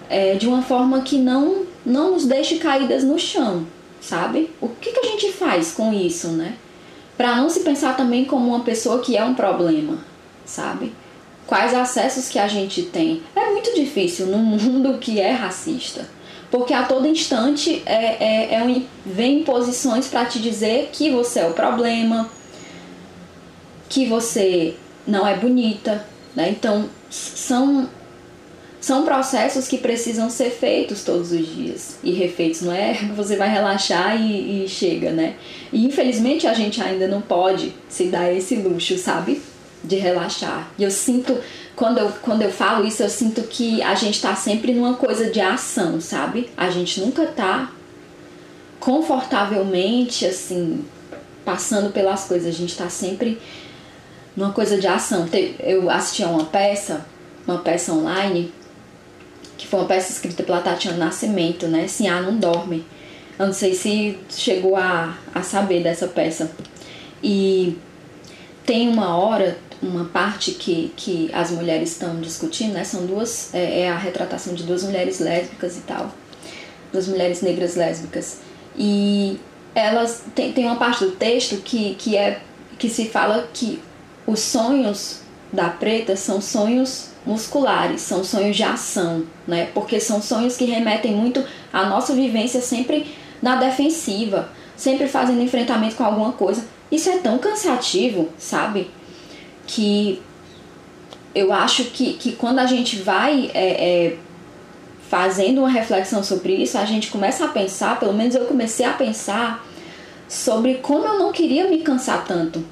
é, 0.09 0.33
de 0.33 0.47
uma 0.47 0.63
forma 0.63 1.01
que 1.01 1.19
não, 1.19 1.67
não 1.85 2.13
nos 2.13 2.25
deixe 2.25 2.57
caídas 2.57 3.03
no 3.03 3.19
chão, 3.19 3.67
sabe? 4.01 4.49
O 4.59 4.67
que, 4.67 4.91
que 4.91 4.99
a 4.99 5.09
gente 5.11 5.31
faz 5.31 5.71
com 5.71 5.93
isso, 5.93 6.29
né? 6.29 6.55
Para 7.15 7.35
não 7.35 7.47
se 7.51 7.59
pensar 7.59 7.95
também 7.95 8.25
como 8.25 8.47
uma 8.47 8.61
pessoa 8.61 9.01
que 9.01 9.15
é 9.15 9.23
um 9.23 9.35
problema, 9.35 9.99
sabe? 10.43 10.93
Quais 11.45 11.75
acessos 11.75 12.27
que 12.27 12.39
a 12.39 12.47
gente 12.47 12.81
tem. 12.83 13.21
É 13.35 13.51
muito 13.51 13.75
difícil 13.75 14.25
num 14.25 14.39
mundo 14.43 14.97
que 14.97 15.19
é 15.19 15.31
racista. 15.31 16.09
Porque 16.49 16.73
a 16.73 16.83
todo 16.83 17.07
instante 17.07 17.83
é, 17.85 18.23
é, 18.23 18.55
é 18.55 18.63
um, 18.63 18.83
vem 19.05 19.43
posições 19.43 20.07
para 20.07 20.25
te 20.25 20.39
dizer 20.39 20.89
que 20.91 21.11
você 21.11 21.39
é 21.39 21.47
o 21.47 21.53
problema, 21.53 22.29
que 23.89 24.05
você 24.07 24.75
não 25.05 25.27
é 25.27 25.35
bonita, 25.35 26.05
né? 26.35 26.49
Então, 26.49 26.89
são 27.09 27.89
são 28.83 29.05
processos 29.05 29.65
que 29.65 29.77
precisam 29.77 30.29
ser 30.29 30.49
feitos 30.49 31.05
todos 31.05 31.31
os 31.31 31.47
dias 31.47 31.95
e 32.03 32.11
refeitos, 32.11 32.61
não 32.61 32.73
é 32.73 32.93
você 33.15 33.37
vai 33.37 33.49
relaxar 33.49 34.21
e, 34.21 34.65
e, 34.65 34.67
chega, 34.67 35.09
né? 35.09 35.35
E 35.71 35.85
infelizmente 35.85 36.45
a 36.45 36.53
gente 36.53 36.81
ainda 36.81 37.07
não 37.07 37.21
pode 37.21 37.73
se 37.87 38.07
dar 38.07 38.29
esse 38.29 38.57
luxo, 38.57 38.97
sabe? 38.97 39.41
De 39.81 39.95
relaxar. 39.95 40.69
E 40.77 40.83
eu 40.83 40.91
sinto, 40.91 41.37
quando 41.77 41.99
eu, 41.99 42.11
quando 42.21 42.41
eu 42.41 42.51
falo 42.51 42.85
isso, 42.85 43.01
eu 43.01 43.09
sinto 43.09 43.43
que 43.43 43.81
a 43.81 43.95
gente 43.95 44.21
tá 44.21 44.35
sempre 44.35 44.73
numa 44.73 44.95
coisa 44.95 45.31
de 45.31 45.39
ação, 45.39 46.01
sabe? 46.01 46.49
A 46.57 46.69
gente 46.69 46.99
nunca 46.99 47.25
tá 47.25 47.71
confortavelmente, 48.81 50.25
assim, 50.25 50.83
passando 51.45 51.89
pelas 51.93 52.25
coisas, 52.25 52.53
a 52.53 52.57
gente 52.57 52.75
tá 52.75 52.89
sempre 52.89 53.39
numa 54.35 54.51
coisa 54.51 54.77
de 54.77 54.87
ação. 54.87 55.27
Eu 55.59 55.89
assisti 55.89 56.23
a 56.23 56.27
uma 56.27 56.45
peça, 56.45 57.05
uma 57.47 57.59
peça 57.59 57.93
online, 57.93 58.51
que 59.57 59.67
foi 59.67 59.79
uma 59.79 59.87
peça 59.87 60.11
escrita 60.11 60.43
pela 60.43 60.61
Tatiana 60.61 60.97
Nascimento, 60.97 61.67
né? 61.67 61.87
Sim, 61.87 62.07
ah, 62.07 62.21
não 62.21 62.37
dorme. 62.37 62.85
Eu 63.37 63.47
não 63.47 63.53
sei 63.53 63.73
se 63.73 64.17
chegou 64.29 64.75
a, 64.75 65.17
a 65.33 65.41
saber 65.41 65.83
dessa 65.83 66.07
peça. 66.07 66.51
E 67.23 67.77
tem 68.65 68.89
uma 68.89 69.17
hora, 69.17 69.57
uma 69.81 70.05
parte 70.05 70.51
que, 70.51 70.91
que 70.95 71.29
as 71.33 71.51
mulheres 71.51 71.91
estão 71.91 72.19
discutindo, 72.19 72.73
né? 72.73 72.83
São 72.83 73.05
duas, 73.05 73.53
é, 73.53 73.81
é 73.81 73.89
a 73.89 73.97
retratação 73.97 74.53
de 74.53 74.63
duas 74.63 74.83
mulheres 74.83 75.19
lésbicas 75.19 75.77
e 75.77 75.81
tal. 75.81 76.11
Duas 76.91 77.07
mulheres 77.07 77.41
negras 77.41 77.75
lésbicas. 77.75 78.39
E 78.77 79.39
elas 79.75 80.23
tem, 80.35 80.51
tem 80.51 80.65
uma 80.65 80.75
parte 80.75 81.03
do 81.03 81.11
texto 81.11 81.57
que, 81.57 81.95
que 81.95 82.15
é 82.15 82.41
que 82.77 82.89
se 82.89 83.05
fala 83.05 83.47
que 83.53 83.79
os 84.25 84.39
sonhos 84.39 85.21
da 85.51 85.69
preta 85.69 86.15
são 86.15 86.41
sonhos 86.41 87.09
musculares, 87.25 88.01
são 88.01 88.23
sonhos 88.23 88.55
de 88.55 88.63
ação, 88.63 89.23
né? 89.47 89.69
Porque 89.73 89.99
são 89.99 90.21
sonhos 90.21 90.57
que 90.57 90.65
remetem 90.65 91.13
muito 91.13 91.43
à 91.71 91.85
nossa 91.85 92.13
vivência 92.13 92.61
sempre 92.61 93.07
na 93.41 93.55
defensiva, 93.55 94.49
sempre 94.75 95.07
fazendo 95.07 95.41
enfrentamento 95.41 95.95
com 95.95 96.03
alguma 96.03 96.33
coisa. 96.33 96.65
Isso 96.91 97.09
é 97.09 97.17
tão 97.17 97.37
cansativo, 97.37 98.29
sabe? 98.37 98.89
Que 99.67 100.21
eu 101.33 101.51
acho 101.51 101.85
que, 101.85 102.13
que 102.13 102.33
quando 102.33 102.59
a 102.59 102.65
gente 102.65 102.97
vai 102.97 103.49
é, 103.53 103.67
é, 104.05 104.17
fazendo 105.09 105.59
uma 105.59 105.69
reflexão 105.69 106.23
sobre 106.23 106.53
isso, 106.55 106.77
a 106.77 106.85
gente 106.85 107.09
começa 107.09 107.45
a 107.45 107.47
pensar, 107.47 107.99
pelo 107.99 108.13
menos 108.13 108.35
eu 108.35 108.45
comecei 108.45 108.85
a 108.85 108.93
pensar, 108.93 109.65
sobre 110.27 110.75
como 110.75 111.05
eu 111.05 111.19
não 111.19 111.31
queria 111.31 111.69
me 111.69 111.79
cansar 111.79 112.25
tanto, 112.25 112.63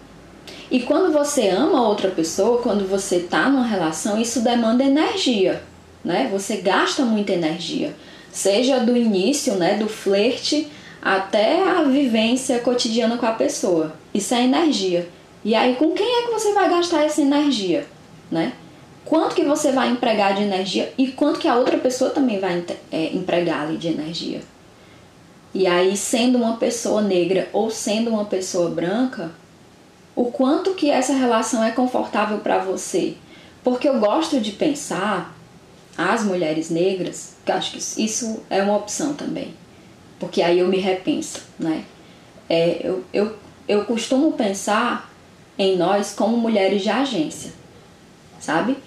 e 0.70 0.82
quando 0.82 1.12
você 1.12 1.49
ama 1.49 1.88
outra 1.88 2.10
pessoa, 2.10 2.62
quando 2.62 2.88
você 2.88 3.18
está 3.18 3.49
numa 3.49 3.66
relação, 3.66 4.20
isso 4.20 4.41
demanda 4.41 4.84
energia, 4.84 5.62
né? 6.04 6.30
Você 6.32 6.58
gasta 6.58 7.04
muita 7.04 7.34
energia, 7.34 7.93
seja 8.32 8.80
do 8.80 8.95
início, 8.95 9.56
né, 9.56 9.76
do 9.78 9.89
flerte 9.89 10.68
até 11.02 11.62
a 11.68 11.84
vivência 11.84 12.60
cotidiana 12.60 13.18
com 13.18 13.26
a 13.26 13.34
pessoa. 13.34 13.93
Isso 14.14 14.34
é 14.34 14.43
energia. 14.43 15.10
E 15.43 15.56
aí, 15.56 15.76
com 15.76 15.91
quem 15.91 16.06
é 16.06 16.26
que 16.26 16.32
você 16.32 16.54
vai 16.54 16.70
gastar 16.70 17.04
essa 17.04 17.22
energia, 17.22 17.86
né? 18.30 18.54
Quanto 19.04 19.36
que 19.36 19.43
você 19.43 19.72
vai 19.72 19.89
empregar 19.89 20.36
de 20.36 20.43
energia 20.43 20.93
e 20.97 21.08
quanto 21.08 21.39
que 21.39 21.47
a 21.47 21.56
outra 21.56 21.78
pessoa 21.78 22.12
também 22.12 22.39
vai 22.39 22.64
é, 22.91 23.08
empregar 23.08 23.64
ali 23.64 23.78
de 23.78 23.88
energia. 23.88 24.41
E 25.54 25.68
aí, 25.68 25.97
sendo 25.97 26.38
uma 26.38 26.56
pessoa 26.56 27.02
negra 27.02 27.49
ou 27.52 27.70
sendo 27.70 28.12
uma 28.12 28.24
pessoa 28.24 28.70
branca, 28.70 29.32
o 30.16 30.26
quanto 30.26 30.74
que 30.74 30.89
essa 30.89 31.14
relação 31.14 31.64
é 31.64 31.72
confortável 31.72 32.39
para 32.39 32.59
você. 32.59 33.16
Porque 33.64 33.88
eu 33.88 33.99
gosto 33.99 34.39
de 34.39 34.51
pensar 34.51 35.36
as 35.97 36.24
mulheres 36.24 36.70
negras, 36.70 37.34
que 37.45 37.51
acho 37.51 37.72
que 37.72 38.03
isso 38.03 38.41
é 38.49 38.62
uma 38.62 38.78
opção 38.78 39.14
também. 39.14 39.53
Porque 40.20 40.41
aí 40.41 40.59
eu 40.59 40.68
me 40.68 40.78
repenso, 40.78 41.41
né? 41.57 41.84
É, 42.49 42.82
eu, 42.84 43.03
eu, 43.14 43.36
eu 43.68 43.86
costumo 43.86 44.34
pensar 44.34 45.12
em 45.57 45.78
nós 45.78 46.14
como 46.14 46.38
mulheres 46.38 46.82
de 46.82 46.89
agência, 46.89 47.51
sabe? 48.39 48.78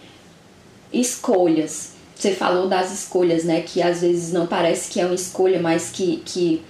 Escolhas. 0.93 1.93
Você 2.15 2.33
falou 2.33 2.69
das 2.69 2.93
escolhas, 2.93 3.45
né? 3.45 3.61
Que 3.63 3.83
às 3.83 4.01
vezes 4.01 4.33
não 4.33 4.47
parece 4.47 4.91
que 4.91 5.01
é 5.01 5.07
uma 5.07 5.15
escolha, 5.15 5.61
mas 5.61 5.91
que, 5.91 6.19
que 6.25 6.63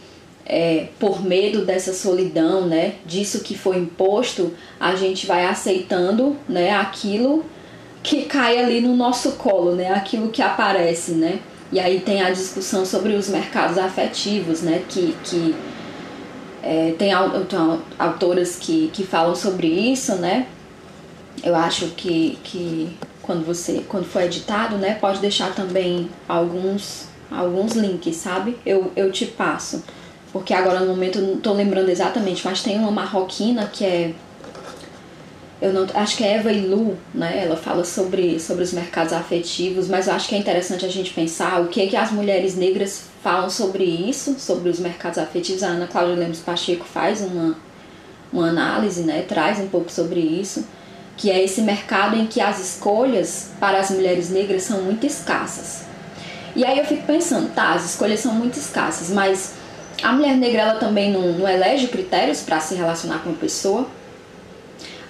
é, 0.46 0.88
por 0.98 1.24
medo 1.24 1.64
dessa 1.64 1.92
solidão, 1.92 2.66
né, 2.66 2.94
disso 3.06 3.40
que 3.40 3.56
foi 3.56 3.78
imposto, 3.78 4.52
a 4.78 4.94
gente 4.94 5.26
vai 5.26 5.46
aceitando, 5.46 6.36
né, 6.48 6.70
aquilo 6.72 7.44
que 8.02 8.22
cai 8.24 8.58
ali 8.58 8.80
no 8.80 8.94
nosso 8.94 9.32
colo, 9.32 9.74
né, 9.74 9.92
aquilo 9.92 10.28
que 10.28 10.42
aparece, 10.42 11.12
né. 11.12 11.40
E 11.72 11.80
aí 11.80 12.00
tem 12.00 12.22
a 12.22 12.30
discussão 12.30 12.84
sobre 12.84 13.14
os 13.14 13.28
mercados 13.28 13.78
afetivos, 13.78 14.60
né, 14.60 14.82
que, 14.88 15.16
que 15.24 15.54
é, 16.62 16.94
tem 16.98 17.10
autoras 17.98 18.56
que, 18.56 18.90
que 18.92 19.04
falam 19.04 19.34
sobre 19.34 19.66
isso, 19.66 20.16
né. 20.16 20.46
Eu 21.42 21.54
acho 21.56 21.88
que, 21.88 22.38
que 22.44 22.96
quando 23.22 23.44
você 23.44 23.84
quando 23.88 24.04
for 24.04 24.22
editado, 24.22 24.76
né, 24.76 24.96
pode 25.00 25.20
deixar 25.20 25.54
também 25.54 26.08
alguns 26.28 27.08
alguns 27.30 27.72
links, 27.72 28.16
sabe? 28.16 28.56
Eu, 28.64 28.92
eu 28.94 29.10
te 29.10 29.26
passo 29.26 29.82
porque 30.34 30.52
agora 30.52 30.80
no 30.80 30.88
momento 30.88 31.20
eu 31.20 31.28
não 31.28 31.36
tô 31.36 31.52
lembrando 31.52 31.88
exatamente, 31.90 32.44
mas 32.44 32.60
tem 32.60 32.76
uma 32.76 32.90
marroquina 32.90 33.68
que 33.72 33.84
é 33.84 34.12
eu 35.62 35.72
não 35.72 35.86
acho 35.94 36.16
que 36.16 36.24
é 36.24 36.34
Eva 36.34 36.52
Ilu, 36.52 36.98
né? 37.14 37.44
Ela 37.44 37.56
fala 37.56 37.84
sobre, 37.84 38.40
sobre 38.40 38.64
os 38.64 38.72
mercados 38.72 39.12
afetivos, 39.12 39.86
mas 39.86 40.08
eu 40.08 40.12
acho 40.12 40.28
que 40.28 40.34
é 40.34 40.38
interessante 40.38 40.84
a 40.84 40.88
gente 40.88 41.14
pensar 41.14 41.62
o 41.62 41.68
que 41.68 41.80
é 41.80 41.86
que 41.86 41.96
as 41.96 42.10
mulheres 42.10 42.56
negras 42.56 43.04
falam 43.22 43.48
sobre 43.48 43.84
isso, 43.84 44.34
sobre 44.38 44.68
os 44.68 44.80
mercados 44.80 45.18
afetivos. 45.18 45.62
A 45.62 45.68
Ana 45.68 45.86
Cláudia 45.86 46.16
Lemos 46.16 46.40
Pacheco 46.40 46.84
faz 46.84 47.20
uma, 47.20 47.56
uma 48.32 48.48
análise, 48.48 49.04
né? 49.04 49.22
Traz 49.22 49.60
um 49.60 49.68
pouco 49.68 49.90
sobre 49.90 50.18
isso, 50.18 50.66
que 51.16 51.30
é 51.30 51.42
esse 51.42 51.62
mercado 51.62 52.16
em 52.16 52.26
que 52.26 52.40
as 52.40 52.58
escolhas 52.58 53.52
para 53.60 53.78
as 53.78 53.88
mulheres 53.90 54.30
negras 54.30 54.64
são 54.64 54.82
muito 54.82 55.06
escassas. 55.06 55.84
E 56.56 56.64
aí 56.64 56.78
eu 56.78 56.84
fico 56.84 57.06
pensando, 57.06 57.54
tá, 57.54 57.72
as 57.72 57.92
escolhas 57.92 58.18
são 58.18 58.34
muito 58.34 58.58
escassas, 58.58 59.08
mas 59.10 59.63
a 60.02 60.12
mulher 60.12 60.36
negra 60.36 60.62
ela 60.62 60.74
também 60.74 61.12
não, 61.12 61.32
não 61.32 61.48
elege 61.48 61.88
critérios 61.88 62.40
para 62.40 62.60
se 62.60 62.74
relacionar 62.74 63.18
com 63.18 63.30
uma 63.30 63.38
pessoa. 63.38 63.86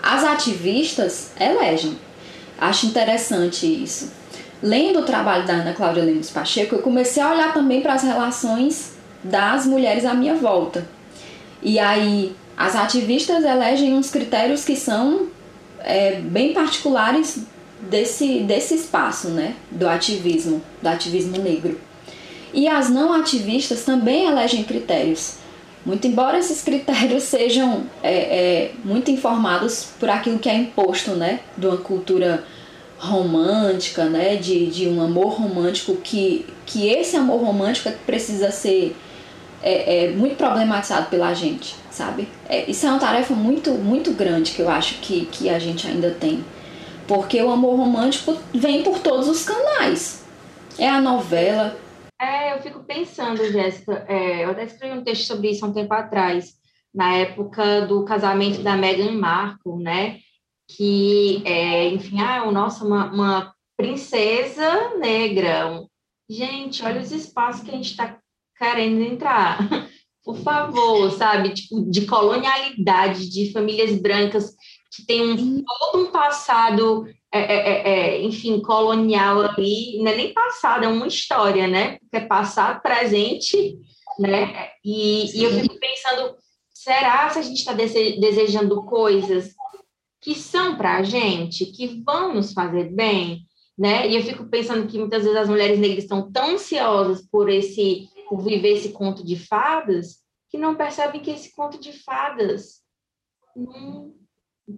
As 0.03 0.23
ativistas 0.25 1.31
elegem. 1.39 1.99
Acho 2.59 2.87
interessante 2.87 3.67
isso. 3.67 4.13
Lendo 4.63 5.01
o 5.01 5.05
trabalho 5.05 5.47
da 5.47 5.55
Ana 5.55 5.73
Cláudia 5.73 6.03
Lemos 6.03 6.31
Pacheco, 6.31 6.75
eu 6.75 6.83
comecei 6.83 7.23
a 7.23 7.33
olhar 7.33 7.53
também 7.53 7.81
para 7.81 7.95
as 7.95 8.03
relações 8.03 8.95
das 9.23 9.67
mulheres 9.67 10.05
à 10.05 10.15
minha 10.15 10.35
volta. 10.35 10.87
E 11.63 11.79
aí 11.79 12.35
as 12.57 12.77
ativistas 12.77 13.45
elegem 13.45 13.95
uns 13.95 14.11
critérios 14.11 14.65
que 14.65 14.77
são 14.77 15.29
é, 15.81 16.17
bem 16.21 16.53
particulares 16.53 17.41
desse, 17.81 18.41
desse 18.41 18.75
espaço, 18.75 19.29
né, 19.29 19.55
do 19.71 19.89
ativismo, 19.89 20.63
do 20.81 20.89
ativismo 20.89 21.39
negro. 21.39 21.79
E 22.55 22.69
as 22.69 22.89
não 22.89 23.13
ativistas 23.13 23.85
também 23.85 24.27
elegem 24.27 24.63
critérios. 24.63 25.39
Muito 25.85 26.07
embora 26.07 26.39
esses 26.39 26.63
critérios 26.63 27.25
sejam 27.29 27.85
é, 28.03 28.15
é, 28.15 28.73
muito 28.85 29.11
informados 29.11 29.89
por 29.99 30.09
aquilo 30.09 30.39
que 30.39 30.49
é 30.49 30.55
imposto, 30.55 31.11
né, 31.11 31.41
de 31.59 31.67
uma 31.67 31.77
cultura 31.77 32.45
romântica, 32.97 34.05
né, 34.05 34.37
de, 34.37 34.67
de 34.67 34.89
um 34.89 35.03
amor 35.03 35.35
romântico, 35.35 35.97
que, 35.97 36.47
que 36.65 36.89
esse 36.89 37.17
amor 37.17 37.41
romântico 37.43 37.89
é 37.89 37.93
precisa 37.93 38.51
ser 38.51 38.97
é, 39.63 40.05
é, 40.05 40.11
muito 40.11 40.37
problematizado 40.37 41.09
pela 41.09 41.35
gente, 41.35 41.75
sabe? 41.91 42.29
É, 42.49 42.71
isso 42.71 42.87
é 42.87 42.91
uma 42.91 42.99
tarefa 42.99 43.35
muito, 43.35 43.73
muito 43.73 44.13
grande 44.13 44.53
que 44.53 44.61
eu 44.61 44.69
acho 44.71 44.97
que, 45.01 45.27
que 45.27 45.51
a 45.51 45.59
gente 45.59 45.87
ainda 45.87 46.11
tem. 46.11 46.45
Porque 47.07 47.43
o 47.43 47.51
amor 47.51 47.77
romântico 47.77 48.37
vem 48.55 48.83
por 48.83 48.99
todos 49.01 49.29
os 49.29 49.45
canais. 49.45 50.23
É 50.79 50.89
a 50.89 51.01
novela. 51.01 51.77
É, 52.25 52.55
eu 52.55 52.63
fico 52.63 52.83
pensando, 52.85 53.45
Jéssica, 53.53 54.07
é, 54.09 54.47
eu 54.47 54.51
até 54.51 54.65
escrevi 54.65 54.99
um 54.99 55.05
texto 55.05 55.27
sobre 55.27 55.51
isso 55.51 55.63
há 55.63 55.69
um 55.69 55.75
tempo 55.75 55.93
atrás, 55.93 56.55
na 56.95 57.17
época 57.17 57.83
do 57.83 58.03
casamento 58.07 58.63
da 58.63 58.79
Meghan 58.79 59.13
Markle, 59.13 59.77
né? 59.77 60.21
Que, 60.67 61.43
é, 61.45 61.89
enfim, 61.89 62.19
ah, 62.21 62.51
nossa, 62.51 62.83
uma, 62.83 63.13
uma 63.13 63.55
princesa 63.77 64.97
negra. 64.97 65.83
Gente, 66.27 66.83
olha 66.83 67.03
os 67.03 67.13
espaços 67.13 67.63
que 67.63 67.71
a 67.71 67.75
gente 67.75 67.91
está 67.91 68.19
querendo 68.57 69.03
entrar. 69.03 69.59
Por 70.25 70.39
favor, 70.39 71.11
sabe? 71.11 71.51
Tipo, 71.51 71.85
de 71.91 72.07
colonialidade, 72.07 73.29
de 73.29 73.53
famílias 73.53 74.01
brancas 74.01 74.55
que 74.97 75.05
tem 75.05 75.21
um, 75.21 75.63
todo 75.63 76.05
um 76.05 76.11
passado, 76.11 77.07
é, 77.35 77.41
é, 77.41 77.57
é, 77.57 77.89
é, 77.89 78.23
enfim, 78.23 78.61
colonial 78.61 79.41
ali, 79.43 79.99
não 79.99 80.13
é 80.13 80.17
nem 80.17 80.33
passado, 80.33 80.85
é 80.85 80.89
uma 80.89 81.09
história, 81.09 81.67
né? 81.67 81.99
Porque 81.99 82.19
é 82.19 82.27
passado, 82.27 82.81
presente, 82.81 83.77
né? 84.21 84.71
E, 84.85 85.37
e 85.37 85.43
eu 85.43 85.51
fico 85.51 85.77
pensando, 85.81 86.37
será 86.73 87.29
que 87.31 87.41
a 87.41 87.43
gente 87.43 87.59
está 87.59 87.73
desejando 87.73 88.85
coisas 88.85 89.53
que 90.21 90.37
são 90.37 90.77
para 90.77 90.99
a 90.99 91.03
gente, 91.03 91.67
que 91.67 92.01
vão 92.07 92.35
nos 92.35 92.53
fazer 92.53 92.95
bem, 92.95 93.45
né? 93.77 94.09
E 94.09 94.15
eu 94.15 94.23
fico 94.23 94.47
pensando 94.47 94.87
que 94.87 94.97
muitas 94.97 95.25
vezes 95.25 95.37
as 95.37 95.49
mulheres 95.49 95.81
negras 95.81 96.05
estão 96.05 96.31
tão 96.31 96.53
ansiosas 96.53 97.21
por 97.21 97.51
esse, 97.51 98.09
por 98.29 98.45
viver 98.45 98.75
esse 98.75 98.91
conto 98.91 99.25
de 99.25 99.35
fadas, 99.35 100.21
que 100.49 100.57
não 100.57 100.77
percebem 100.77 101.21
que 101.21 101.33
esse 101.33 101.53
conto 101.53 101.81
de 101.81 101.93
fadas 101.93 102.81
não 103.57 104.15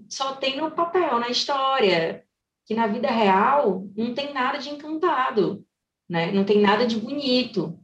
só 0.08 0.34
tem 0.36 0.56
no 0.56 0.70
papel, 0.70 1.20
na 1.20 1.28
história, 1.28 2.25
que 2.66 2.74
na 2.74 2.88
vida 2.88 3.08
real 3.08 3.86
não 3.96 4.12
tem 4.12 4.34
nada 4.34 4.58
de 4.58 4.68
encantado, 4.68 5.64
né? 6.08 6.32
Não 6.32 6.44
tem 6.44 6.60
nada 6.60 6.84
de 6.84 6.98
bonito. 6.98 7.78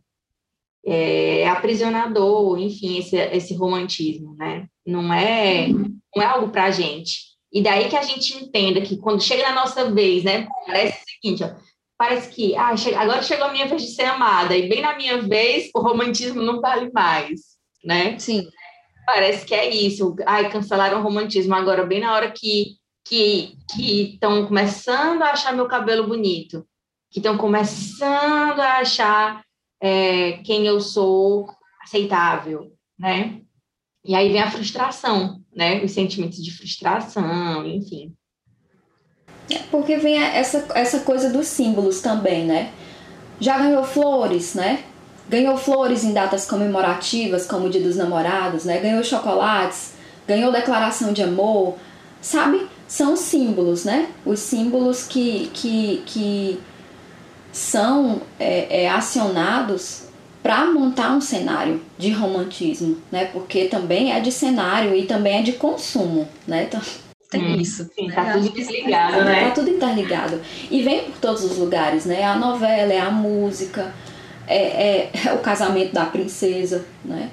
É 0.85 1.47
aprisionador, 1.49 2.59
enfim, 2.59 2.99
esse, 2.99 3.17
esse 3.17 3.55
romantismo, 3.55 4.35
né? 4.35 4.67
Não 4.85 5.15
é, 5.15 5.69
não 5.69 6.23
é 6.23 6.25
algo 6.25 6.51
para 6.51 6.65
a 6.65 6.71
gente. 6.73 7.33
E 7.53 7.63
daí 7.63 7.89
que 7.89 7.97
a 7.97 8.03
gente 8.03 8.37
entenda 8.37 8.81
que 8.81 8.97
quando 8.97 9.23
chega 9.23 9.45
na 9.45 9.55
nossa 9.55 9.91
vez, 9.93 10.25
né? 10.25 10.49
Parece 10.67 10.99
o 10.99 11.11
seguinte, 11.11 11.45
ó, 11.45 11.55
parece 11.97 12.35
que 12.35 12.57
ah, 12.57 12.75
agora 12.97 13.23
chegou 13.23 13.47
a 13.47 13.53
minha 13.53 13.69
vez 13.69 13.83
de 13.83 13.89
ser 13.89 14.07
amada, 14.07 14.57
e 14.57 14.69
bem 14.69 14.83
na 14.83 14.97
minha 14.97 15.23
vez 15.23 15.71
o 15.73 15.81
romantismo 15.81 16.43
não 16.43 16.61
vale 16.61 16.91
mais, 16.93 17.41
né? 17.85 18.19
Sim. 18.19 18.49
Parece 19.07 19.47
que 19.47 19.55
é 19.55 19.69
isso. 19.69 20.17
Ai, 20.27 20.51
cancelaram 20.51 20.99
o 20.99 21.03
romantismo 21.03 21.55
agora, 21.55 21.87
bem 21.87 22.01
na 22.01 22.13
hora 22.13 22.31
que 22.31 22.82
que 23.05 23.57
estão 23.79 24.47
começando 24.47 25.23
a 25.23 25.31
achar 25.31 25.55
meu 25.55 25.67
cabelo 25.67 26.07
bonito, 26.07 26.67
que 27.11 27.19
estão 27.19 27.37
começando 27.37 28.61
a 28.61 28.79
achar 28.79 29.43
é, 29.81 30.33
quem 30.45 30.67
eu 30.67 30.81
sou 30.81 31.49
aceitável, 31.83 32.73
né? 32.99 33.41
E 34.05 34.15
aí 34.15 34.33
vem 34.33 34.41
a 34.41 34.51
frustração, 34.51 35.41
né? 35.55 35.83
Os 35.85 35.93
sentimentos 35.93 36.43
de 36.43 36.51
frustração, 36.51 37.67
enfim. 37.67 38.15
É 39.51 39.59
porque 39.71 39.97
vem 39.97 40.17
essa, 40.23 40.67
essa 40.75 41.01
coisa 41.01 41.31
dos 41.31 41.47
símbolos 41.47 42.01
também, 42.01 42.45
né? 42.45 42.73
Já 43.41 43.59
ganhou 43.59 43.85
flores, 43.85 44.55
né? 44.55 44.85
ganhou 45.29 45.57
flores 45.57 46.05
em 46.05 46.13
datas 46.13 46.47
comemorativas, 46.47 47.47
como 47.47 47.67
o 47.67 47.71
Dia 47.71 47.81
dos 47.81 47.97
Namorados, 47.97 48.65
né? 48.65 48.79
ganhou 48.81 49.03
chocolates, 49.03 49.95
ganhou 50.27 50.53
declaração 50.53 51.13
de 51.13 51.23
amor, 51.23 51.79
sabe? 52.21 52.69
São 52.93 53.17
símbolos, 53.17 53.87
né? 53.87 54.11
Os 54.23 54.39
símbolos 54.39 55.07
que, 55.07 55.51
que, 55.55 56.03
que 56.05 56.61
são 57.51 58.21
é, 58.39 58.83
é, 58.83 58.91
acionados 58.91 60.09
para 60.43 60.67
montar 60.67 61.13
um 61.13 61.21
cenário 61.23 61.81
de 61.97 62.11
romantismo, 62.11 62.99
né? 63.11 63.25
Porque 63.33 63.65
também 63.65 64.13
é 64.13 64.21
de 64.21 64.31
cenário 64.31 64.95
e 64.95 65.07
também 65.07 65.39
é 65.39 65.43
de 65.43 65.55
consumo, 65.55 66.29
né? 66.47 66.65
Então, 66.65 66.83
tem 67.31 67.43
hum, 67.43 67.61
isso. 67.63 67.89
Sim, 67.95 68.09
né? 68.09 68.15
tá 68.15 68.33
tudo 68.35 68.61
interligado, 68.61 69.25
né? 69.25 69.45
Tá 69.47 69.51
tudo 69.53 69.71
interligado. 69.71 70.41
E 70.71 70.83
vem 70.83 71.05
por 71.05 71.19
todos 71.19 71.45
os 71.45 71.57
lugares, 71.57 72.05
né? 72.05 72.23
A 72.25 72.37
novela, 72.37 72.93
é 72.93 73.01
a 73.01 73.11
música, 73.11 73.95
é, 74.47 74.59
é, 74.59 75.11
é 75.29 75.33
o 75.33 75.39
casamento 75.39 75.95
da 75.95 76.05
princesa, 76.05 76.85
né? 77.03 77.31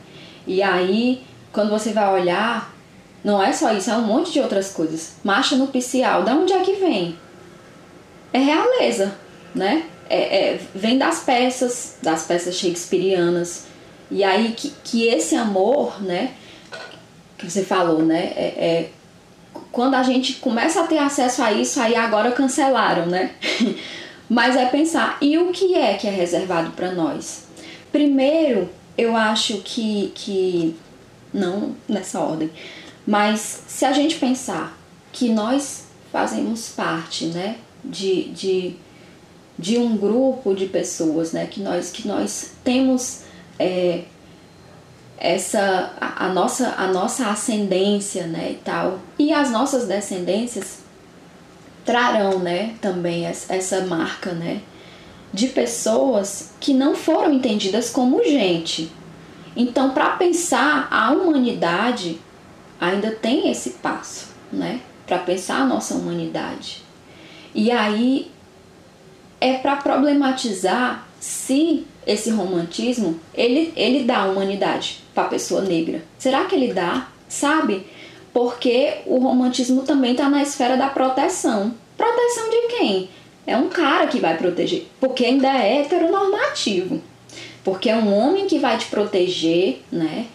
E 0.48 0.64
aí, 0.64 1.22
quando 1.52 1.70
você 1.70 1.92
vai 1.92 2.14
olhar, 2.14 2.79
não 3.24 3.42
é 3.42 3.52
só 3.52 3.74
isso, 3.74 3.90
é 3.90 3.96
um 3.96 4.04
monte 4.06 4.32
de 4.32 4.40
outras 4.40 4.72
coisas. 4.72 5.14
Marcha 5.24 5.56
nupcial, 5.56 6.24
da 6.24 6.34
onde 6.34 6.54
é 6.54 6.60
que 6.62 6.74
vem? 6.74 7.18
É 8.32 8.40
realeza, 8.40 9.14
né? 9.54 9.86
É, 10.10 10.54
é, 10.54 10.60
vem 10.74 10.98
das 10.98 11.20
peças, 11.20 11.98
das 12.02 12.24
peças 12.24 12.56
shakespearianas. 12.56 13.66
E 14.10 14.24
aí 14.24 14.54
que, 14.54 14.74
que 14.84 15.08
esse 15.08 15.36
amor, 15.36 16.02
né? 16.02 16.32
Que 17.38 17.50
você 17.50 17.64
falou, 17.64 18.02
né? 18.02 18.34
É, 18.36 18.46
é, 18.58 18.90
quando 19.72 19.96
a 19.96 20.04
gente 20.04 20.36
começa 20.36 20.82
a 20.82 20.88
ter 20.88 20.98
acesso 20.98 21.44
a 21.44 21.52
isso, 21.52 21.80
aí 21.80 21.96
agora 21.96 22.32
cancelaram, 22.32 23.06
né? 23.06 23.32
mas 24.30 24.56
é 24.56 24.66
pensar 24.66 25.18
e 25.22 25.38
o 25.38 25.52
que 25.52 25.76
é 25.76 25.96
que 25.96 26.08
é 26.08 26.12
reservado 26.12 26.72
para 26.72 26.92
nós. 26.92 27.48
Primeiro, 27.92 28.70
eu 28.98 29.16
acho 29.16 29.58
que, 29.64 30.12
que 30.14 30.76
não 31.34 31.76
nessa 31.88 32.20
ordem, 32.20 32.52
mas 33.10 33.64
se 33.68 33.86
a 33.86 33.92
gente 33.92 34.18
pensar 34.18 34.78
que 35.12 35.30
nós 35.30 35.88
fazemos 36.12 36.70
parte, 36.70 37.26
né, 37.26 37.56
de, 37.84 38.26
de, 38.26 38.76
de 39.58 39.80
um 39.80 39.98
grupo 39.98 40.54
de 40.54 40.68
pessoas, 40.68 41.32
né, 41.32 41.48
que 41.48 41.60
nós 41.60 41.90
que 41.90 42.08
nós 42.08 42.52
temos 42.64 43.24
é, 43.58 44.04
essa 45.18 45.92
a, 46.00 46.28
a, 46.28 46.30
nossa 46.32 46.76
a 46.78 46.86
nossa 46.90 47.32
ascendência, 47.32 48.28
né, 48.28 48.52
e 48.52 48.56
tal, 48.64 49.00
e 49.18 49.34
as 49.34 49.50
nossas 49.50 49.88
descendências 49.88 50.82
trarão, 51.84 52.38
né, 52.38 52.76
também 52.80 53.26
essa 53.26 53.82
marca, 53.88 54.34
né, 54.34 54.62
de 55.34 55.48
pessoas 55.48 56.52
que 56.60 56.76
não 56.76 56.94
foram 56.94 57.34
entendidas 57.34 57.90
como 57.90 58.24
gente. 58.24 58.92
Então, 59.56 59.96
para 59.96 60.12
pensar 60.12 60.88
a 60.92 61.12
humanidade, 61.12 62.22
ainda 62.80 63.12
tem 63.12 63.52
esse 63.52 63.72
passo, 63.72 64.30
né, 64.52 64.80
para 65.06 65.20
pensar 65.20 65.62
a 65.62 65.66
nossa 65.66 65.96
humanidade. 65.96 66.84
E 67.54 67.72
aí 67.72 68.32
é 69.42 69.58
para 69.58 69.78
problematizar 69.78 71.08
se 71.20 71.86
esse 72.06 72.30
romantismo 72.30 73.20
ele, 73.34 73.74
ele 73.76 74.04
dá 74.04 74.26
humanidade 74.26 75.04
para 75.14 75.24
a 75.24 75.30
pessoa 75.30 75.62
negra. 75.62 76.04
Será 76.18 76.46
que 76.46 76.56
ele 76.56 76.74
dá? 76.74 77.08
Sabe? 77.28 77.86
porque 78.34 79.00
o 79.06 79.18
romantismo 79.20 79.84
também 79.84 80.12
está 80.12 80.30
na 80.30 80.42
esfera 80.42 80.78
da 80.78 80.88
proteção. 80.88 81.74
Proteção 81.98 82.50
de 82.50 82.68
quem? 82.68 83.10
É 83.46 83.58
um 83.58 83.68
cara 83.68 84.08
que 84.08 84.20
vai 84.20 84.38
proteger, 84.38 84.88
porque 85.00 85.26
ainda 85.26 85.48
é 85.48 85.82
heteronormativo. 85.82 87.02
Porque 87.64 87.90
é 87.90 87.96
um 87.96 88.14
homem 88.14 88.48
que 88.48 88.60
vai 88.60 88.78
te 88.78 88.86
proteger, 88.86 89.82
né? 89.92 90.26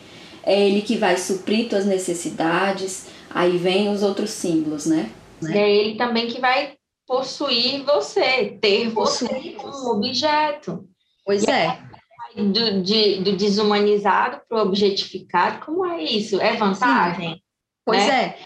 É 0.45 0.61
ele 0.61 0.83
que 0.83 0.97
vai 0.97 1.17
suprir 1.17 1.69
tuas 1.69 1.87
necessidades. 1.87 3.07
Aí 3.31 3.57
vem 3.57 3.89
os 3.89 4.03
outros 4.03 4.31
símbolos, 4.31 4.87
né? 4.87 5.11
É 5.49 5.71
ele 5.71 5.97
também 5.97 6.29
que 6.29 6.41
vai 6.41 6.75
possuir 7.07 7.83
você, 7.85 8.59
ter 8.61 8.89
você 8.89 9.55
como 9.59 9.97
objeto. 9.97 10.85
Pois 11.25 11.43
e 11.43 11.51
é. 11.51 11.79
Do, 12.37 12.83
de, 12.83 13.21
do 13.21 13.37
desumanizado 13.37 14.41
para 14.49 14.59
o 14.59 14.67
objetificado, 14.67 15.65
como 15.65 15.87
é 15.87 16.03
isso? 16.03 16.41
É 16.41 16.57
vantagem? 16.57 17.35
Sim. 17.35 17.41
Pois 17.85 18.07
né? 18.07 18.15
é. 18.15 18.39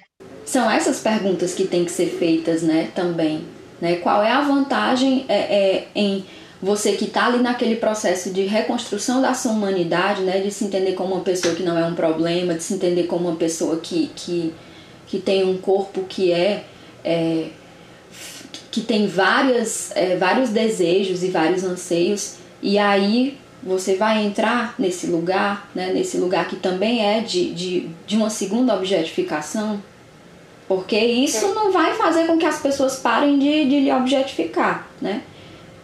São 0.44 0.70
essas 0.70 1.00
perguntas 1.00 1.54
que 1.54 1.66
têm 1.66 1.84
que 1.84 1.90
ser 1.90 2.06
feitas, 2.06 2.62
né, 2.62 2.90
também. 2.94 3.46
Né? 3.80 3.96
Qual 3.96 4.22
é 4.22 4.30
a 4.30 4.40
vantagem 4.40 5.24
é, 5.28 5.36
é, 5.36 5.88
em 5.94 6.24
você 6.60 6.92
que 6.92 7.04
está 7.04 7.26
ali 7.26 7.38
naquele 7.38 7.76
processo 7.76 8.30
de 8.30 8.42
reconstrução 8.42 9.22
da 9.22 9.32
sua 9.32 9.52
humanidade, 9.52 10.22
né, 10.22 10.40
de 10.40 10.50
se 10.50 10.64
entender 10.64 10.92
como 10.92 11.14
uma 11.14 11.22
pessoa 11.22 11.54
que 11.54 11.62
não 11.62 11.78
é 11.78 11.84
um 11.84 11.94
problema, 11.94 12.54
de 12.54 12.62
se 12.62 12.74
entender 12.74 13.04
como 13.04 13.28
uma 13.28 13.36
pessoa 13.36 13.76
que, 13.76 14.10
que, 14.16 14.52
que 15.06 15.18
tem 15.18 15.44
um 15.44 15.56
corpo 15.58 16.02
que 16.08 16.32
é, 16.32 16.64
é 17.04 17.48
que 18.70 18.80
tem 18.82 19.06
várias, 19.06 19.92
é, 19.94 20.16
vários 20.16 20.50
desejos 20.50 21.22
e 21.22 21.28
vários 21.28 21.64
anseios, 21.64 22.34
e 22.60 22.78
aí 22.78 23.38
você 23.62 23.96
vai 23.96 24.24
entrar 24.24 24.74
nesse 24.78 25.06
lugar, 25.06 25.70
né, 25.74 25.92
nesse 25.92 26.18
lugar 26.18 26.48
que 26.48 26.56
também 26.56 27.04
é 27.04 27.20
de, 27.20 27.52
de, 27.52 27.88
de 28.06 28.16
uma 28.16 28.30
segunda 28.30 28.74
objetificação, 28.74 29.82
porque 30.66 30.98
isso 30.98 31.54
não 31.54 31.72
vai 31.72 31.94
fazer 31.94 32.26
com 32.26 32.36
que 32.36 32.44
as 32.44 32.60
pessoas 32.60 32.96
parem 32.96 33.38
de, 33.38 33.64
de 33.64 33.80
lhe 33.80 33.92
objetificar, 33.92 34.86
né? 35.00 35.22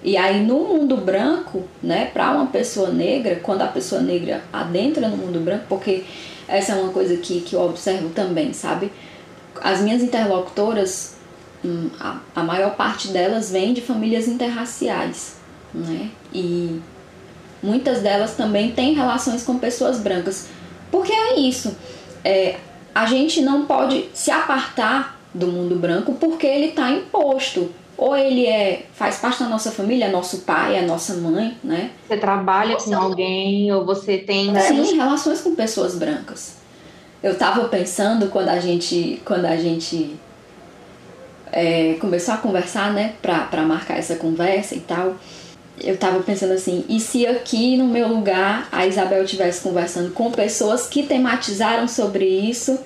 E 0.05 0.19
aí 0.19 0.45
no 0.45 0.59
mundo 0.61 0.99
branco, 0.99 1.65
né, 1.83 2.11
para 2.13 2.31
uma 2.33 2.47
pessoa 2.47 2.91
negra, 2.91 3.41
quando 3.43 3.63
a 3.63 3.67
pessoa 3.67 4.03
negra 4.03 4.45
adentra 4.53 5.09
no 5.09 5.17
mundo 5.17 5.41
branco, 5.41 5.65
porque 5.67 6.05
essa 6.47 6.73
é 6.73 6.75
uma 6.75 6.93
coisa 6.93 7.17
que, 7.17 7.41
que 7.41 7.57
eu 7.57 7.63
observo 7.63 8.11
também, 8.11 8.53
sabe? 8.53 8.93
As 9.63 9.81
minhas 9.81 10.03
interlocutoras, 10.03 11.17
hum, 11.65 11.89
a, 11.99 12.19
a 12.37 12.43
maior 12.43 12.77
parte 12.77 13.09
delas 13.09 13.51
vem 13.51 13.73
de 13.73 13.81
famílias 13.81 14.29
interraciais, 14.29 15.37
né? 15.73 16.11
E 16.35 16.83
muitas 17.63 18.03
delas 18.03 18.37
também 18.37 18.73
têm 18.73 18.93
relações 18.93 19.43
com 19.43 19.59
pessoas 19.59 19.99
brancas. 19.99 20.49
Porque 20.91 21.13
é 21.13 21.41
isso, 21.41 21.75
é, 22.23 22.57
a 22.95 23.07
gente 23.07 23.41
não 23.41 23.65
pode 23.65 24.11
se 24.13 24.31
apartar 24.31 25.19
do 25.33 25.47
mundo 25.47 25.77
branco 25.77 26.13
porque 26.15 26.47
ele 26.47 26.67
está 26.67 26.91
imposto 26.91 27.71
ou 27.97 28.17
ele 28.17 28.47
é 28.47 28.87
faz 28.95 29.17
parte 29.17 29.43
da 29.43 29.49
nossa 29.49 29.71
família, 29.71 30.07
é 30.07 30.11
nosso 30.11 30.39
pai, 30.39 30.77
é 30.77 30.83
nossa 30.83 31.15
mãe, 31.15 31.57
né? 31.63 31.91
Você 32.07 32.17
trabalha 32.17 32.77
com 32.77 32.95
alguém 32.95 33.73
ou 33.73 33.85
você 33.85 34.19
tem 34.19 34.53
sim 34.61 34.97
relações 34.97 35.41
com 35.41 35.55
pessoas 35.55 35.95
brancas. 35.95 36.57
Eu 37.23 37.37
tava 37.37 37.69
pensando 37.69 38.29
quando 38.29 38.49
a 38.49 38.59
gente 38.59 39.23
quando 39.25 39.47
a 39.47 39.57
gente 39.57 40.17
é, 41.55 41.95
começou 42.01 42.35
a 42.35 42.37
conversar, 42.37 42.93
né, 42.93 43.15
para 43.23 43.63
marcar 43.63 43.97
essa 43.97 44.17
conversa 44.17 44.75
e 44.75 44.81
tal. 44.81 45.15
Eu 45.81 45.97
tava 45.97 46.21
pensando 46.21 46.53
assim, 46.53 46.85
e 46.89 47.01
se 47.01 47.27
aqui 47.27 47.77
no 47.77 47.87
meu 47.87 48.09
lugar 48.09 48.69
a 48.71 48.87
Isabel 48.87 49.25
estivesse 49.25 49.61
conversando 49.61 50.13
com 50.13 50.31
pessoas 50.31 50.87
que 50.87 51.05
tematizaram 51.05 51.89
sobre 51.89 52.25
isso 52.25 52.79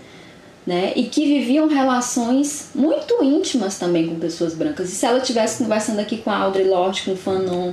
né? 0.68 0.92
E 0.94 1.04
que 1.04 1.24
viviam 1.24 1.66
relações 1.66 2.68
muito 2.74 3.24
íntimas 3.24 3.78
também 3.78 4.06
com 4.06 4.16
pessoas 4.16 4.52
brancas. 4.52 4.90
E 4.90 4.94
se 4.94 5.06
ela 5.06 5.16
estivesse 5.16 5.62
conversando 5.62 5.98
aqui 5.98 6.18
com 6.18 6.30
a 6.30 6.36
Audre 6.36 6.64
Lorde, 6.64 7.04
com 7.06 7.12
o 7.12 7.16
Fanon, 7.16 7.72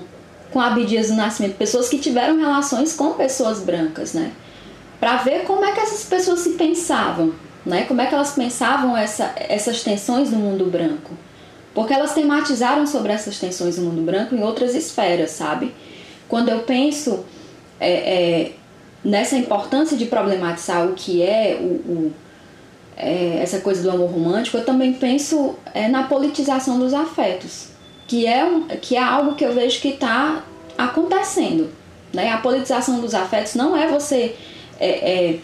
com 0.49 0.61
a 0.61 0.67
Abdias 0.67 1.09
do 1.09 1.15
Nascimento, 1.15 1.57
pessoas 1.57 1.89
que 1.89 1.99
tiveram 1.99 2.39
relações 2.39 2.93
com 2.93 3.11
pessoas 3.11 3.59
brancas, 3.59 4.13
né? 4.13 4.31
Para 4.97 5.17
ver 5.17 5.43
como 5.43 5.65
é 5.65 5.73
que 5.73 5.81
essas 5.81 6.05
pessoas 6.05 6.39
se 6.39 6.51
pensavam, 6.51 7.33
né? 7.65 7.83
Como 7.83 7.99
é 7.99 8.05
que 8.05 8.15
elas 8.15 8.31
pensavam 8.31 8.95
essa, 8.95 9.33
essas 9.35 9.83
tensões 9.83 10.31
no 10.31 10.37
mundo 10.37 10.63
branco. 10.63 11.17
Porque 11.73 11.93
elas 11.93 12.13
tematizaram 12.13 12.87
sobre 12.87 13.11
essas 13.11 13.37
tensões 13.37 13.77
no 13.77 13.89
mundo 13.89 14.03
branco 14.03 14.33
em 14.33 14.41
outras 14.41 14.73
esferas, 14.73 15.31
sabe? 15.31 15.73
Quando 16.29 16.47
eu 16.47 16.59
penso 16.59 17.25
é, 17.77 17.91
é, 17.91 18.51
nessa 19.03 19.35
importância 19.35 19.97
de 19.97 20.05
problematizar 20.05 20.87
o 20.87 20.93
que 20.93 21.21
é 21.21 21.59
o, 21.59 21.65
o 21.91 22.13
é, 22.97 23.39
essa 23.41 23.59
coisa 23.59 23.83
do 23.83 23.91
amor 23.91 24.09
romântico, 24.09 24.57
eu 24.57 24.65
também 24.65 24.93
penso 24.93 25.55
é, 25.73 25.87
na 25.87 26.03
politização 26.03 26.79
dos 26.79 26.93
afetos, 26.93 27.69
que 28.07 28.25
é, 28.25 28.43
um, 28.45 28.67
que 28.67 28.95
é 28.95 29.03
algo 29.03 29.35
que 29.35 29.43
eu 29.43 29.53
vejo 29.53 29.81
que 29.81 29.89
está 29.89 30.43
acontecendo. 30.77 31.69
Né? 32.13 32.31
A 32.31 32.37
politização 32.37 33.01
dos 33.01 33.13
afetos 33.13 33.55
não 33.55 33.75
é 33.75 33.87
você 33.87 34.35
é, 34.79 34.89
é 34.89 35.39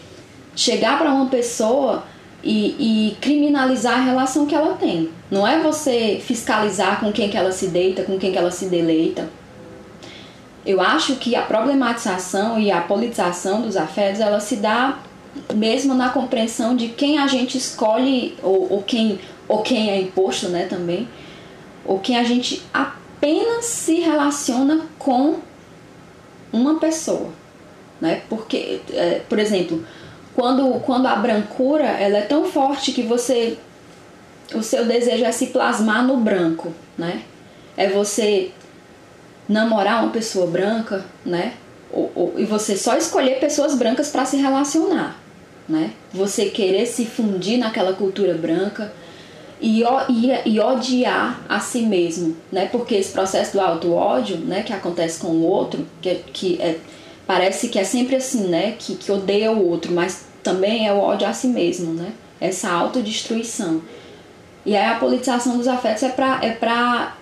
chegar 0.56 0.98
para 0.98 1.12
uma 1.12 1.26
pessoa 1.26 2.04
e, 2.42 3.10
e, 3.10 3.16
criminalizar 3.20 3.98
a 3.98 4.02
relação 4.02 4.46
que 4.46 4.54
ela 4.54 4.74
tem. 4.74 5.10
Não 5.30 5.46
é 5.46 5.60
você 5.60 6.20
fiscalizar 6.20 7.00
com 7.00 7.12
quem 7.12 7.28
que 7.28 7.36
ela 7.36 7.52
se 7.52 7.68
deita, 7.68 8.02
com 8.02 8.18
quem 8.18 8.32
que 8.32 8.38
ela 8.38 8.50
se 8.50 8.66
deleita. 8.66 9.28
Eu 10.64 10.80
acho 10.80 11.16
que 11.16 11.36
a 11.36 11.42
problematização 11.42 12.58
e 12.58 12.70
a 12.70 12.80
politização 12.80 13.62
dos 13.62 13.76
afetos 13.76 14.20
ela 14.20 14.40
se 14.40 14.56
dá 14.56 14.98
mesmo 15.54 15.94
na 15.94 16.10
compreensão 16.10 16.76
de 16.76 16.88
quem 16.88 17.18
a 17.18 17.26
gente 17.26 17.56
escolhe 17.56 18.36
ou, 18.42 18.72
ou 18.72 18.82
quem 18.82 19.18
ou 19.48 19.62
quem 19.62 19.90
é 19.90 20.00
imposto, 20.00 20.48
né, 20.48 20.66
também, 20.66 21.06
ou 21.84 21.98
quem 21.98 22.16
a 22.16 22.24
gente 22.24 22.62
apenas 22.72 23.66
se 23.66 24.00
relaciona 24.00 24.86
com 24.98 25.40
uma 26.52 26.78
pessoa, 26.78 27.30
né? 28.00 28.22
Porque, 28.28 28.80
é, 28.92 29.20
por 29.28 29.38
exemplo, 29.38 29.84
quando, 30.34 30.80
quando 30.80 31.06
a 31.06 31.16
brancura 31.16 31.84
ela 31.84 32.18
é 32.18 32.22
tão 32.22 32.46
forte 32.46 32.92
que 32.92 33.02
você 33.02 33.58
o 34.54 34.62
seu 34.62 34.86
desejo 34.86 35.24
é 35.24 35.32
se 35.32 35.46
plasmar 35.48 36.06
no 36.06 36.16
branco, 36.16 36.72
né? 36.96 37.22
É 37.76 37.88
você 37.88 38.52
namorar 39.48 40.02
uma 40.02 40.12
pessoa 40.12 40.46
branca, 40.46 41.04
né? 41.24 41.54
Ou, 41.90 42.10
ou, 42.14 42.34
e 42.38 42.44
você 42.44 42.76
só 42.76 42.96
escolher 42.96 43.38
pessoas 43.40 43.74
brancas 43.74 44.10
para 44.10 44.24
se 44.24 44.36
relacionar 44.36 45.21
né? 45.72 45.92
Você 46.12 46.46
querer 46.50 46.84
se 46.86 47.06
fundir 47.06 47.58
naquela 47.58 47.94
cultura 47.94 48.34
branca 48.34 48.92
e, 49.58 49.82
e, 49.82 50.50
e 50.50 50.60
odiar 50.60 51.40
a 51.48 51.58
si 51.58 51.82
mesmo, 51.82 52.36
né? 52.52 52.66
Porque 52.70 52.94
esse 52.94 53.10
processo 53.10 53.52
do 53.54 53.60
auto-ódio, 53.60 54.36
né, 54.36 54.62
que 54.62 54.72
acontece 54.72 55.18
com 55.18 55.28
o 55.28 55.42
outro, 55.42 55.86
que, 56.02 56.16
que 56.32 56.60
é, 56.60 56.78
parece 57.26 57.68
que 57.68 57.78
é 57.78 57.84
sempre 57.84 58.16
assim, 58.16 58.48
né? 58.48 58.76
Que, 58.78 58.94
que 58.96 59.10
odeia 59.10 59.50
o 59.50 59.66
outro, 59.66 59.92
mas 59.92 60.26
também 60.42 60.86
é 60.86 60.92
o 60.92 60.98
ódio 60.98 61.26
a 61.26 61.32
si 61.32 61.46
mesmo, 61.46 61.94
né? 61.94 62.12
Essa 62.38 62.70
autodestruição. 62.70 63.80
E 64.66 64.76
aí 64.76 64.86
a 64.86 64.98
politização 64.98 65.56
dos 65.56 65.66
afetos 65.66 66.02
é 66.02 66.10
para 66.10 66.38
é 66.44 66.50
pra 66.50 67.16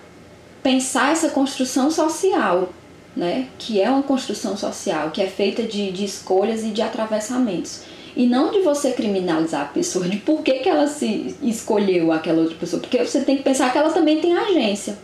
pensar 0.61 1.11
essa 1.11 1.29
construção 1.29 1.89
social, 1.89 2.69
né? 3.15 3.47
Que 3.57 3.79
é 3.79 3.89
uma 3.89 4.03
construção 4.03 4.57
social, 4.57 5.11
que 5.11 5.21
é 5.21 5.27
feita 5.27 5.63
de, 5.63 5.91
de 5.91 6.03
escolhas 6.03 6.63
e 6.63 6.69
de 6.69 6.81
atravessamentos. 6.81 7.83
E 8.15 8.25
não 8.25 8.51
de 8.51 8.59
você 8.59 8.91
criminalizar 8.91 9.61
a 9.61 9.65
pessoa, 9.65 10.07
de 10.07 10.17
por 10.17 10.41
que, 10.41 10.59
que 10.59 10.69
ela 10.69 10.87
se 10.87 11.35
escolheu 11.41 12.11
aquela 12.11 12.41
outra 12.41 12.55
pessoa. 12.57 12.81
Porque 12.81 13.03
você 13.03 13.21
tem 13.21 13.37
que 13.37 13.43
pensar 13.43 13.71
que 13.71 13.77
ela 13.77 13.91
também 13.91 14.19
tem 14.19 14.37
agência. 14.37 14.97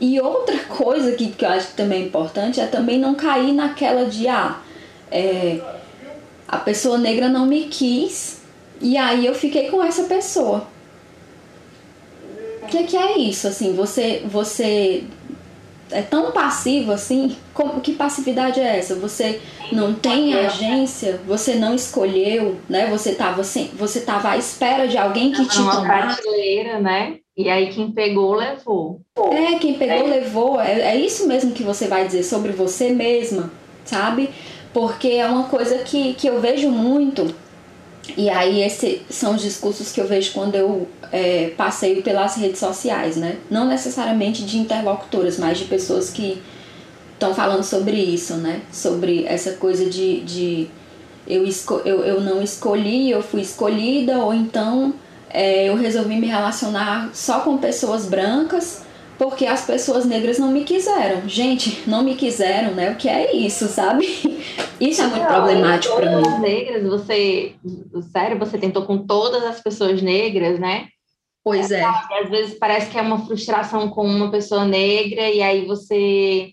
E 0.00 0.20
outra 0.20 0.58
coisa 0.68 1.12
que, 1.12 1.28
que 1.28 1.44
eu 1.44 1.48
acho 1.48 1.74
também 1.74 2.02
é 2.02 2.06
importante 2.06 2.60
é 2.60 2.66
também 2.66 2.98
não 2.98 3.14
cair 3.14 3.52
naquela 3.52 4.04
de 4.04 4.28
ah, 4.28 4.60
é, 5.10 5.60
a 6.46 6.58
pessoa 6.58 6.98
negra 6.98 7.28
não 7.28 7.46
me 7.46 7.64
quis 7.64 8.40
e 8.80 8.96
aí 8.96 9.24
eu 9.24 9.34
fiquei 9.34 9.68
com 9.70 9.82
essa 9.82 10.04
pessoa. 10.04 10.66
O 12.62 12.66
que, 12.66 12.84
que 12.84 12.96
é 12.96 13.18
isso? 13.18 13.46
Assim, 13.46 13.74
você, 13.74 14.22
você 14.26 15.04
é 15.90 16.02
tão 16.02 16.32
passivo 16.32 16.92
assim. 16.92 17.36
Como, 17.52 17.80
que 17.80 17.92
passividade 17.92 18.60
é 18.60 18.78
essa? 18.78 18.94
Você 18.96 19.40
não 19.72 19.94
tem 19.94 20.34
agência, 20.34 21.20
você 21.26 21.54
não 21.54 21.74
escolheu, 21.74 22.56
né? 22.68 22.86
Você 22.86 23.10
estava 23.10 23.40
assim, 23.40 23.70
você 23.74 24.00
tava 24.00 24.30
à 24.30 24.36
espera 24.36 24.86
de 24.86 24.98
alguém 24.98 25.32
que 25.32 25.46
te 25.46 25.58
uma 25.58 25.82
prateleira, 25.82 26.78
né? 26.78 27.18
E 27.36 27.50
aí 27.50 27.68
quem 27.68 27.90
pegou 27.90 28.34
levou. 28.34 29.00
É, 29.30 29.58
quem 29.58 29.74
pegou 29.74 30.08
é. 30.08 30.10
levou. 30.10 30.60
É, 30.60 30.80
é 30.80 30.96
isso 30.96 31.26
mesmo 31.28 31.52
que 31.52 31.62
você 31.62 31.86
vai 31.86 32.06
dizer 32.06 32.22
sobre 32.22 32.52
você 32.52 32.90
mesma, 32.90 33.50
sabe? 33.84 34.30
Porque 34.72 35.08
é 35.08 35.26
uma 35.26 35.44
coisa 35.44 35.78
que, 35.78 36.14
que 36.14 36.26
eu 36.26 36.40
vejo 36.40 36.70
muito 36.70 37.34
e 38.16 38.28
aí 38.28 38.62
esses 38.62 39.00
são 39.10 39.34
os 39.34 39.42
discursos 39.42 39.90
que 39.92 40.00
eu 40.00 40.06
vejo 40.06 40.32
quando 40.32 40.54
eu 40.54 40.86
é, 41.10 41.52
passeio 41.56 42.02
pelas 42.02 42.36
redes 42.36 42.58
sociais, 42.58 43.16
né? 43.16 43.36
Não 43.50 43.66
necessariamente 43.66 44.44
de 44.44 44.58
interlocutoras, 44.58 45.38
mas 45.38 45.58
de 45.58 45.64
pessoas 45.64 46.10
que 46.10 46.42
estão 47.14 47.34
falando 47.34 47.64
sobre 47.64 47.96
isso, 47.96 48.34
né? 48.34 48.60
Sobre 48.72 49.24
essa 49.24 49.52
coisa 49.52 49.86
de, 49.88 50.20
de 50.20 50.68
eu, 51.26 51.44
eu, 51.84 52.04
eu 52.04 52.20
não 52.20 52.42
escolhi, 52.42 53.10
eu 53.10 53.22
fui 53.22 53.40
escolhida, 53.40 54.18
ou 54.18 54.32
então 54.32 54.94
é, 55.30 55.68
eu 55.68 55.76
resolvi 55.76 56.16
me 56.16 56.26
relacionar 56.26 57.10
só 57.12 57.40
com 57.40 57.58
pessoas 57.58 58.06
brancas 58.06 58.85
porque 59.18 59.46
as 59.46 59.64
pessoas 59.64 60.04
negras 60.04 60.38
não 60.38 60.50
me 60.50 60.64
quiseram. 60.64 61.28
Gente, 61.28 61.88
não 61.88 62.02
me 62.02 62.14
quiseram, 62.14 62.74
né? 62.74 62.90
O 62.90 62.96
que 62.96 63.08
é 63.08 63.34
isso, 63.34 63.66
sabe? 63.66 64.06
Isso 64.78 65.00
é 65.00 65.06
muito 65.06 65.22
não, 65.22 65.26
problemático 65.26 65.96
para 65.96 66.20
mim. 66.20 66.38
negras, 66.38 66.82
você, 66.82 67.54
sério, 68.12 68.38
você 68.38 68.58
tentou 68.58 68.84
com 68.84 69.06
todas 69.06 69.42
as 69.42 69.58
pessoas 69.58 70.02
negras, 70.02 70.60
né? 70.60 70.88
Pois 71.42 71.70
é. 71.70 71.80
é. 71.80 72.22
Às 72.22 72.28
vezes 72.28 72.58
parece 72.58 72.90
que 72.90 72.98
é 72.98 73.00
uma 73.00 73.24
frustração 73.24 73.88
com 73.88 74.04
uma 74.04 74.30
pessoa 74.30 74.66
negra 74.66 75.30
e 75.30 75.40
aí 75.40 75.64
você, 75.64 76.52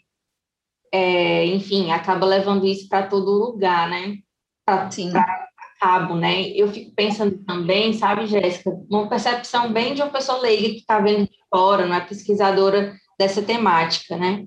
é, 0.89 1.45
enfim, 1.47 1.91
acaba 1.91 2.26
levando 2.26 2.66
isso 2.66 2.88
para 2.88 3.07
todo 3.07 3.30
lugar, 3.30 3.89
né? 3.89 4.20
Pra, 4.66 4.89
Sim. 4.89 5.11
Pra 5.11 5.47
cabo, 5.84 6.15
né? 6.15 6.49
Eu 6.49 6.71
fico 6.71 6.91
pensando 6.95 7.38
também, 7.45 7.93
sabe, 7.93 8.25
Jéssica, 8.25 8.71
uma 8.89 9.09
percepção 9.09 9.71
bem 9.71 9.93
de 9.93 10.01
uma 10.01 10.11
pessoa 10.11 10.39
leiga 10.39 10.69
que 10.69 10.79
está 10.79 10.99
vendo 10.99 11.25
de 11.25 11.38
fora, 11.49 11.86
não 11.86 11.95
é 11.95 12.01
pesquisadora 12.01 12.95
dessa 13.19 13.41
temática, 13.41 14.17
né? 14.17 14.45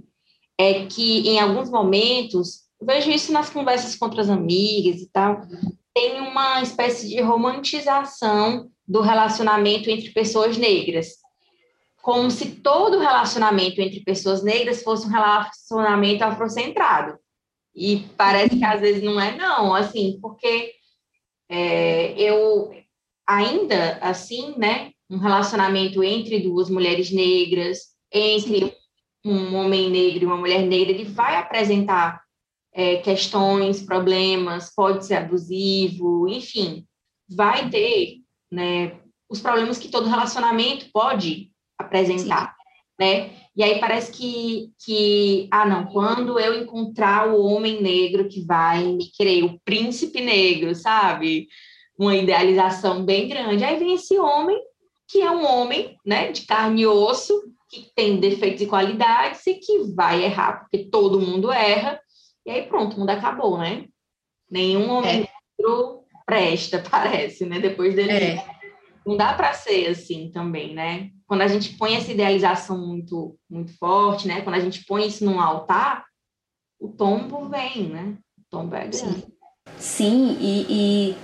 é 0.59 0.87
que 0.87 1.29
em 1.29 1.39
alguns 1.39 1.71
momentos, 1.71 2.63
vejo 2.81 3.11
isso 3.11 3.33
nas 3.33 3.51
conversas 3.51 3.95
com 3.95 4.07
outras 4.07 4.31
amigas 4.31 5.01
e 5.01 5.11
tal, 5.13 5.43
tem 5.95 6.21
uma 6.21 6.63
espécie 6.63 7.09
de 7.09 7.21
romantização 7.21 8.71
do 8.87 9.01
relacionamento 9.01 9.91
entre 9.91 10.11
pessoas 10.11 10.57
negras. 10.57 11.17
Como 12.03 12.31
se 12.31 12.57
todo 12.57 13.01
relacionamento 13.01 13.81
entre 13.81 14.01
pessoas 14.01 14.43
negras 14.43 14.83
fosse 14.83 15.07
um 15.07 15.11
relacionamento 15.11 16.23
afrocentrado. 16.23 17.19
E 17.75 18.05
parece 18.17 18.57
que 18.57 18.65
às 18.65 18.81
vezes 18.81 19.03
não 19.03 19.21
é, 19.21 19.37
não, 19.37 19.75
assim, 19.75 20.19
porque 20.23 20.76
é, 21.49 22.13
eu 22.21 22.75
ainda 23.27 23.99
assim, 24.01 24.55
né, 24.57 24.93
um 25.11 25.19
relacionamento 25.19 26.03
entre 26.03 26.41
duas 26.41 26.71
mulheres 26.71 27.11
negras, 27.11 27.95
entre 28.13 28.75
um 29.25 29.57
homem 29.57 29.91
negro 29.91 30.23
e 30.23 30.27
uma 30.27 30.37
mulher 30.37 30.63
negra, 30.63 30.93
ele 30.93 31.05
vai 31.05 31.37
apresentar 31.37 32.23
é, 32.73 32.97
questões, 32.99 33.83
problemas, 33.83 34.73
pode 34.75 35.07
ser 35.07 35.15
abusivo, 35.15 36.29
enfim, 36.29 36.87
vai 37.29 37.69
ter, 37.69 38.19
né, 38.51 39.01
os 39.29 39.41
problemas 39.41 39.79
que 39.79 39.89
todo 39.89 40.09
relacionamento 40.09 40.87
pode 40.93 41.51
apresentar, 41.79 42.55
Sim. 42.55 43.05
né? 43.05 43.46
E 43.57 43.63
aí 43.63 43.81
parece 43.81 44.13
que, 44.13 44.71
que, 44.85 45.49
ah, 45.51 45.65
não, 45.65 45.87
quando 45.87 46.39
eu 46.39 46.63
encontrar 46.63 47.29
o 47.29 47.43
homem 47.43 47.81
negro 47.81 48.29
que 48.29 48.45
vai 48.45 48.85
me 48.85 49.07
querer, 49.07 49.45
o 49.45 49.59
príncipe 49.65 50.21
negro, 50.21 50.75
sabe? 50.75 51.49
Uma 51.99 52.15
idealização 52.15 53.03
bem 53.03 53.27
grande. 53.27 53.65
Aí 53.65 53.79
vem 53.79 53.95
esse 53.95 54.19
homem, 54.19 54.61
que 55.09 55.23
é 55.23 55.31
um 55.31 55.47
homem, 55.47 55.97
né, 56.05 56.31
de 56.33 56.45
carne 56.45 56.83
e 56.83 56.87
osso, 56.87 57.33
que 57.71 57.91
tem 57.95 58.21
defeitos 58.21 58.61
e 58.61 58.67
qualidades 58.67 59.47
e 59.47 59.55
que 59.55 59.79
vai 59.95 60.25
errar, 60.25 60.61
porque 60.61 60.91
todo 60.91 61.21
mundo 61.21 61.51
erra, 61.51 61.99
e 62.45 62.51
aí 62.51 62.63
pronto, 62.63 62.97
o 62.97 63.01
mundo 63.01 63.11
acabou, 63.11 63.59
né? 63.59 63.87
Nenhum 64.51 64.91
homem 64.91 65.23
é. 65.23 65.29
negro 65.59 66.05
presta, 66.27 66.79
parece, 66.89 67.47
né? 67.47 67.59
Depois 67.59 67.95
dele. 67.95 68.13
É. 68.13 68.56
Não 69.07 69.17
dá 69.17 69.35
para 69.35 69.53
ser 69.53 69.89
assim 69.89 70.31
também, 70.33 70.75
né? 70.75 71.11
quando 71.27 71.43
a 71.43 71.49
gente 71.49 71.75
põe 71.75 71.97
essa 71.97 72.13
idealização 72.13 72.87
muito, 72.87 73.37
muito 73.51 73.77
forte, 73.77 74.29
né? 74.29 74.43
Quando 74.43 74.55
a 74.55 74.61
gente 74.61 74.85
põe 74.85 75.07
isso 75.07 75.25
num 75.25 75.41
altar, 75.41 76.05
o 76.81 76.89
tombo 76.89 77.49
vem, 77.49 77.89
né? 77.89 78.15
O 78.39 78.43
tombo 78.49 78.75
é 78.75 78.87
grande. 78.87 78.97
Sim, 78.97 79.25
Sim 79.77 80.37
e, 80.41 80.67
e, 80.69 81.17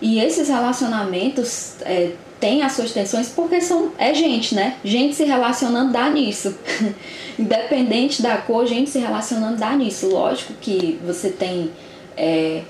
e, 0.00 0.20
esses 0.20 0.48
relacionamentos 0.48 1.80
é, 1.82 2.16
têm 2.40 2.62
as 2.62 2.72
suas 2.72 2.92
tensões 2.92 3.28
porque 3.28 3.60
são, 3.60 3.92
é 3.96 4.12
gente, 4.12 4.54
né? 4.54 4.78
Gente 4.82 5.14
se 5.14 5.24
relacionando 5.24 5.92
dá 5.92 6.10
nisso. 6.10 6.58
Independente 7.38 8.20
da 8.20 8.38
cor, 8.38 8.66
gente 8.66 8.90
se 8.90 8.98
relacionando 8.98 9.58
dá 9.58 9.76
nisso. 9.76 10.08
Lógico 10.08 10.54
que 10.54 10.98
você 11.06 11.30
tem 11.30 11.70
é, 12.16 12.64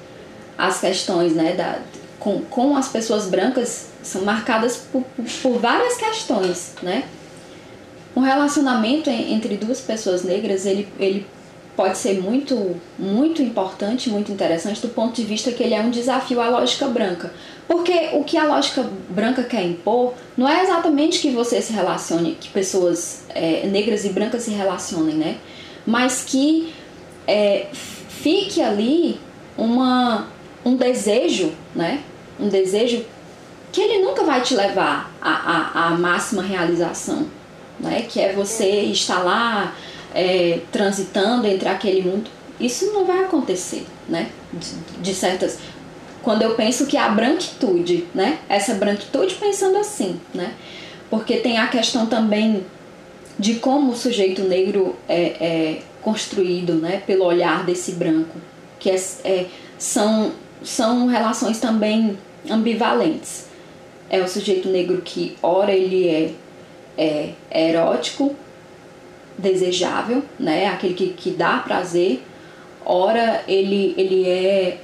as 0.59 0.79
questões, 0.79 1.35
né? 1.35 1.55
Da, 1.55 1.81
com, 2.19 2.43
com 2.43 2.77
as 2.77 2.89
pessoas 2.89 3.27
brancas 3.27 3.89
são 4.09 4.23
marcadas 4.23 4.77
por, 4.77 5.05
por 5.43 5.59
várias 5.59 5.97
questões, 5.97 6.75
né? 6.83 7.05
Um 8.17 8.21
relacionamento 8.21 9.09
entre 9.11 9.57
duas 9.57 9.81
pessoas 9.81 10.25
negras, 10.25 10.67
ele, 10.67 10.89
ele 10.99 11.27
pode 11.77 11.97
ser 11.97 12.21
muito, 12.21 12.75
muito 12.99 13.41
importante, 13.41 14.11
muito 14.11 14.33
interessante 14.33 14.81
do 14.81 14.89
ponto 14.89 15.15
de 15.15 15.25
vista 15.25 15.53
que 15.53 15.63
ele 15.63 15.75
é 15.75 15.81
um 15.81 15.91
desafio 15.91 16.41
à 16.41 16.49
lógica 16.49 16.89
branca. 16.89 17.33
Porque 17.69 18.11
o 18.15 18.25
que 18.25 18.37
a 18.37 18.45
lógica 18.45 18.85
branca 19.09 19.45
quer 19.45 19.63
impor 19.63 20.15
não 20.37 20.49
é 20.49 20.65
exatamente 20.65 21.21
que 21.21 21.31
você 21.31 21.63
se 21.63 21.73
relacione, 21.73 22.37
que 22.41 22.49
pessoas 22.49 23.23
é, 23.29 23.65
negras 23.67 24.05
e 24.05 24.09
brancas 24.09 24.43
se 24.43 24.51
relacionem, 24.51 25.15
né? 25.15 25.37
Mas 25.87 26.25
que 26.25 26.75
é, 27.29 27.69
fique 27.73 28.61
ali 28.61 29.21
uma, 29.57 30.27
um 30.65 30.75
desejo, 30.75 31.53
né? 31.77 32.03
Um 32.41 32.49
desejo 32.49 33.05
que 33.73 33.81
ele 33.81 34.05
nunca 34.05 34.25
vai 34.25 34.41
te 34.41 34.55
levar 34.55 35.13
à, 35.21 35.31
à, 35.31 35.87
à 35.87 35.91
máxima 35.91 36.43
realização, 36.43 37.27
né? 37.79 38.07
que 38.09 38.21
é 38.21 38.33
você 38.33 38.67
estar 38.83 39.23
lá 39.23 39.75
é, 40.15 40.61
transitando 40.73 41.47
entre 41.47 41.69
aquele 41.69 42.03
mundo. 42.03 42.31
Isso 42.59 42.93
não 42.93 43.05
vai 43.05 43.21
acontecer, 43.21 43.87
né? 44.09 44.31
De, 44.53 45.01
de, 45.01 45.15
certas. 45.15 45.59
Quando 46.23 46.43
eu 46.43 46.55
penso 46.57 46.87
que 46.87 46.97
a 46.97 47.09
branquitude, 47.09 48.09
né? 48.13 48.39
Essa 48.49 48.75
branquitude 48.75 49.37
pensando 49.37 49.77
assim, 49.77 50.21
né? 50.35 50.55
Porque 51.09 51.37
tem 51.37 51.59
a 51.59 51.69
questão 51.69 52.07
também 52.07 52.67
de 53.39 53.57
como 53.57 53.93
o 53.93 53.97
sujeito 53.97 54.43
negro 54.43 54.97
é, 55.09 55.23
é 55.41 55.83
construído, 56.03 56.75
né? 56.75 57.01
Pelo 57.07 57.25
olhar 57.25 57.65
desse 57.65 57.93
branco, 57.93 58.37
que 58.81 58.91
é, 58.91 58.97
é, 59.23 59.47
são, 59.79 60.33
são 60.65 61.07
relações 61.07 61.61
também 61.61 62.19
ambivalentes 62.51 63.48
é 64.11 64.21
o 64.21 64.29
sujeito 64.29 64.69
negro 64.69 65.03
que, 65.03 65.37
ora, 65.43 65.73
ele 65.73 66.09
é, 66.09 67.35
é, 67.51 67.69
erótico, 67.71 68.35
desejável, 69.37 70.23
né? 70.39 70.67
Aquele 70.67 70.95
que, 70.95 71.09
que 71.09 71.31
dá 71.31 71.59
prazer, 71.59 72.23
ora, 72.85 73.43
ele, 73.47 73.95
ele 73.97 74.29
é 74.29 74.79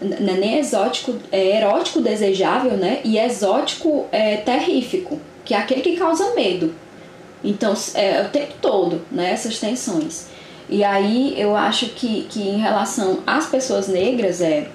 não 0.00 0.34
é 0.34 0.38
nem 0.38 0.58
exótico, 0.58 1.14
é 1.30 1.58
erótico 1.58 2.00
desejável, 2.00 2.72
né? 2.72 3.00
E 3.04 3.18
exótico 3.18 4.06
é 4.10 4.38
terrífico, 4.38 5.20
que 5.44 5.54
é 5.54 5.58
aquele 5.58 5.82
que 5.82 5.96
causa 5.96 6.34
medo. 6.34 6.74
Então, 7.44 7.74
é 7.94 8.22
o 8.22 8.30
tempo 8.30 8.54
todo, 8.60 9.02
né? 9.10 9.30
Essas 9.30 9.58
tensões. 9.58 10.26
E 10.68 10.82
aí 10.84 11.34
eu 11.38 11.54
acho 11.56 11.86
que, 11.90 12.26
que 12.30 12.40
em 12.40 12.58
relação 12.58 13.18
às 13.26 13.46
pessoas 13.46 13.88
negras, 13.88 14.40
é, 14.40 14.68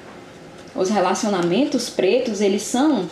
os 0.76 0.89
relacionamentos 0.89 1.89
pretos, 1.89 2.41
eles 2.41 2.61
são 2.61 3.09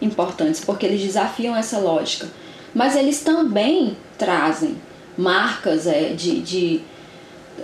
importantes, 0.00 0.60
porque 0.64 0.86
eles 0.86 1.00
desafiam 1.00 1.56
essa 1.56 1.78
lógica. 1.78 2.26
Mas 2.74 2.96
eles 2.96 3.22
também 3.22 3.96
trazem 4.18 4.76
marcas 5.16 5.86
é, 5.86 6.12
de, 6.12 6.40
de, 6.40 6.80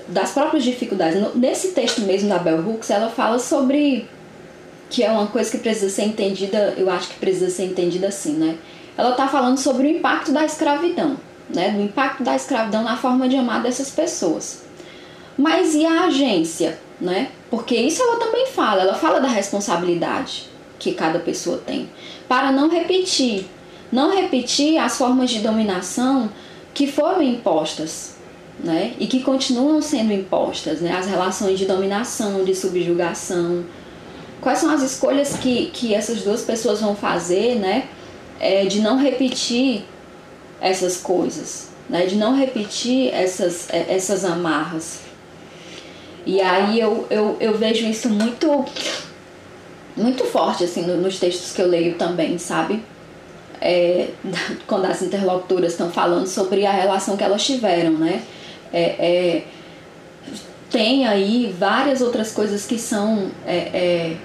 das 0.09 0.33
próprias 0.33 0.63
dificuldades. 0.63 1.35
Nesse 1.35 1.73
texto 1.73 2.03
mesmo 2.03 2.29
da 2.29 2.39
Bell 2.39 2.61
Hooks, 2.61 2.91
ela 2.91 3.11
fala 3.11 3.39
sobre 3.39 4.09
que 4.89 5.03
é 5.03 5.11
uma 5.11 5.27
coisa 5.27 5.51
que 5.51 5.59
precisa 5.59 5.89
ser 5.89 6.03
entendida, 6.03 6.75
eu 6.77 6.91
acho 6.91 7.09
que 7.09 7.15
precisa 7.15 7.49
ser 7.49 7.65
entendida 7.65 8.09
assim, 8.09 8.33
né? 8.33 8.57
Ela 8.97 9.11
está 9.11 9.29
falando 9.29 9.59
sobre 9.59 9.87
o 9.87 9.91
impacto 9.91 10.33
da 10.33 10.45
escravidão, 10.45 11.17
né? 11.49 11.71
Do 11.71 11.81
impacto 11.81 12.23
da 12.23 12.35
escravidão 12.35 12.83
na 12.83 12.97
forma 12.97 13.29
de 13.29 13.37
amar 13.37 13.63
dessas 13.63 13.91
pessoas. 13.91 14.65
Mas 15.39 15.75
e 15.75 15.87
a 15.87 16.07
agência, 16.07 16.79
né? 17.01 17.31
Porque 17.49 17.77
isso 17.77 18.03
ela 18.03 18.17
também 18.19 18.49
fala, 18.49 18.83
ela 18.83 18.95
fala 18.95 19.21
da 19.21 19.29
responsabilidade 19.29 20.50
que 20.81 20.93
cada 20.95 21.19
pessoa 21.21 21.59
tem 21.59 21.89
para 22.27 22.51
não 22.51 22.69
repetir, 22.69 23.47
não 23.93 24.15
repetir 24.15 24.79
as 24.79 24.97
formas 24.97 25.31
de 25.31 25.41
dominação 25.41 26.31
que 26.73 26.87
foram 26.87 27.23
impostas, 27.23 28.15
né? 28.59 28.95
E 28.99 29.07
que 29.07 29.21
continuam 29.21 29.81
sendo 29.83 30.13
impostas, 30.13 30.81
né? 30.81 30.97
As 30.97 31.07
relações 31.07 31.59
de 31.59 31.67
dominação, 31.67 32.45
de 32.45 32.55
subjugação. 32.55 33.65
Quais 34.41 34.59
são 34.59 34.71
as 34.71 34.83
escolhas 34.83 35.37
que, 35.37 35.67
que 35.67 35.95
essas 35.95 36.23
duas 36.23 36.43
pessoas 36.43 36.81
vão 36.81 36.97
fazer, 36.97 37.57
né? 37.57 37.89
É, 38.39 38.65
de 38.65 38.81
não 38.81 38.97
repetir 38.97 39.85
essas 40.61 40.97
coisas, 40.97 41.69
né? 41.89 42.07
De 42.07 42.17
não 42.17 42.37
repetir 42.37 43.13
essas, 43.13 43.69
é, 43.71 43.87
essas 43.95 44.25
amarras. 44.25 45.01
E 46.25 46.41
aí 46.41 46.79
eu, 46.79 47.07
eu, 47.11 47.37
eu 47.41 47.59
vejo 47.59 47.87
isso 47.87 48.09
muito 48.09 48.65
muito 49.97 50.25
forte 50.25 50.65
assim 50.65 50.83
nos 50.83 51.19
textos 51.19 51.53
que 51.53 51.61
eu 51.61 51.67
leio 51.67 51.95
também, 51.95 52.39
sabe? 52.39 52.83
É, 53.61 54.09
quando 54.67 54.87
as 54.87 55.03
interlocutoras 55.03 55.73
estão 55.73 55.91
falando 55.91 56.27
sobre 56.27 56.67
a 56.67 56.73
relação 56.73 57.17
que 57.17 57.25
elas 57.25 57.45
tiveram, 57.45 57.93
né? 57.93 58.23
É, 58.73 58.83
é, 58.83 59.45
tem 60.71 61.07
aí 61.07 61.55
várias 61.59 62.01
outras 62.01 62.33
coisas 62.33 62.65
que 62.65 62.79
são, 62.79 63.31
é, 63.45 63.57
é, 63.57 64.17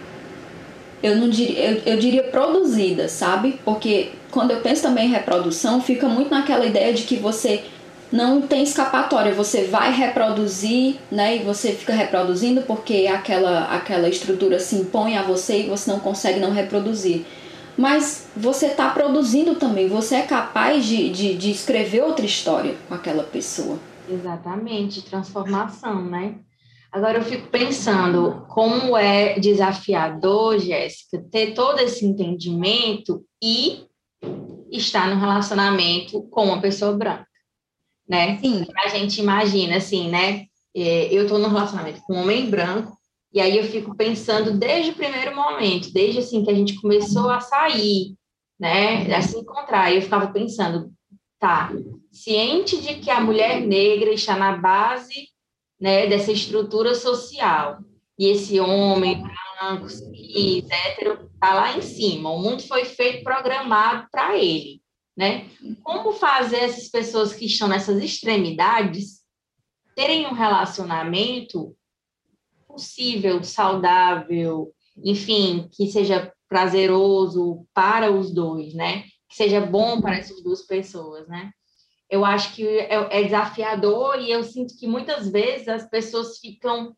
eu 1.02 1.16
não 1.16 1.28
diria, 1.28 1.72
eu, 1.72 1.82
eu 1.86 1.98
diria 1.98 2.24
produzidas, 2.24 3.12
sabe? 3.12 3.60
Porque 3.66 4.12
quando 4.30 4.52
eu 4.52 4.62
penso 4.62 4.84
também 4.84 5.08
em 5.08 5.12
reprodução, 5.12 5.82
fica 5.82 6.08
muito 6.08 6.30
naquela 6.30 6.66
ideia 6.66 6.94
de 6.94 7.04
que 7.04 7.16
você 7.16 7.64
não 8.12 8.42
tem 8.42 8.64
escapatória, 8.64 9.34
você 9.34 9.66
vai 9.66 9.92
reproduzir, 9.92 10.98
né? 11.12 11.38
E 11.38 11.44
você 11.44 11.72
fica 11.72 11.94
reproduzindo 11.94 12.62
porque 12.62 13.08
aquela, 13.08 13.66
aquela 13.66 14.08
estrutura 14.08 14.60
se 14.60 14.76
impõe 14.76 15.18
a 15.18 15.24
você 15.24 15.62
e 15.62 15.70
você 15.70 15.92
não 15.92 16.00
consegue 16.00 16.40
não 16.40 16.52
reproduzir. 16.52 17.26
Mas 17.78 18.30
você 18.36 18.68
está 18.68 18.90
produzindo 18.90 19.56
também, 19.56 19.88
você 19.88 20.16
é 20.16 20.22
capaz 20.22 20.86
de, 20.86 21.10
de, 21.10 21.36
de 21.36 21.52
escrever 21.52 22.04
outra 22.04 22.26
história 22.26 22.76
com 22.88 22.94
aquela 22.94 23.24
pessoa. 23.24 23.78
Exatamente, 24.10 25.02
transformação, 25.02 26.06
né? 26.06 26.36
Agora 26.92 27.18
eu 27.18 27.24
fico 27.26 27.50
pensando 27.50 28.46
como 28.48 28.96
é 28.96 29.38
desafiador, 29.38 30.58
Jéssica, 30.60 31.22
ter 31.30 31.54
todo 31.54 31.80
esse 31.80 32.06
entendimento 32.06 33.26
e 33.44 33.84
estar 34.72 35.14
no 35.14 35.20
relacionamento 35.20 36.22
com 36.30 36.46
uma 36.46 36.62
pessoa 36.62 36.94
branca 36.94 37.28
né? 38.08 38.38
Sim. 38.38 38.66
A 38.84 38.90
gente 38.90 39.20
imagina, 39.20 39.78
assim, 39.78 40.10
né? 40.10 40.46
É, 40.76 41.14
eu 41.14 41.24
estou 41.24 41.40
no 41.40 41.48
relacionamento 41.48 42.02
com 42.02 42.14
um 42.14 42.22
homem 42.22 42.50
branco, 42.50 42.98
e 43.34 43.40
aí 43.42 43.58
eu 43.58 43.64
fico 43.64 43.96
pensando 43.96 44.58
desde 44.58 44.92
o 44.92 44.96
primeiro 44.96 45.36
momento, 45.36 45.92
desde 45.92 46.20
assim 46.20 46.44
que 46.44 46.52
a 46.52 46.54
gente 46.54 46.80
começou 46.80 47.30
a 47.30 47.40
sair, 47.40 48.16
né, 48.60 49.14
a 49.14 49.22
se 49.22 49.38
encontrar, 49.38 49.94
eu 49.94 50.02
ficava 50.02 50.28
pensando, 50.28 50.92
tá, 51.40 51.72
ciente 52.12 52.80
de 52.80 52.96
que 52.96 53.10
a 53.10 53.20
mulher 53.20 53.62
negra 53.62 54.12
está 54.12 54.38
na 54.38 54.56
base, 54.56 55.30
né, 55.80 56.08
dessa 56.08 56.32
estrutura 56.32 56.96
social, 56.96 57.80
e 58.18 58.28
esse 58.30 58.60
homem 58.60 59.22
branco, 59.22 59.90
cis, 59.90 60.70
hétero, 60.70 61.30
tá 61.40 61.54
lá 61.54 61.78
em 61.78 61.82
cima, 61.82 62.32
o 62.32 62.40
mundo 62.40 62.64
foi 62.64 62.86
feito 62.86 63.24
programado 63.24 64.08
para 64.12 64.38
ele 64.38 64.82
né? 65.16 65.50
Como 65.84 66.12
fazer 66.14 66.58
essas 66.58 66.90
pessoas 66.90 67.34
que 67.34 67.46
estão 67.46 67.68
nessas 67.68 68.04
extremidades 68.04 69.24
terem 69.96 70.28
um 70.28 70.34
relacionamento 70.34 71.76
possível, 72.68 73.42
saudável, 73.44 74.74
enfim, 74.98 75.70
que 75.72 75.88
seja 75.88 76.32
prazeroso 76.50 77.66
para 77.74 78.12
os 78.12 78.34
dois, 78.34 78.74
né? 78.74 79.04
Que 79.30 79.36
seja 79.36 79.62
bom 79.62 80.02
para 80.02 80.18
essas 80.18 80.44
duas 80.44 80.62
pessoas, 80.64 81.28
né? 81.28 81.52
Eu 82.10 82.24
acho 82.24 82.54
que 82.54 82.68
é, 82.68 83.20
é 83.20 83.24
desafiador 83.24 84.20
e 84.20 84.32
eu 84.32 84.44
sinto 84.44 84.78
que 84.78 84.88
muitas 84.88 85.30
vezes 85.30 85.68
as 85.68 85.90
pessoas 85.90 86.38
ficam 86.40 86.96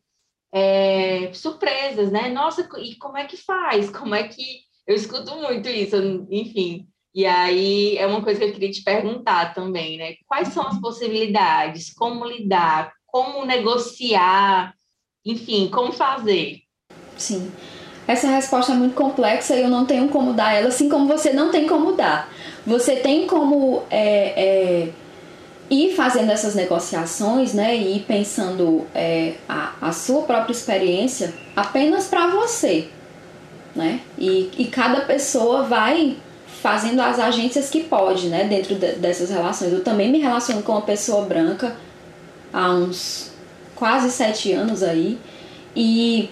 é, 0.52 1.32
surpresas, 1.32 2.10
né? 2.10 2.28
Nossa, 2.28 2.68
e 2.78 2.96
como 2.96 3.16
é 3.16 3.26
que 3.26 3.36
faz? 3.36 3.88
Como 3.90 4.14
é 4.14 4.26
que 4.26 4.62
eu 4.86 4.94
escuto 4.94 5.36
muito 5.36 5.68
isso, 5.68 5.96
enfim. 6.30 6.88
E 7.18 7.26
aí 7.26 7.98
é 7.98 8.06
uma 8.06 8.22
coisa 8.22 8.38
que 8.38 8.46
eu 8.46 8.52
queria 8.52 8.70
te 8.70 8.80
perguntar 8.80 9.52
também, 9.52 9.98
né? 9.98 10.14
Quais 10.24 10.50
são 10.54 10.64
as 10.68 10.78
possibilidades? 10.78 11.92
Como 11.92 12.24
lidar? 12.24 12.92
Como 13.04 13.44
negociar? 13.44 14.72
Enfim, 15.26 15.68
como 15.68 15.90
fazer? 15.90 16.60
Sim. 17.16 17.50
Essa 18.06 18.28
resposta 18.28 18.70
é 18.70 18.76
muito 18.76 18.94
complexa 18.94 19.56
e 19.56 19.64
eu 19.64 19.68
não 19.68 19.84
tenho 19.84 20.08
como 20.10 20.32
dar 20.32 20.52
ela, 20.54 20.68
assim 20.68 20.88
como 20.88 21.08
você 21.08 21.32
não 21.32 21.50
tem 21.50 21.66
como 21.66 21.90
dar. 21.94 22.32
Você 22.64 22.94
tem 22.94 23.26
como 23.26 23.82
é, 23.90 24.44
é, 24.86 24.92
ir 25.68 25.96
fazendo 25.96 26.30
essas 26.30 26.54
negociações, 26.54 27.52
né? 27.52 27.76
E 27.76 27.96
ir 27.96 28.04
pensando 28.04 28.86
é, 28.94 29.34
a, 29.48 29.74
a 29.80 29.90
sua 29.90 30.22
própria 30.22 30.52
experiência 30.52 31.34
apenas 31.56 32.06
para 32.06 32.28
você, 32.28 32.86
né? 33.74 34.02
E, 34.16 34.52
e 34.56 34.66
cada 34.66 35.00
pessoa 35.00 35.64
vai 35.64 36.16
fazendo 36.62 37.00
as 37.00 37.18
agências 37.18 37.70
que 37.70 37.84
pode, 37.84 38.28
né, 38.28 38.44
dentro 38.44 38.74
de, 38.74 38.92
dessas 38.92 39.30
relações. 39.30 39.72
Eu 39.72 39.84
também 39.84 40.10
me 40.10 40.18
relaciono 40.18 40.62
com 40.62 40.72
uma 40.72 40.82
pessoa 40.82 41.24
branca 41.24 41.76
há 42.52 42.72
uns 42.72 43.30
quase 43.74 44.10
sete 44.10 44.52
anos 44.52 44.82
aí 44.82 45.18
e 45.74 46.28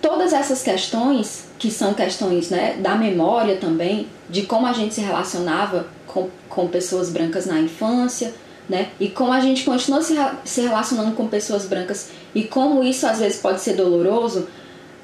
todas 0.00 0.32
essas 0.32 0.62
questões 0.62 1.46
que 1.58 1.70
são 1.70 1.94
questões, 1.94 2.50
né, 2.50 2.76
da 2.78 2.94
memória 2.94 3.56
também, 3.56 4.06
de 4.28 4.42
como 4.42 4.66
a 4.66 4.72
gente 4.72 4.94
se 4.94 5.00
relacionava 5.00 5.86
com, 6.06 6.28
com 6.48 6.68
pessoas 6.68 7.10
brancas 7.10 7.46
na 7.46 7.58
infância, 7.58 8.32
né, 8.68 8.90
e 9.00 9.08
como 9.08 9.32
a 9.32 9.40
gente 9.40 9.64
continua 9.64 10.02
se, 10.02 10.14
se 10.44 10.60
relacionando 10.60 11.12
com 11.12 11.26
pessoas 11.26 11.66
brancas 11.66 12.10
e 12.34 12.44
como 12.44 12.82
isso 12.82 13.06
às 13.06 13.18
vezes 13.18 13.38
pode 13.40 13.60
ser 13.60 13.74
doloroso 13.74 14.46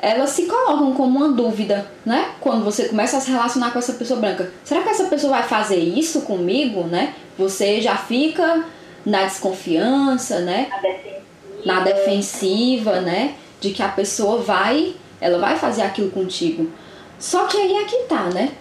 elas 0.00 0.30
se 0.30 0.46
colocam 0.46 0.92
como 0.94 1.18
uma 1.18 1.32
dúvida, 1.32 1.86
né? 2.04 2.30
Quando 2.40 2.64
você 2.64 2.88
começa 2.88 3.18
a 3.18 3.20
se 3.20 3.30
relacionar 3.30 3.70
com 3.70 3.78
essa 3.78 3.92
pessoa 3.92 4.18
branca. 4.18 4.50
Será 4.64 4.82
que 4.82 4.88
essa 4.88 5.04
pessoa 5.04 5.32
vai 5.32 5.42
fazer 5.42 5.78
isso 5.78 6.22
comigo, 6.22 6.84
né? 6.84 7.14
Você 7.38 7.80
já 7.80 7.96
fica 7.96 8.64
na 9.04 9.24
desconfiança, 9.24 10.40
né? 10.40 10.68
Na 10.70 10.80
defensiva. 10.80 11.20
Na 11.64 11.80
defensiva, 11.80 13.00
né? 13.00 13.34
De 13.60 13.70
que 13.70 13.82
a 13.82 13.88
pessoa 13.88 14.40
vai, 14.40 14.94
ela 15.20 15.38
vai 15.38 15.58
fazer 15.58 15.82
aquilo 15.82 16.10
contigo. 16.10 16.70
Só 17.18 17.44
que 17.44 17.58
aí 17.58 17.76
é 17.76 17.84
que 17.84 18.04
tá, 18.04 18.24
né? 18.24 18.52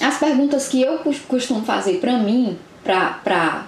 As 0.00 0.18
perguntas 0.18 0.68
que 0.68 0.82
eu 0.82 0.98
costumo 1.26 1.64
fazer 1.64 1.98
pra 2.00 2.18
mim, 2.18 2.58
pra, 2.82 3.20
pra 3.24 3.66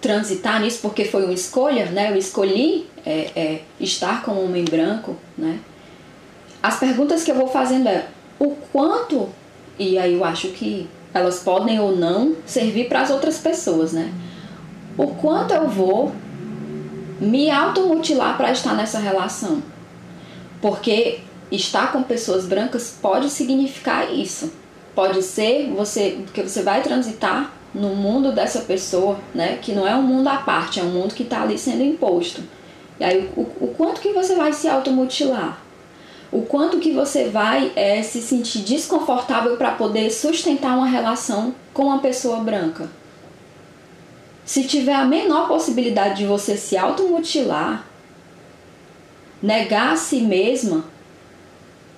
transitar 0.00 0.60
nisso, 0.60 0.80
porque 0.82 1.04
foi 1.04 1.24
uma 1.24 1.32
escolha, 1.32 1.86
né? 1.86 2.10
Eu 2.10 2.16
escolhi 2.16 2.88
é, 3.06 3.30
é, 3.36 3.60
estar 3.78 4.24
com 4.24 4.32
um 4.32 4.46
homem 4.46 4.64
branco, 4.64 5.16
né? 5.38 5.60
As 6.62 6.78
perguntas 6.78 7.24
que 7.24 7.30
eu 7.30 7.34
vou 7.34 7.48
fazendo 7.48 7.88
é 7.88 8.06
o 8.38 8.50
quanto, 8.72 9.28
e 9.78 9.98
aí 9.98 10.14
eu 10.14 10.24
acho 10.24 10.48
que 10.48 10.88
elas 11.12 11.40
podem 11.40 11.80
ou 11.80 11.96
não 11.96 12.36
servir 12.46 12.88
para 12.88 13.00
as 13.00 13.10
outras 13.10 13.38
pessoas, 13.38 13.92
né? 13.92 14.12
O 14.96 15.08
quanto 15.08 15.52
eu 15.52 15.68
vou 15.68 16.12
me 17.20 17.50
automutilar 17.50 18.36
para 18.36 18.50
estar 18.50 18.74
nessa 18.74 18.98
relação. 18.98 19.62
Porque 20.60 21.20
estar 21.50 21.92
com 21.92 22.02
pessoas 22.02 22.46
brancas 22.46 22.96
pode 23.00 23.28
significar 23.30 24.12
isso. 24.12 24.52
Pode 24.94 25.22
ser 25.22 25.70
você, 25.74 26.18
porque 26.24 26.42
você 26.42 26.62
vai 26.62 26.82
transitar 26.82 27.52
no 27.74 27.90
mundo 27.90 28.32
dessa 28.32 28.60
pessoa, 28.60 29.18
né? 29.34 29.58
Que 29.60 29.72
não 29.72 29.86
é 29.86 29.94
um 29.94 30.02
mundo 30.02 30.28
à 30.28 30.36
parte, 30.36 30.80
é 30.80 30.82
um 30.82 30.90
mundo 30.90 31.14
que 31.14 31.22
está 31.22 31.42
ali 31.42 31.58
sendo 31.58 31.82
imposto. 31.82 32.42
E 33.00 33.04
aí, 33.04 33.30
o, 33.36 33.40
o 33.40 33.74
quanto 33.76 34.00
que 34.00 34.12
você 34.12 34.34
vai 34.34 34.52
se 34.52 34.68
automutilar? 34.68 35.61
O 36.32 36.40
quanto 36.40 36.78
que 36.78 36.92
você 36.92 37.28
vai 37.28 37.70
é, 37.76 38.02
se 38.02 38.22
sentir 38.22 38.60
desconfortável 38.60 39.58
para 39.58 39.72
poder 39.72 40.10
sustentar 40.10 40.74
uma 40.74 40.86
relação 40.86 41.54
com 41.74 41.84
uma 41.84 41.98
pessoa 41.98 42.38
branca. 42.38 42.88
Se 44.42 44.64
tiver 44.64 44.94
a 44.94 45.04
menor 45.04 45.46
possibilidade 45.46 46.16
de 46.16 46.26
você 46.26 46.56
se 46.56 46.76
automutilar, 46.76 47.86
negar 49.42 49.92
a 49.92 49.96
si 49.96 50.20
mesma, 50.20 50.84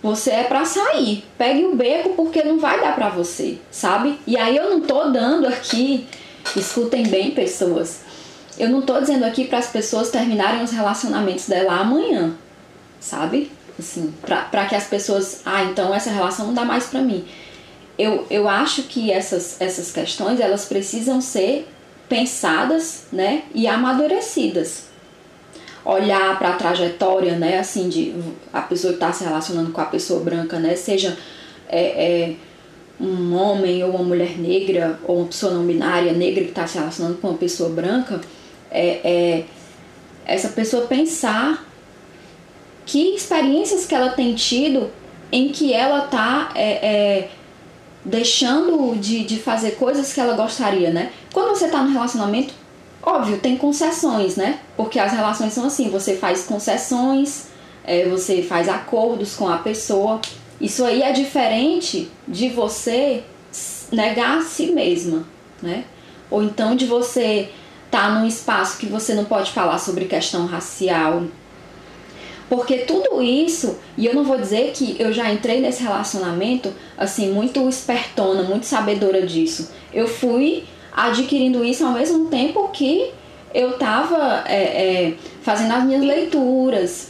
você 0.02 0.32
é 0.32 0.42
para 0.42 0.64
sair. 0.64 1.24
Pegue 1.38 1.64
o 1.64 1.76
beco 1.76 2.10
porque 2.10 2.42
não 2.42 2.58
vai 2.58 2.80
dar 2.80 2.94
para 2.94 3.08
você, 3.08 3.58
sabe? 3.70 4.18
E 4.26 4.36
aí 4.36 4.56
eu 4.56 4.68
não 4.68 4.80
tô 4.80 5.10
dando 5.10 5.46
aqui, 5.46 6.08
escutem 6.56 7.04
bem, 7.04 7.30
pessoas. 7.30 8.00
Eu 8.58 8.68
não 8.68 8.82
tô 8.82 9.00
dizendo 9.00 9.24
aqui 9.24 9.44
para 9.46 9.58
as 9.58 9.68
pessoas 9.68 10.10
terminarem 10.10 10.62
os 10.62 10.72
relacionamentos 10.72 11.46
dela 11.46 11.76
amanhã, 11.76 12.34
sabe? 13.00 13.50
Assim, 13.78 14.12
para 14.22 14.66
que 14.66 14.74
as 14.74 14.86
pessoas, 14.86 15.42
ah, 15.44 15.64
então 15.64 15.94
essa 15.94 16.10
relação 16.10 16.46
não 16.46 16.54
dá 16.54 16.64
mais 16.64 16.86
para 16.86 17.00
mim. 17.00 17.24
Eu, 17.98 18.26
eu 18.28 18.48
acho 18.48 18.84
que 18.84 19.10
essas, 19.10 19.60
essas 19.60 19.92
questões, 19.92 20.40
elas 20.40 20.64
precisam 20.64 21.20
ser 21.20 21.68
pensadas, 22.08 23.04
né, 23.12 23.42
e 23.54 23.66
amadurecidas. 23.66 24.84
Olhar 25.84 26.38
para 26.38 26.50
a 26.50 26.56
trajetória, 26.56 27.36
né, 27.36 27.58
assim, 27.58 27.88
de 27.88 28.14
a 28.52 28.62
pessoa 28.62 28.92
que 28.92 28.96
está 28.96 29.12
se 29.12 29.24
relacionando 29.24 29.72
com 29.72 29.80
a 29.80 29.86
pessoa 29.86 30.20
branca, 30.20 30.58
né, 30.58 30.76
seja 30.76 31.16
é, 31.68 31.80
é, 31.80 32.34
um 33.00 33.34
homem 33.34 33.82
ou 33.84 33.90
uma 33.90 34.04
mulher 34.04 34.38
negra, 34.38 34.98
ou 35.04 35.18
uma 35.18 35.26
pessoa 35.26 35.52
não 35.52 35.64
binária 35.64 36.12
negra 36.12 36.44
que 36.44 36.50
está 36.50 36.66
se 36.66 36.78
relacionando 36.78 37.18
com 37.18 37.28
uma 37.28 37.38
pessoa 37.38 37.68
branca, 37.68 38.20
é, 38.70 39.00
é 39.04 39.44
essa 40.26 40.48
pessoa 40.48 40.86
pensar 40.86 41.64
que 42.86 43.14
experiências 43.14 43.86
que 43.86 43.94
ela 43.94 44.10
tem 44.10 44.34
tido 44.34 44.90
em 45.32 45.48
que 45.48 45.72
ela 45.72 46.02
tá 46.02 46.50
é, 46.54 46.72
é, 46.86 47.30
deixando 48.04 48.96
de, 48.96 49.24
de 49.24 49.38
fazer 49.38 49.72
coisas 49.72 50.12
que 50.12 50.20
ela 50.20 50.34
gostaria, 50.34 50.90
né? 50.90 51.10
Quando 51.32 51.48
você 51.48 51.68
tá 51.68 51.82
no 51.82 51.90
relacionamento, 51.90 52.54
óbvio, 53.02 53.38
tem 53.38 53.56
concessões, 53.56 54.36
né? 54.36 54.60
Porque 54.76 54.98
as 54.98 55.12
relações 55.12 55.52
são 55.52 55.66
assim, 55.66 55.90
você 55.90 56.16
faz 56.16 56.44
concessões, 56.44 57.46
é, 57.84 58.08
você 58.08 58.42
faz 58.42 58.68
acordos 58.68 59.34
com 59.34 59.48
a 59.48 59.58
pessoa. 59.58 60.20
Isso 60.60 60.84
aí 60.84 61.02
é 61.02 61.12
diferente 61.12 62.10
de 62.28 62.48
você 62.48 63.24
negar 63.90 64.38
a 64.38 64.42
si 64.42 64.72
mesma, 64.72 65.26
né? 65.62 65.84
Ou 66.30 66.42
então 66.42 66.76
de 66.76 66.86
você 66.86 67.50
estar 67.86 68.08
tá 68.08 68.10
num 68.10 68.26
espaço 68.26 68.78
que 68.78 68.86
você 68.86 69.14
não 69.14 69.24
pode 69.24 69.52
falar 69.52 69.78
sobre 69.78 70.04
questão 70.04 70.46
racial, 70.46 71.24
porque 72.48 72.78
tudo 72.78 73.22
isso, 73.22 73.78
e 73.96 74.06
eu 74.06 74.14
não 74.14 74.24
vou 74.24 74.38
dizer 74.38 74.72
que 74.72 74.96
eu 74.98 75.12
já 75.12 75.32
entrei 75.32 75.60
nesse 75.60 75.82
relacionamento 75.82 76.72
assim, 76.96 77.32
muito 77.32 77.66
espertona, 77.68 78.42
muito 78.42 78.66
sabedora 78.66 79.26
disso. 79.26 79.70
Eu 79.92 80.06
fui 80.06 80.64
adquirindo 80.92 81.64
isso 81.64 81.84
ao 81.84 81.92
mesmo 81.92 82.28
tempo 82.28 82.68
que 82.68 83.10
eu 83.52 83.70
estava 83.70 84.44
é, 84.46 84.62
é, 84.62 85.14
fazendo 85.42 85.72
as 85.72 85.84
minhas 85.84 86.04
leituras. 86.04 87.08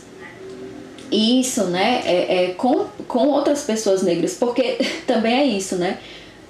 Isso, 1.11 1.65
né? 1.65 2.03
É, 2.05 2.45
é, 2.45 2.49
com, 2.55 2.87
com 3.07 3.29
outras 3.29 3.63
pessoas 3.63 4.03
negras, 4.03 4.35
porque 4.35 4.79
também 5.07 5.35
é 5.35 5.45
isso, 5.45 5.77
né? 5.77 5.99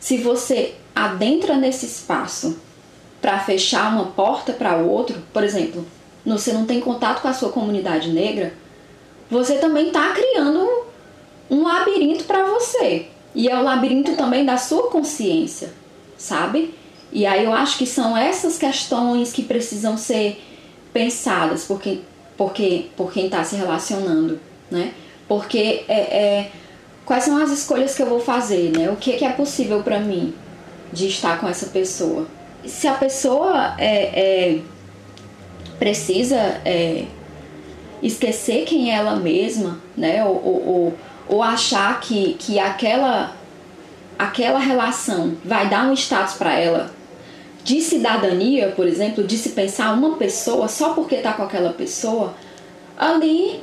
Se 0.01 0.19
você 0.19 0.75
adentra 0.95 1.57
nesse 1.57 1.87
espaço 1.87 2.59
para 3.21 3.39
fechar 3.41 3.93
uma 3.93 4.07
porta 4.07 4.53
para 4.53 4.77
outro, 4.77 5.23
por 5.33 5.43
exemplo, 5.43 5.87
você 6.25 6.53
não 6.53 6.67
tem 6.67 6.81
contato 6.81 7.21
com 7.21 7.29
a 7.29 7.33
sua 7.33 7.51
comunidade 7.51 8.11
negra, 8.11 8.53
você 9.31 9.59
também 9.59 9.89
está 9.89 10.13
criando 10.13 10.69
um 11.51 11.65
labirinto 11.65 12.25
para 12.25 12.45
você. 12.45 13.07
E 13.35 13.49
é 13.49 13.59
o 13.59 13.63
labirinto 13.63 14.15
também 14.17 14.45
da 14.45 14.57
sua 14.57 14.89
consciência, 14.89 15.73
sabe? 16.17 16.75
E 17.13 17.27
aí 17.27 17.45
eu 17.45 17.53
acho 17.53 17.79
que 17.79 17.87
são 17.87 18.17
essas 18.17 18.59
questões 18.59 19.33
que 19.33 19.43
precisam 19.43 19.97
ser 19.97 20.43
pensadas 20.93 21.65
por 21.65 21.81
quem, 21.81 22.03
por 22.37 23.13
quem, 23.13 23.27
está 23.27 23.43
se 23.43 23.57
relacionando, 23.57 24.41
né? 24.71 24.93
Porque 25.27 25.85
é, 25.89 25.99
é, 25.99 26.51
quais 27.05 27.25
são 27.25 27.37
as 27.37 27.51
escolhas 27.51 27.95
que 27.95 28.03
eu 28.03 28.07
vou 28.07 28.21
fazer, 28.21 28.77
né? 28.77 28.91
O 28.91 28.97
que, 28.97 29.15
que 29.15 29.25
é 29.25 29.33
possível 29.33 29.83
para 29.83 29.99
mim 29.99 30.35
de 30.93 31.09
estar 31.09 31.41
com 31.41 31.49
essa 31.49 31.67
pessoa? 31.67 32.27
Se 32.65 32.87
a 32.87 32.95
pessoa 32.95 33.75
é, 33.79 34.57
é 34.57 34.61
precisa 35.79 36.37
é, 36.65 37.05
esquecer 38.05 38.67
quem 38.67 38.93
é 38.93 38.97
ela 38.97 39.17
mesma, 39.17 39.79
né? 39.97 40.23
Ou, 40.25 40.35
ou, 40.35 40.95
ou 41.27 41.43
achar 41.43 41.99
que, 42.01 42.35
que 42.35 42.59
aquela, 42.59 43.35
aquela 44.19 44.59
relação 44.59 45.33
vai 45.43 45.69
dar 45.69 45.87
um 45.87 45.95
status 45.95 46.35
para 46.35 46.53
ela 46.53 46.91
de 47.65 47.81
cidadania, 47.81 48.75
por 48.77 48.87
exemplo, 48.87 49.25
de 49.25 49.39
se 49.39 49.51
pensar 49.51 49.95
uma 49.95 50.17
pessoa 50.17 50.69
só 50.69 50.93
porque 50.93 51.15
está 51.15 51.33
com 51.33 51.43
aquela 51.43 51.73
pessoa, 51.73 52.35
ali 52.97 53.63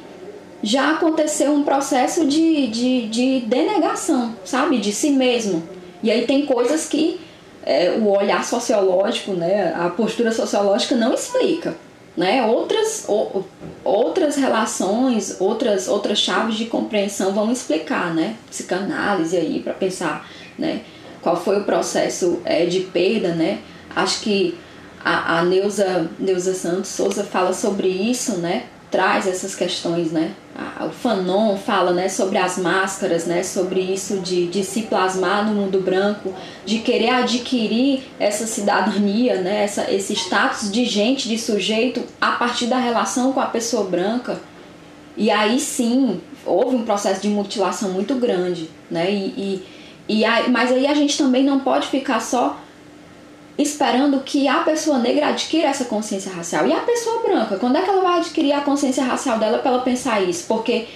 já 0.63 0.93
aconteceu 0.93 1.53
um 1.53 1.63
processo 1.63 2.25
de, 2.25 2.65
de, 2.67 3.07
de 3.07 3.39
denegação, 3.41 4.35
sabe? 4.43 4.79
De 4.79 4.91
si 4.91 5.11
mesmo. 5.11 5.61
E 6.01 6.09
aí 6.09 6.25
tem 6.25 6.47
coisas 6.47 6.87
que 6.87 7.19
é, 7.63 7.91
o 7.91 8.09
olhar 8.17 8.43
sociológico, 8.43 9.33
né, 9.33 9.71
a 9.77 9.87
postura 9.91 10.31
sociológica 10.31 10.95
não 10.95 11.13
explica 11.13 11.75
né? 12.15 12.45
Outras, 12.45 13.05
ou, 13.07 13.47
outras 13.83 14.35
relações, 14.35 15.37
outras, 15.39 15.87
outras 15.87 16.19
chaves 16.19 16.55
de 16.55 16.65
compreensão 16.65 17.33
vão 17.33 17.51
explicar, 17.51 18.13
né? 18.13 18.35
Psicanálise 18.49 19.37
aí 19.37 19.61
para 19.61 19.73
pensar, 19.73 20.27
né? 20.57 20.81
Qual 21.21 21.35
foi 21.35 21.59
o 21.59 21.63
processo 21.63 22.41
é, 22.43 22.65
de 22.65 22.81
perda, 22.81 23.29
né? 23.29 23.59
Acho 23.95 24.21
que 24.21 24.57
a, 25.03 25.39
a 25.39 25.43
Neuza, 25.43 26.09
Neuza 26.19 26.53
Santos 26.53 26.89
Souza 26.89 27.23
fala 27.23 27.53
sobre 27.53 27.87
isso, 27.87 28.37
né? 28.37 28.65
Traz 28.91 29.25
essas 29.25 29.55
questões, 29.55 30.11
né? 30.11 30.33
O 30.85 30.89
Fanon 30.89 31.55
fala 31.57 31.93
né, 31.93 32.09
sobre 32.09 32.37
as 32.37 32.57
máscaras, 32.57 33.25
né, 33.25 33.41
sobre 33.41 33.79
isso 33.79 34.19
de, 34.19 34.47
de 34.47 34.65
se 34.65 34.83
plasmar 34.83 35.47
no 35.47 35.53
mundo 35.53 35.79
branco, 35.79 36.33
de 36.65 36.79
querer 36.79 37.09
adquirir 37.09 38.03
essa 38.19 38.45
cidadania, 38.45 39.41
né, 39.41 39.63
essa, 39.63 39.89
esse 39.89 40.13
status 40.13 40.69
de 40.69 40.83
gente, 40.83 41.29
de 41.29 41.37
sujeito, 41.37 42.03
a 42.19 42.31
partir 42.31 42.65
da 42.65 42.77
relação 42.77 43.31
com 43.31 43.39
a 43.39 43.45
pessoa 43.45 43.85
branca. 43.85 44.41
E 45.15 45.31
aí 45.31 45.57
sim, 45.59 46.19
houve 46.45 46.75
um 46.75 46.83
processo 46.83 47.21
de 47.21 47.29
mutilação 47.29 47.91
muito 47.91 48.15
grande. 48.15 48.69
Né, 48.89 49.09
e, 49.09 49.25
e, 49.37 49.65
e 50.09 50.25
aí, 50.25 50.51
mas 50.51 50.69
aí 50.69 50.85
a 50.85 50.93
gente 50.93 51.17
também 51.17 51.45
não 51.45 51.61
pode 51.61 51.87
ficar 51.87 52.19
só 52.19 52.57
esperando 53.57 54.19
que 54.21 54.47
a 54.47 54.59
pessoa 54.59 54.97
negra 54.97 55.27
adquira 55.27 55.67
essa 55.67 55.85
consciência 55.85 56.31
racial. 56.31 56.67
E 56.67 56.73
a 56.73 56.79
pessoa 56.79 57.21
branca, 57.21 57.57
quando 57.57 57.77
é 57.77 57.81
que 57.81 57.89
ela 57.89 58.01
vai 58.01 58.19
adquirir 58.19 58.53
a 58.53 58.61
consciência 58.61 59.03
racial 59.03 59.37
dela 59.37 59.59
para 59.59 59.71
ela 59.71 59.81
pensar 59.81 60.21
isso? 60.21 60.45
Porque 60.47 60.87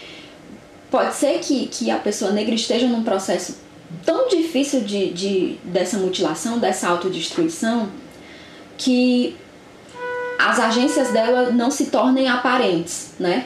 pode 0.89 1.13
ser 1.15 1.39
que, 1.39 1.67
que 1.67 1.91
a 1.91 1.97
pessoa 1.97 2.31
negra 2.31 2.55
esteja 2.55 2.87
num 2.87 3.03
processo 3.03 3.57
tão 4.05 4.27
difícil 4.27 4.81
de, 4.81 5.11
de, 5.11 5.57
dessa 5.63 5.97
mutilação, 5.97 6.57
dessa 6.57 6.87
autodestruição, 6.87 7.89
que 8.77 9.35
as 10.39 10.59
agências 10.59 11.09
dela 11.09 11.51
não 11.51 11.71
se 11.71 11.87
tornem 11.87 12.27
aparentes, 12.27 13.11
né? 13.19 13.45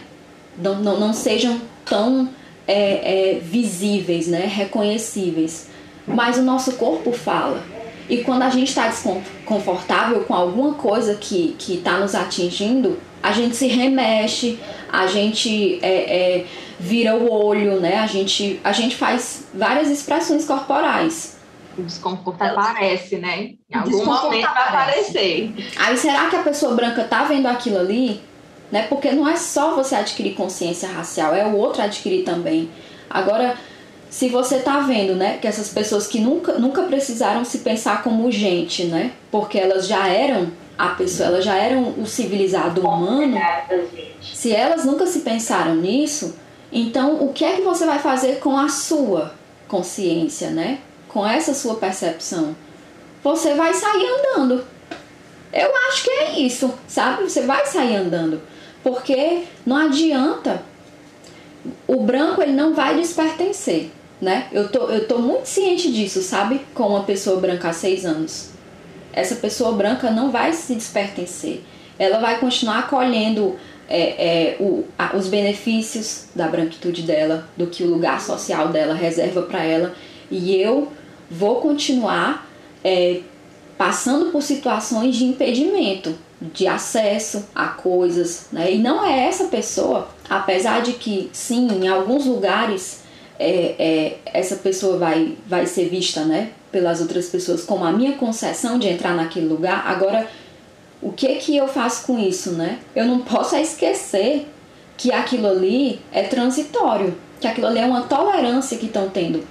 Não, 0.57 0.75
não, 0.75 0.99
não 0.99 1.13
sejam 1.13 1.61
tão 1.85 2.29
é, 2.67 3.33
é, 3.33 3.39
visíveis, 3.39 4.27
né? 4.27 4.45
reconhecíveis. 4.45 5.67
Mas 6.05 6.37
o 6.37 6.41
nosso 6.41 6.73
corpo 6.73 7.11
fala, 7.11 7.63
e 8.09 8.23
quando 8.23 8.41
a 8.41 8.49
gente 8.49 8.69
está 8.69 8.87
desconfortável 8.87 10.21
com 10.21 10.33
alguma 10.33 10.73
coisa 10.73 11.15
que 11.15 11.55
está 11.69 11.99
nos 11.99 12.15
atingindo, 12.15 12.97
a 13.21 13.31
gente 13.31 13.55
se 13.55 13.67
remexe, 13.67 14.59
a 14.91 15.05
gente 15.05 15.79
é, 15.83 16.37
é, 16.39 16.45
vira 16.79 17.15
o 17.15 17.31
olho, 17.31 17.79
né? 17.79 17.99
A 17.99 18.07
gente, 18.07 18.59
a 18.63 18.71
gente 18.71 18.95
faz 18.95 19.47
várias 19.53 19.89
expressões 19.89 20.45
corporais. 20.45 21.37
O 21.77 21.83
desconforto 21.83 22.41
aparece, 22.41 23.17
né? 23.17 23.51
Em 23.69 23.77
algum 23.77 24.03
momento 24.03 24.41
vai 24.41 24.67
aparecer. 24.67 25.53
Aí 25.77 25.95
será 25.95 26.29
que 26.29 26.35
a 26.35 26.41
pessoa 26.41 26.73
branca 26.73 27.03
tá 27.03 27.25
vendo 27.25 27.47
aquilo 27.47 27.77
ali? 27.77 28.21
Né? 28.71 28.83
Porque 28.83 29.11
não 29.11 29.27
é 29.27 29.35
só 29.35 29.75
você 29.75 29.95
adquirir 29.95 30.35
consciência 30.35 30.89
racial, 30.89 31.33
é 31.33 31.45
o 31.45 31.55
outro 31.55 31.81
adquirir 31.81 32.23
também. 32.23 32.69
Agora, 33.09 33.55
se 34.09 34.27
você 34.27 34.59
tá 34.59 34.79
vendo, 34.79 35.13
né, 35.13 35.37
que 35.37 35.47
essas 35.47 35.69
pessoas 35.69 36.07
que 36.07 36.19
nunca, 36.19 36.53
nunca 36.53 36.81
precisaram 36.83 37.45
se 37.45 37.59
pensar 37.59 38.01
como 38.01 38.31
gente, 38.31 38.85
né, 38.85 39.11
porque 39.29 39.57
elas 39.57 39.87
já 39.87 40.07
eram 40.07 40.51
a 40.77 40.89
pessoa, 40.89 41.27
elas 41.27 41.45
já 41.45 41.55
eram 41.55 41.93
o 41.97 42.07
civilizado 42.07 42.81
humano, 42.81 43.37
se 44.21 44.51
elas 44.51 44.83
nunca 44.83 45.05
se 45.05 45.19
pensaram 45.19 45.75
nisso, 45.75 46.35
então 46.71 47.23
o 47.23 47.31
que 47.33 47.45
é 47.45 47.57
que 47.57 47.61
você 47.61 47.85
vai 47.85 47.99
fazer 47.99 48.39
com 48.39 48.57
a 48.57 48.67
sua 48.67 49.33
consciência, 49.67 50.49
né, 50.49 50.79
com 51.07 51.25
essa 51.25 51.53
sua 51.53 51.75
percepção? 51.75 52.55
Você 53.23 53.53
vai 53.53 53.73
sair 53.73 54.07
andando. 54.07 54.65
Eu 55.51 55.71
acho 55.89 56.03
que 56.03 56.09
é 56.09 56.39
isso, 56.39 56.73
sabe? 56.87 57.23
Você 57.23 57.41
vai 57.41 57.65
sair 57.65 57.95
andando, 57.97 58.41
porque 58.81 59.43
não 59.65 59.75
adianta 59.75 60.61
o 61.85 62.01
branco 62.01 62.41
ele 62.41 62.53
não 62.53 62.73
vai 62.73 62.95
despertencer 62.95 63.89
né? 64.21 64.47
Eu 64.51 64.69
tô, 64.69 64.89
eu 64.89 65.07
tô 65.07 65.19
muito 65.19 65.45
ciente 65.45 65.91
disso, 65.91 66.21
sabe? 66.21 66.61
Com 66.73 66.87
uma 66.89 67.03
pessoa 67.03 67.39
branca 67.39 67.69
há 67.69 67.73
seis 67.73 68.05
anos. 68.05 68.49
Essa 69.13 69.35
pessoa 69.35 69.71
branca 69.71 70.11
não 70.11 70.31
vai 70.31 70.53
se 70.53 70.75
despertencer. 70.75 71.61
Ela 71.97 72.19
vai 72.19 72.39
continuar 72.39 72.89
colhendo 72.89 73.55
é, 73.87 73.99
é, 73.99 74.57
o, 74.59 74.85
a, 74.97 75.15
os 75.15 75.27
benefícios 75.27 76.25
da 76.35 76.47
branquitude 76.47 77.01
dela, 77.01 77.47
do 77.57 77.67
que 77.67 77.83
o 77.83 77.89
lugar 77.89 78.21
social 78.21 78.69
dela 78.69 78.93
reserva 78.93 79.41
para 79.41 79.63
ela. 79.63 79.95
E 80.29 80.55
eu 80.55 80.91
vou 81.29 81.55
continuar 81.55 82.47
é, 82.83 83.21
passando 83.77 84.31
por 84.31 84.43
situações 84.43 85.15
de 85.15 85.25
impedimento, 85.25 86.15
de 86.41 86.67
acesso 86.67 87.47
a 87.55 87.67
coisas. 87.67 88.47
Né? 88.51 88.73
E 88.73 88.77
não 88.77 89.03
é 89.03 89.27
essa 89.27 89.45
pessoa, 89.45 90.09
apesar 90.29 90.81
de 90.81 90.93
que, 90.93 91.29
sim, 91.33 91.67
em 91.67 91.87
alguns 91.87 92.25
lugares 92.25 93.01
é, 93.39 93.75
é, 93.79 94.17
essa 94.25 94.57
pessoa 94.57 94.97
vai, 94.97 95.37
vai 95.47 95.65
ser 95.65 95.87
vista 95.87 96.25
né, 96.25 96.51
pelas 96.71 96.99
outras 96.99 97.29
pessoas 97.29 97.63
como 97.63 97.85
a 97.85 97.91
minha 97.91 98.13
concessão 98.13 98.77
de 98.77 98.89
entrar 98.89 99.15
naquele 99.15 99.47
lugar. 99.47 99.83
Agora, 99.87 100.27
o 101.01 101.13
que 101.13 101.35
que 101.35 101.55
eu 101.55 101.67
faço 101.67 102.05
com 102.05 102.19
isso, 102.19 102.51
né? 102.51 102.79
Eu 102.93 103.05
não 103.05 103.19
posso 103.19 103.55
esquecer 103.55 104.47
que 104.97 105.13
aquilo 105.13 105.47
ali 105.47 106.01
é 106.11 106.23
transitório, 106.23 107.15
que 107.39 107.47
aquilo 107.47 107.67
ali 107.67 107.79
é 107.79 107.85
uma 107.85 108.01
tolerância 108.01 108.77
que 108.77 108.87
estão 108.87 109.09
tendo 109.09 109.47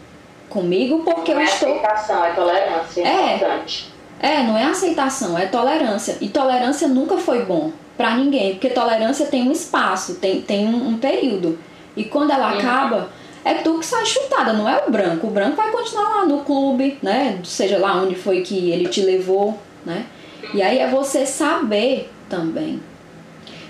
comigo 0.50 1.00
porque 1.04 1.32
não 1.32 1.40
eu 1.40 1.46
é 1.46 1.50
estou. 1.50 1.68
aceitação, 1.70 2.24
é 2.24 2.32
tolerância. 2.32 3.02
É, 3.02 3.36
importante. 3.36 3.92
é, 4.20 4.42
não 4.42 4.58
é 4.58 4.64
aceitação, 4.64 5.38
é 5.38 5.46
tolerância. 5.46 6.18
E 6.20 6.28
tolerância 6.28 6.86
nunca 6.86 7.16
foi 7.16 7.46
bom 7.46 7.72
para 7.96 8.14
ninguém, 8.16 8.52
porque 8.52 8.68
tolerância 8.68 9.26
tem 9.26 9.48
um 9.48 9.52
espaço, 9.52 10.16
tem, 10.16 10.42
tem 10.42 10.66
um, 10.66 10.88
um 10.88 10.98
período. 10.98 11.58
E 11.96 12.04
quando 12.04 12.30
ela 12.30 12.50
acaba, 12.50 13.08
é 13.44 13.54
tu 13.54 13.78
que 13.78 13.86
sai 13.86 14.04
chutada, 14.06 14.52
não 14.52 14.68
é 14.68 14.84
o 14.86 14.90
branco. 14.90 15.26
O 15.26 15.30
branco 15.30 15.56
vai 15.56 15.70
continuar 15.70 16.08
lá 16.08 16.26
no 16.26 16.44
clube, 16.44 16.98
né? 17.02 17.40
Seja 17.44 17.78
lá 17.78 18.02
onde 18.02 18.14
foi 18.14 18.42
que 18.42 18.70
ele 18.70 18.88
te 18.88 19.00
levou, 19.02 19.58
né? 19.84 20.06
E 20.54 20.62
aí 20.62 20.78
é 20.78 20.88
você 20.88 21.26
saber 21.26 22.10
também. 22.28 22.80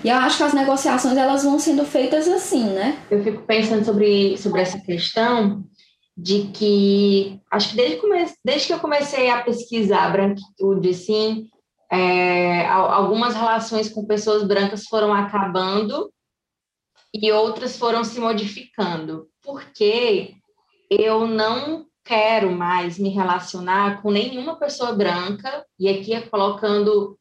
E 0.03 0.09
eu 0.09 0.15
acho 0.15 0.37
que 0.37 0.43
as 0.43 0.53
negociações 0.53 1.17
elas 1.17 1.43
vão 1.43 1.59
sendo 1.59 1.85
feitas 1.85 2.27
assim, 2.27 2.63
né? 2.63 2.97
Eu 3.11 3.23
fico 3.23 3.43
pensando 3.43 3.83
sobre, 3.83 4.37
sobre 4.37 4.61
essa 4.61 4.79
questão 4.79 5.63
de 6.15 6.49
que 6.53 7.39
acho 7.51 7.69
que 7.69 7.75
desde, 7.75 7.97
come, 7.97 8.25
desde 8.43 8.67
que 8.67 8.73
eu 8.73 8.79
comecei 8.79 9.29
a 9.29 9.41
pesquisar 9.41 10.05
a 10.05 10.09
branquitude, 10.09 10.89
assim, 10.89 11.47
é, 11.91 12.65
algumas 12.67 13.35
relações 13.35 13.89
com 13.89 14.05
pessoas 14.05 14.43
brancas 14.43 14.85
foram 14.85 15.13
acabando 15.13 16.11
e 17.13 17.31
outras 17.31 17.77
foram 17.77 18.03
se 18.03 18.19
modificando 18.19 19.28
porque 19.49 20.35
eu 20.89 21.27
não 21.27 21.87
quero 22.03 22.51
mais 22.51 22.99
me 22.99 23.09
relacionar 23.09 23.99
com 24.01 24.11
nenhuma 24.11 24.57
pessoa 24.57 24.93
branca, 24.93 25.65
e 25.79 25.89
aqui 25.89 26.13
é 26.13 26.21
colocando 26.21 27.17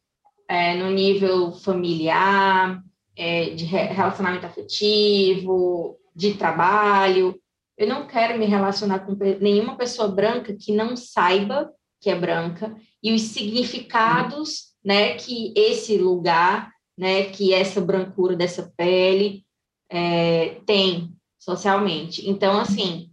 é, 0.47 0.75
no 0.75 0.91
nível 0.91 1.53
familiar, 1.53 2.83
é, 3.17 3.51
de 3.51 3.65
relacionamento 3.65 4.45
afetivo, 4.45 5.97
de 6.15 6.35
trabalho. 6.35 7.35
Eu 7.79 7.87
não 7.87 8.07
quero 8.07 8.39
me 8.39 8.45
relacionar 8.45 9.01
com 9.01 9.15
nenhuma 9.41 9.77
pessoa 9.77 10.09
branca 10.09 10.55
que 10.55 10.73
não 10.73 10.97
saiba 10.97 11.71
que 12.01 12.11
é 12.11 12.15
branca 12.15 12.77
e 13.03 13.15
os 13.15 13.23
significados, 13.23 14.75
né, 14.85 15.15
que 15.15 15.53
esse 15.57 15.97
lugar, 15.97 16.71
né, 16.97 17.25
que 17.25 17.55
essa 17.55 17.81
brancura 17.81 18.37
dessa 18.37 18.73
pele 18.77 19.45
é, 19.91 20.61
tem 20.67 21.18
socialmente. 21.49 22.29
Então, 22.29 22.59
assim, 22.61 23.11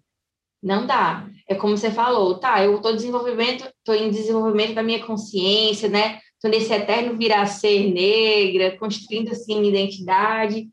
Não 0.64 0.88
dá. 0.88 1.28
É 1.48 1.56
como 1.56 1.78
você 1.78 1.92
falou, 1.92 2.40
tá, 2.40 2.64
eu 2.64 2.78
estou 2.78 2.96
desenvolvimento, 2.96 3.66
estou 3.78 3.94
em 3.96 4.10
desenvolvimento 4.10 4.74
da 4.74 4.84
minha 4.84 5.06
consciência, 5.06 5.88
né? 5.88 6.20
Estou 6.34 6.50
nesse 6.50 6.74
eterno 6.74 7.18
virar 7.18 7.46
ser 7.46 7.94
negra, 7.94 8.78
construindo 8.80 9.30
assim 9.32 9.60
minha 9.60 9.70
identidade. 9.70 10.68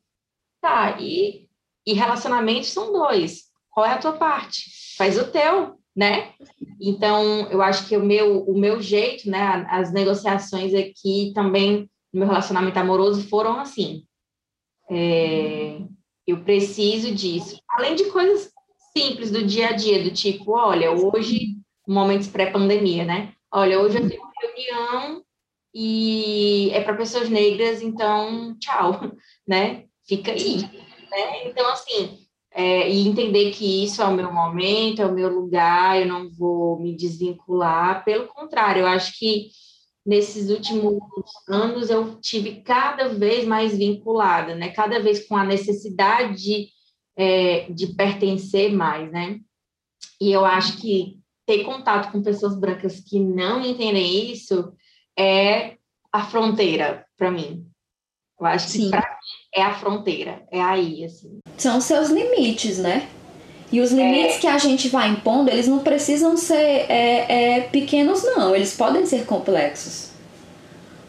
Tá, 0.62 0.96
e, 1.00 1.46
e 1.86 1.92
relacionamentos 1.92 2.70
são 2.70 2.92
dois. 2.92 3.50
Qual 3.70 3.84
é 3.84 3.90
a 3.92 3.98
tua 3.98 4.14
parte? 4.14 4.62
Faz 4.96 5.18
o 5.18 5.30
teu, 5.30 5.76
né? 5.94 6.32
Então, 6.80 7.50
eu 7.50 7.60
acho 7.60 7.86
que 7.88 7.96
o 7.96 8.04
meu, 8.04 8.42
o 8.44 8.58
meu 8.58 8.80
jeito, 8.80 9.28
né, 9.28 9.66
as 9.68 9.92
negociações 9.92 10.72
aqui 10.74 11.32
também 11.34 11.90
no 12.12 12.20
meu 12.20 12.28
relacionamento 12.28 12.78
amoroso 12.78 13.28
foram 13.28 13.58
assim. 13.60 14.04
É, 14.90 15.78
eu 16.26 16.42
preciso 16.44 17.14
disso. 17.14 17.60
Além 17.70 17.94
de 17.94 18.04
coisas 18.10 18.50
simples 18.96 19.30
do 19.30 19.44
dia 19.44 19.68
a 19.68 19.72
dia, 19.72 20.02
do 20.02 20.10
tipo, 20.10 20.52
olha, 20.52 20.92
hoje, 20.92 21.56
momentos 21.86 22.28
pré-pandemia, 22.28 23.04
né? 23.04 23.32
Olha, 23.50 23.80
hoje 23.80 23.98
eu 23.98 24.08
tenho 24.08 24.22
uma 24.22 24.32
reunião 24.40 25.22
e 25.74 26.70
é 26.72 26.80
para 26.82 26.96
pessoas 26.96 27.28
negras, 27.28 27.82
então, 27.82 28.56
tchau, 28.58 29.00
né? 29.46 29.84
Fica 30.06 30.32
aí, 30.32 30.58
né? 31.10 31.48
Então, 31.48 31.66
assim, 31.70 32.18
é, 32.54 32.90
e 32.90 33.06
entender 33.08 33.50
que 33.52 33.84
isso 33.84 34.02
é 34.02 34.04
o 34.04 34.14
meu 34.14 34.32
momento, 34.32 35.00
é 35.00 35.06
o 35.06 35.12
meu 35.12 35.28
lugar, 35.28 36.00
eu 36.00 36.06
não 36.06 36.30
vou 36.30 36.78
me 36.78 36.94
desvincular. 36.94 38.04
Pelo 38.04 38.26
contrário, 38.28 38.80
eu 38.80 38.86
acho 38.86 39.18
que 39.18 39.48
nesses 40.04 40.50
últimos 40.50 41.00
anos 41.48 41.90
eu 41.90 42.20
tive 42.20 42.62
cada 42.62 43.08
vez 43.08 43.46
mais 43.46 43.76
vinculada, 43.76 44.54
né? 44.54 44.70
Cada 44.70 45.00
vez 45.00 45.26
com 45.26 45.36
a 45.36 45.44
necessidade 45.44 46.42
de, 46.42 46.68
é, 47.16 47.70
de 47.70 47.88
pertencer 47.94 48.72
mais, 48.72 49.10
né? 49.10 49.38
E 50.20 50.32
eu 50.32 50.44
acho 50.44 50.80
que 50.80 51.18
ter 51.46 51.64
contato 51.64 52.10
com 52.12 52.22
pessoas 52.22 52.58
brancas 52.58 53.00
que 53.00 53.18
não 53.18 53.64
entendem 53.64 54.32
isso 54.32 54.72
é 55.18 55.76
a 56.12 56.24
fronteira 56.24 57.06
para 57.16 57.30
mim. 57.30 57.66
Eu 58.38 58.46
acho 58.46 58.72
que 58.72 58.90
para 58.90 59.00
mim 59.00 59.50
é 59.54 59.62
a 59.62 59.74
fronteira, 59.74 60.46
é 60.50 60.60
aí, 60.60 61.04
assim. 61.04 61.38
São 61.56 61.80
seus 61.80 62.10
limites, 62.10 62.78
né? 62.78 63.08
E 63.72 63.80
os 63.80 63.90
limites 63.90 64.36
é... 64.36 64.38
que 64.40 64.46
a 64.46 64.58
gente 64.58 64.88
vai 64.88 65.08
impondo, 65.08 65.50
eles 65.50 65.66
não 65.66 65.78
precisam 65.78 66.36
ser 66.36 66.54
é, 66.54 67.56
é, 67.56 67.60
pequenos, 67.60 68.22
não. 68.22 68.54
Eles 68.54 68.74
podem 68.74 69.06
ser 69.06 69.24
complexos. 69.24 70.10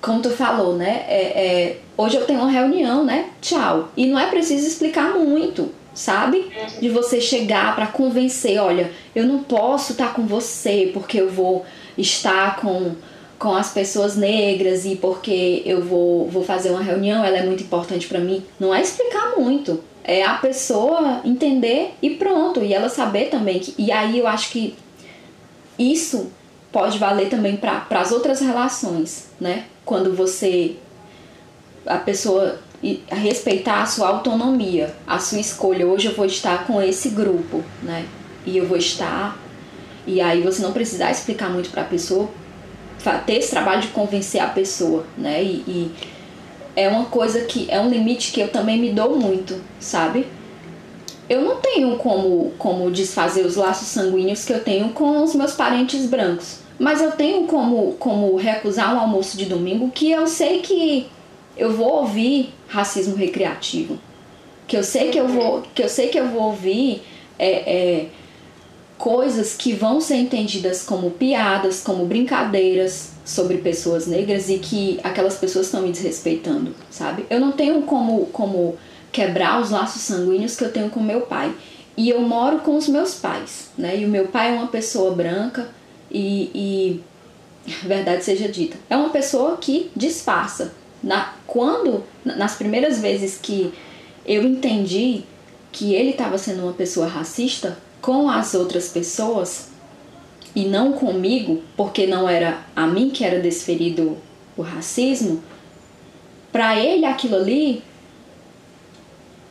Como 0.02 0.22
tu 0.22 0.30
falou, 0.30 0.76
né? 0.76 1.06
É, 1.08 1.22
é, 1.22 1.78
hoje 1.98 2.16
eu 2.16 2.26
tenho 2.26 2.40
uma 2.40 2.50
reunião, 2.50 3.04
né? 3.04 3.30
Tchau. 3.42 3.90
E 3.98 4.06
não 4.06 4.18
é 4.18 4.28
preciso 4.28 4.66
explicar 4.66 5.14
muito, 5.18 5.72
sabe? 5.94 6.50
De 6.80 6.90
você 6.90 7.20
chegar 7.20 7.76
para 7.76 7.88
convencer, 7.88 8.58
olha, 8.60 8.92
eu 9.14 9.26
não 9.26 9.44
posso 9.44 9.92
estar 9.92 10.14
com 10.14 10.26
você 10.26 10.90
porque 10.94 11.20
eu 11.20 11.30
vou 11.30 11.66
estar 11.98 12.58
com 12.58 12.96
com 13.44 13.54
as 13.54 13.74
pessoas 13.74 14.16
negras 14.16 14.86
e 14.86 14.96
porque 14.96 15.62
eu 15.66 15.84
vou, 15.84 16.30
vou 16.30 16.46
fazer 16.46 16.70
uma 16.70 16.82
reunião, 16.82 17.26
ela 17.26 17.40
é 17.40 17.46
muito 17.46 17.62
importante 17.62 18.08
para 18.08 18.20
mim. 18.20 18.42
Não 18.58 18.74
é 18.74 18.82
explicar 18.82 19.34
muito, 19.38 19.84
é 20.04 20.24
a 20.24 20.34
pessoa 20.36 21.22
entender 21.24 21.94
e 22.02 22.12
pronto, 22.12 22.62
e 22.62 22.74
ela 22.74 22.90
saber 22.90 23.30
também 23.30 23.60
que 23.60 23.74
e 23.78 23.92
aí 23.92 24.20
eu 24.20 24.28
acho 24.28 24.52
que 24.52 24.76
isso 25.80 26.32
pode 26.72 26.98
valer 26.98 27.30
também 27.30 27.56
para 27.56 27.86
as 27.92 28.12
outras 28.12 28.42
relações, 28.42 29.30
né? 29.40 29.66
Quando 29.86 30.16
você 30.16 30.76
a 31.86 31.98
pessoa 31.98 32.60
respeitar 33.10 33.82
a 33.82 33.86
sua 33.86 34.10
autonomia, 34.10 34.94
a 35.08 35.18
sua 35.18 35.40
escolha. 35.40 35.88
Hoje 35.88 36.08
eu 36.08 36.16
vou 36.16 36.26
estar 36.26 36.68
com 36.68 36.82
esse 36.82 37.10
grupo, 37.10 37.64
né? 37.82 38.06
E 38.46 38.58
eu 38.58 38.68
vou 38.68 38.78
estar 38.78 39.38
e 40.06 40.20
aí 40.20 40.42
você 40.42 40.62
não 40.62 40.74
precisar 40.74 41.12
explicar 41.12 41.50
muito 41.50 41.70
para 41.70 41.84
a 41.84 41.86
pessoa 41.86 42.30
ter 43.26 43.36
esse 43.36 43.50
trabalho 43.50 43.82
de 43.82 43.88
convencer 43.90 44.42
a 44.42 44.48
pessoa, 44.48 45.06
né? 45.18 45.44
E, 45.44 45.64
e, 45.68 45.92
é 46.76 46.88
uma 46.88 47.06
coisa 47.06 47.42
que 47.42 47.70
é 47.70 47.80
um 47.80 47.90
limite 47.90 48.32
que 48.32 48.42
eu 48.42 48.48
também 48.50 48.80
me 48.80 48.90
dou 48.92 49.18
muito, 49.18 49.62
sabe? 49.80 50.28
Eu 51.30 51.42
não 51.42 51.58
tenho 51.58 51.96
como, 51.98 52.52
como 52.58 52.92
desfazer 52.92 53.46
os 53.46 53.56
laços 53.56 53.88
sanguíneos 53.88 54.44
que 54.44 54.54
eu 54.54 54.64
tenho 54.64 54.90
com 54.90 55.24
os 55.24 55.34
meus 55.36 55.54
parentes 55.54 56.06
brancos, 56.06 56.60
mas 56.78 57.02
eu 57.02 57.12
tenho 57.12 57.46
como, 57.48 57.94
como 57.94 58.36
recusar 58.36 58.94
um 58.94 59.00
almoço 59.00 59.38
de 59.38 59.46
domingo 59.46 59.90
que 59.92 60.12
eu 60.12 60.28
sei 60.28 60.60
que 60.60 61.08
eu 61.56 61.72
vou 61.72 62.02
ouvir 62.02 62.54
racismo 62.68 63.16
recreativo, 63.16 64.00
que 64.68 64.76
eu 64.76 64.84
sei 64.84 65.10
que 65.10 65.20
eu 65.20 65.28
vou, 65.28 65.64
que 65.74 65.84
eu 65.84 65.90
sei 65.90 66.08
que 66.08 66.20
eu 66.20 66.28
vou 66.28 66.44
ouvir 66.44 67.04
é, 67.38 67.50
é 67.50 68.06
coisas 68.98 69.54
que 69.54 69.74
vão 69.74 70.02
ser 70.02 70.16
entendidas 70.16 70.82
como 70.84 71.12
piadas, 71.12 71.82
como 71.82 72.06
brincadeiras 72.06 73.13
sobre 73.26 73.58
pessoas 73.58 74.06
negras 74.06 74.50
e 74.50 74.58
que 74.60 75.00
aquelas 75.04 75.38
pessoas 75.38 75.68
estão 75.68 75.82
me 75.82 75.92
desrespeitando, 75.92 76.76
sabe? 76.90 77.26
Eu 77.30 77.40
não 77.40 77.52
tenho 77.52 77.82
como, 77.84 78.26
como 78.28 78.78
quebrar 79.12 79.62
os 79.62 79.70
laços 79.70 80.02
sanguíneos 80.02 80.56
que 80.56 80.64
eu 80.64 80.72
tenho 80.72 80.90
com 80.90 81.00
meu 81.00 81.22
pai. 81.22 81.54
E 81.96 82.10
eu 82.10 82.22
moro 82.22 82.60
com 82.60 82.76
os 82.76 82.88
meus 82.88 83.14
pais, 83.14 83.70
né? 83.78 84.00
E 84.00 84.06
o 84.06 84.10
meu 84.10 84.28
pai 84.28 84.50
é 84.50 84.54
uma 84.54 84.68
pessoa 84.68 85.14
branca 85.14 85.70
e, 86.12 86.50
e 86.54 87.04
verdade 87.86 88.26
seja 88.26 88.48
dita, 88.48 88.78
é 88.90 88.98
uma 88.98 89.10
pessoa 89.10 89.58
que 89.58 89.92
disfarça. 89.96 90.74
Na, 91.02 91.34
quando, 91.46 92.04
nas 92.24 92.56
primeiras 92.56 93.00
vezes 93.00 93.38
que 93.38 93.74
eu 94.26 94.42
entendi 94.44 95.24
que 95.70 95.94
ele 95.94 96.12
estava 96.12 96.38
sendo 96.38 96.64
uma 96.64 96.72
pessoa 96.72 97.08
racista, 97.08 97.78
com 98.02 98.30
as 98.30 98.54
outras 98.54 98.88
pessoas 98.90 99.70
e 100.56 100.66
não 100.66 100.94
comigo, 100.94 101.62
porque 101.76 102.06
não 102.06 102.30
era 102.30 102.60
a 102.76 102.86
mim 102.86 103.10
que 103.10 103.24
era 103.24 103.40
desferido 103.40 104.18
o 104.56 104.62
racismo, 104.62 105.44
para 106.52 106.80
ele 106.80 107.06
aquilo 107.06 107.36
ali 107.36 107.84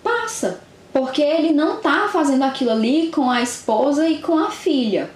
passa, 0.03 0.61
porque 0.92 1.22
ele 1.22 1.53
não 1.53 1.78
tá 1.78 2.09
fazendo 2.12 2.44
aquilo 2.44 2.70
ali 2.70 3.09
com 3.09 3.30
a 3.30 3.42
esposa 3.42 4.09
e 4.09 4.18
com 4.18 4.38
a 4.38 4.50
filha. 4.50 5.11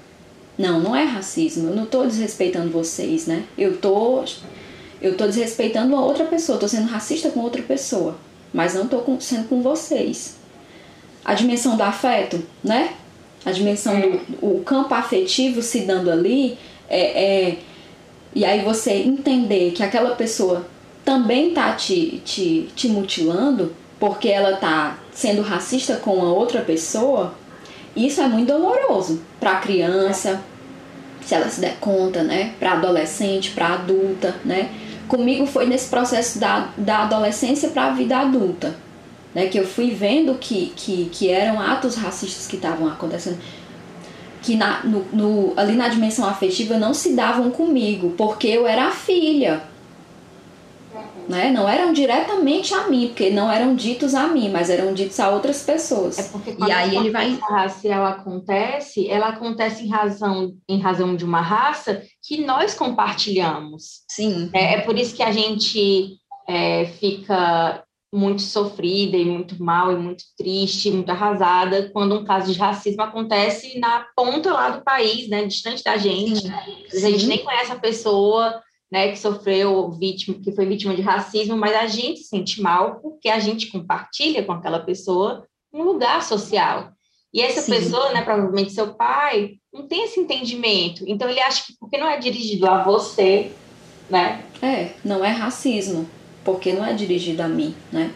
Não, 0.58 0.80
não 0.80 0.96
é 0.96 1.04
racismo. 1.04 1.68
Eu 1.68 1.76
não 1.76 1.86
tô 1.86 2.04
desrespeitando 2.04 2.70
vocês, 2.70 3.26
né? 3.26 3.44
Eu 3.58 3.76
tô 3.76 4.24
eu 5.00 5.16
tô 5.16 5.26
desrespeitando 5.26 5.94
outra 5.94 6.24
pessoa, 6.24 6.58
tô 6.58 6.66
sendo 6.66 6.88
racista 6.88 7.30
com 7.30 7.40
outra 7.40 7.62
pessoa, 7.62 8.16
mas 8.52 8.74
não 8.74 8.88
tô 8.88 9.02
sendo 9.20 9.46
com 9.48 9.60
vocês. 9.60 10.36
A 11.22 11.34
dimensão 11.34 11.76
do 11.76 11.82
afeto, 11.82 12.42
né? 12.64 12.94
A 13.46 13.52
dimensão 13.52 14.00
do 14.00 14.20
o 14.42 14.62
campo 14.64 14.92
afetivo 14.92 15.62
se 15.62 15.82
dando 15.82 16.10
ali, 16.10 16.58
é, 16.88 17.00
é, 17.00 17.58
e 18.34 18.44
aí 18.44 18.64
você 18.64 18.92
entender 18.94 19.70
que 19.70 19.84
aquela 19.84 20.16
pessoa 20.16 20.66
também 21.04 21.54
tá 21.54 21.72
te, 21.72 22.20
te, 22.24 22.68
te 22.74 22.88
mutilando 22.88 23.72
porque 24.00 24.28
ela 24.28 24.56
tá 24.56 24.98
sendo 25.12 25.42
racista 25.42 25.94
com 25.96 26.20
a 26.22 26.32
outra 26.32 26.60
pessoa, 26.60 27.34
isso 27.94 28.20
é 28.20 28.26
muito 28.26 28.48
doloroso 28.48 29.22
para 29.38 29.52
a 29.52 29.60
criança, 29.60 30.42
se 31.24 31.34
ela 31.34 31.48
se 31.48 31.60
der 31.60 31.76
conta, 31.80 32.24
né? 32.24 32.52
Para 32.58 32.72
adolescente, 32.72 33.52
para 33.52 33.74
adulta, 33.74 34.34
né? 34.44 34.70
Comigo 35.06 35.46
foi 35.46 35.66
nesse 35.66 35.88
processo 35.88 36.40
da, 36.40 36.68
da 36.76 37.04
adolescência 37.04 37.68
para 37.68 37.86
a 37.86 37.90
vida 37.90 38.18
adulta 38.18 38.85
né, 39.36 39.48
que 39.48 39.58
eu 39.58 39.66
fui 39.66 39.90
vendo 39.90 40.36
que, 40.36 40.72
que, 40.74 41.10
que 41.12 41.28
eram 41.28 41.60
atos 41.60 41.94
racistas 41.94 42.46
que 42.46 42.56
estavam 42.56 42.88
acontecendo, 42.88 43.38
que 44.40 44.56
na, 44.56 44.82
no, 44.82 45.04
no, 45.12 45.52
ali 45.58 45.74
na 45.74 45.88
dimensão 45.90 46.26
afetiva 46.26 46.78
não 46.78 46.94
se 46.94 47.14
davam 47.14 47.50
comigo, 47.50 48.14
porque 48.16 48.48
eu 48.48 48.66
era 48.66 48.86
a 48.86 48.90
filha. 48.90 49.62
Né? 51.28 51.50
Não 51.50 51.68
eram 51.68 51.92
diretamente 51.92 52.72
a 52.72 52.88
mim, 52.88 53.08
porque 53.08 53.28
não 53.28 53.52
eram 53.52 53.74
ditos 53.74 54.14
a 54.14 54.26
mim, 54.26 54.48
mas 54.48 54.70
eram 54.70 54.94
ditos 54.94 55.20
a 55.20 55.28
outras 55.28 55.62
pessoas. 55.62 56.18
É 56.18 56.22
porque 56.22 56.54
quando 56.54 56.70
e 56.70 56.72
aí 56.72 56.96
ele 56.96 57.10
vai 57.10 57.38
racial 57.38 58.06
acontece, 58.06 59.06
ela 59.06 59.28
acontece 59.28 59.84
em 59.84 59.88
razão 59.90 60.56
em 60.66 60.80
razão 60.80 61.14
de 61.14 61.26
uma 61.26 61.42
raça 61.42 62.00
que 62.26 62.42
nós 62.42 62.72
compartilhamos. 62.72 64.02
Sim. 64.08 64.48
É, 64.54 64.76
é 64.76 64.80
por 64.80 64.96
isso 64.96 65.14
que 65.14 65.22
a 65.22 65.32
gente 65.32 66.16
é, 66.48 66.86
fica 66.86 67.84
muito 68.16 68.40
sofrida 68.42 69.16
e 69.16 69.24
muito 69.24 69.62
mal 69.62 69.92
e 69.92 69.96
muito 69.96 70.24
triste, 70.36 70.90
muito 70.90 71.10
arrasada 71.10 71.90
quando 71.92 72.18
um 72.18 72.24
caso 72.24 72.52
de 72.52 72.58
racismo 72.58 73.02
acontece 73.02 73.78
na 73.78 74.06
ponta 74.16 74.52
lá 74.52 74.70
do 74.70 74.82
país, 74.82 75.28
né, 75.28 75.44
distante 75.44 75.84
da 75.84 75.98
gente. 75.98 76.42
Sim. 76.42 77.06
A 77.06 77.10
gente 77.10 77.26
nem 77.26 77.44
conhece 77.44 77.70
a 77.70 77.78
pessoa, 77.78 78.62
né, 78.90 79.10
que 79.10 79.18
sofreu 79.18 79.90
vítima, 79.90 80.38
que 80.42 80.52
foi 80.52 80.64
vítima 80.64 80.94
de 80.94 81.02
racismo, 81.02 81.56
mas 81.56 81.76
a 81.76 81.86
gente 81.86 82.20
se 82.20 82.28
sente 82.28 82.62
mal 82.62 83.00
porque 83.00 83.28
a 83.28 83.38
gente 83.38 83.66
compartilha 83.66 84.42
com 84.42 84.52
aquela 84.52 84.80
pessoa 84.80 85.46
um 85.72 85.82
lugar 85.82 86.22
social. 86.22 86.92
E 87.34 87.42
essa 87.42 87.60
Sim. 87.60 87.72
pessoa, 87.72 88.12
né, 88.12 88.22
provavelmente 88.22 88.72
seu 88.72 88.94
pai, 88.94 89.56
não 89.70 89.86
tem 89.86 90.04
esse 90.04 90.18
entendimento. 90.18 91.04
Então 91.06 91.28
ele 91.28 91.40
acha 91.40 91.66
que 91.66 91.74
porque 91.78 91.98
não 91.98 92.08
é 92.08 92.18
dirigido 92.18 92.66
a 92.66 92.82
você, 92.82 93.52
né? 94.08 94.42
É, 94.62 94.92
não 95.04 95.22
é 95.22 95.28
racismo 95.28 96.08
porque 96.46 96.72
não 96.72 96.86
é 96.86 96.94
dirigido 96.94 97.42
a 97.42 97.48
mim, 97.48 97.74
né? 97.92 98.12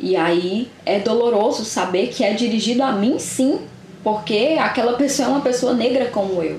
E 0.00 0.16
aí 0.16 0.68
é 0.84 0.98
doloroso 0.98 1.64
saber 1.64 2.08
que 2.08 2.24
é 2.24 2.32
dirigido 2.32 2.82
a 2.82 2.90
mim 2.90 3.18
sim, 3.20 3.60
porque 4.02 4.56
aquela 4.58 4.94
pessoa 4.94 5.28
é 5.28 5.30
uma 5.30 5.40
pessoa 5.40 5.72
negra 5.72 6.06
como 6.06 6.42
eu. 6.42 6.58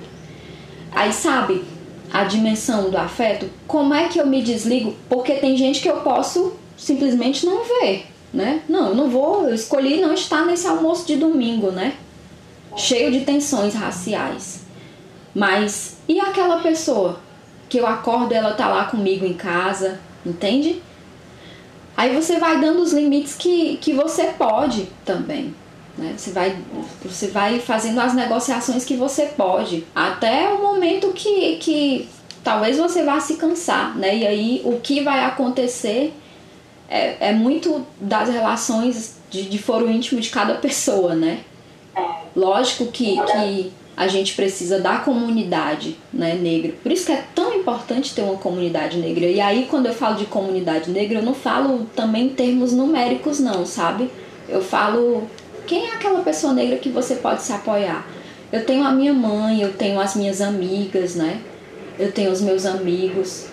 Aí 0.93 1.11
sabe 1.11 1.65
a 2.13 2.23
dimensão 2.23 2.89
do 2.89 2.97
afeto? 2.97 3.49
Como 3.67 3.93
é 3.93 4.07
que 4.07 4.19
eu 4.19 4.25
me 4.25 4.41
desligo? 4.41 4.95
Porque 5.09 5.33
tem 5.33 5.57
gente 5.57 5.81
que 5.81 5.89
eu 5.89 5.97
posso 5.97 6.53
simplesmente 6.77 7.45
não 7.45 7.63
ver, 7.63 8.07
né? 8.33 8.61
Não, 8.69 8.89
eu 8.89 8.95
não 8.95 9.09
vou, 9.09 9.49
eu 9.49 9.53
escolhi 9.53 9.99
não 9.99 10.13
estar 10.13 10.45
nesse 10.45 10.65
almoço 10.65 11.05
de 11.05 11.17
domingo, 11.17 11.71
né? 11.71 11.95
Cheio 12.77 13.11
de 13.11 13.21
tensões 13.21 13.73
raciais. 13.73 14.61
Mas 15.35 15.97
e 16.07 16.19
aquela 16.19 16.59
pessoa 16.59 17.19
que 17.67 17.77
eu 17.77 17.85
acordo 17.85 18.33
ela 18.33 18.53
tá 18.53 18.69
lá 18.69 18.85
comigo 18.85 19.25
em 19.25 19.33
casa, 19.33 19.99
entende? 20.25 20.81
Aí 22.01 22.15
você 22.15 22.39
vai 22.39 22.59
dando 22.59 22.81
os 22.81 22.93
limites 22.93 23.35
que, 23.35 23.77
que 23.77 23.93
você 23.93 24.23
pode 24.35 24.87
também. 25.05 25.53
Né? 25.95 26.15
Você, 26.17 26.31
vai, 26.31 26.57
você 27.05 27.27
vai 27.27 27.59
fazendo 27.59 28.01
as 28.01 28.15
negociações 28.15 28.83
que 28.83 28.95
você 28.95 29.27
pode. 29.27 29.85
Até 29.93 30.49
o 30.49 30.63
momento 30.63 31.13
que, 31.13 31.57
que 31.57 32.09
talvez 32.43 32.79
você 32.79 33.03
vá 33.03 33.19
se 33.19 33.35
cansar. 33.35 33.95
Né? 33.95 34.17
E 34.17 34.25
aí 34.25 34.61
o 34.65 34.79
que 34.79 35.01
vai 35.03 35.23
acontecer 35.25 36.11
é, 36.89 37.29
é 37.29 37.33
muito 37.33 37.85
das 37.99 38.29
relações 38.29 39.19
de, 39.29 39.43
de 39.43 39.59
foro 39.59 39.87
íntimo 39.87 40.19
de 40.19 40.31
cada 40.31 40.55
pessoa, 40.55 41.13
né? 41.13 41.41
Lógico 42.35 42.87
que, 42.87 43.21
que 43.21 43.71
a 43.95 44.07
gente 44.07 44.34
precisa 44.35 44.80
da 44.80 44.97
comunidade 44.97 45.97
né, 46.13 46.34
negra. 46.35 46.73
Por 46.81 46.91
isso 46.91 47.05
que 47.05 47.11
é 47.11 47.23
tão 47.35 47.53
importante 47.53 48.15
ter 48.15 48.22
uma 48.22 48.38
comunidade 48.38 48.97
negra. 48.97 49.26
E 49.26 49.39
aí, 49.39 49.68
quando 49.69 49.88
eu 49.88 49.93
falo 49.93 50.15
de 50.15 50.26
comunidade 50.26 50.89
negra, 50.89 51.19
eu 51.19 51.23
não 51.23 51.34
falo 51.34 51.88
também 51.95 52.27
em 52.27 52.30
termos 52.30 52.73
numéricos, 52.73 53.39
não, 53.39 53.65
sabe? 53.65 54.09
Eu 54.47 54.61
falo 54.61 55.27
quem 55.68 55.88
é 55.88 55.93
aquela 55.93 56.22
pessoa 56.22 56.53
negra 56.53 56.77
que 56.77 56.89
você 56.89 57.15
pode 57.15 57.41
se 57.43 57.53
apoiar. 57.53 58.07
Eu 58.51 58.65
tenho 58.65 58.84
a 58.84 58.91
minha 58.91 59.13
mãe, 59.13 59.61
eu 59.61 59.73
tenho 59.73 59.99
as 59.99 60.15
minhas 60.15 60.41
amigas, 60.41 61.15
né? 61.15 61.39
Eu 61.99 62.11
tenho 62.11 62.31
os 62.31 62.41
meus 62.41 62.65
amigos, 62.65 63.47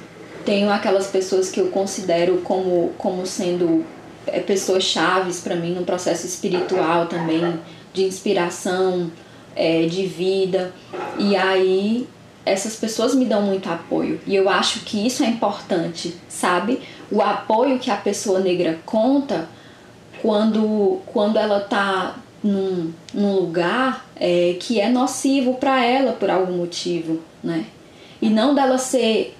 tenho 0.45 0.71
aquelas 0.71 1.09
pessoas 1.09 1.51
que 1.51 1.61
eu 1.61 1.69
considero 1.69 2.39
como, 2.39 2.93
como 2.97 3.27
sendo 3.27 3.85
é, 4.27 4.41
pessoas 4.41 4.85
chaves 4.85 5.41
para 5.41 5.55
mim 5.55 5.75
no 5.75 5.85
processo 5.85 6.27
espiritual 6.27 7.07
também, 7.07 7.61
de 7.93 8.05
inspiração, 8.05 9.11
é, 9.59 9.87
de 9.87 10.07
vida. 10.07 10.73
E 11.19 11.35
aí 11.35 12.07
essas 12.47 12.77
pessoas 12.77 13.15
me 13.15 13.27
dão 13.27 13.43
muito 13.43 13.69
apoio. 13.69 14.21
E 14.27 14.35
eu 14.35 14.49
acho 14.49 14.81
que 14.81 15.05
isso 15.05 15.23
é 15.23 15.27
importante, 15.27 16.15
sabe? 16.29 16.81
O 17.11 17.21
apoio 17.21 17.79
que 17.79 17.91
a 17.91 17.97
pessoa 17.97 18.39
negra 18.39 18.79
conta 18.87 19.49
quando, 20.23 21.01
quando 21.07 21.37
ela 21.37 21.61
tá 21.61 22.17
num, 22.43 22.93
num 23.13 23.35
lugar 23.35 24.07
é, 24.17 24.57
que 24.59 24.81
é 24.81 24.89
nocivo 24.89 25.55
para 25.55 25.85
ela 25.85 26.13
por 26.13 26.31
algum 26.31 26.57
motivo, 26.57 27.21
né? 27.43 27.67
E 28.23 28.31
não 28.31 28.55
dela 28.55 28.79
ser 28.79 29.35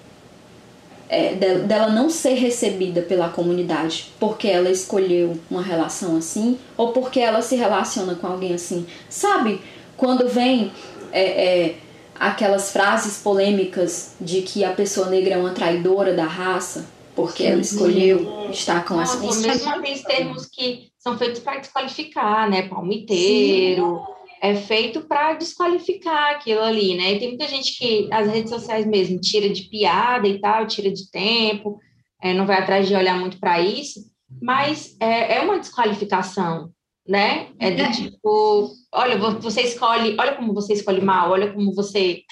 é, 1.09 1.35
dela 1.35 1.89
não 1.89 2.11
ser 2.11 2.35
recebida 2.35 3.01
pela 3.01 3.31
comunidade 3.31 4.13
porque 4.21 4.47
ela 4.47 4.69
escolheu 4.71 5.39
uma 5.51 5.63
relação 5.63 6.19
assim 6.19 6.59
ou 6.77 6.93
porque 6.93 7.19
ela 7.19 7.41
se 7.41 7.57
relaciona 7.57 8.15
com 8.15 8.27
alguém 8.27 8.53
assim. 8.53 8.87
Sabe, 9.09 9.61
quando 9.99 10.29
vem 10.29 10.73
é, 11.13 11.23
é, 11.23 11.77
aquelas 12.19 12.73
frases 12.73 13.21
polêmicas 13.21 14.17
de 14.21 14.43
que 14.43 14.65
a 14.65 14.73
pessoa 14.73 15.11
negra 15.11 15.35
é 15.35 15.39
uma 15.39 15.53
traidora 15.53 16.15
da 16.15 16.25
raça, 16.25 16.89
porque 17.15 17.43
ela 17.43 17.61
escolheu 17.61 18.49
estar 18.51 18.85
com 18.87 18.99
as 18.99 19.17
pessoas. 19.17 19.45
Mesmo 19.45 19.71
aqueles 19.71 20.03
termos 20.03 20.47
que 20.47 20.93
são 20.99 21.19
feitos 21.19 21.41
para 21.41 21.59
desqualificar, 21.59 22.49
né? 22.49 22.63
Palmiteiro. 22.69 23.97
Sim. 23.97 24.19
É 24.41 24.55
feito 24.55 25.01
para 25.01 25.35
desqualificar 25.35 26.37
aquilo 26.37 26.61
ali, 26.61 26.97
né? 26.97 27.15
E 27.15 27.19
tem 27.19 27.29
muita 27.31 27.49
gente 27.49 27.77
que 27.77 28.09
as 28.13 28.29
redes 28.29 28.51
sociais 28.51 28.87
mesmo 28.87 29.21
tira 29.21 29.49
de 29.49 29.63
piada 29.65 30.29
e 30.29 30.41
tal, 30.41 30.65
tira 30.65 30.93
de 30.93 31.11
tempo, 31.11 31.81
é, 32.23 32.33
não 32.33 32.47
vai 32.47 32.59
atrás 32.59 32.87
de 32.87 32.95
olhar 32.95 33.19
muito 33.19 33.41
para 33.41 33.61
isso, 33.61 33.99
mas 34.41 34.97
é, 35.01 35.39
é 35.39 35.41
uma 35.41 35.59
desqualificação, 35.59 36.71
né? 37.09 37.49
É 37.59 37.71
do 37.71 37.83
é. 37.83 37.91
tipo, 37.91 38.71
olha, 38.93 39.17
você 39.17 39.63
escolhe, 39.63 40.15
olha 40.19 40.35
como 40.37 40.53
você 40.53 40.75
escolhe 40.75 41.01
mal, 41.01 41.31
olha 41.31 41.53
como 41.53 41.75
você 41.75 42.23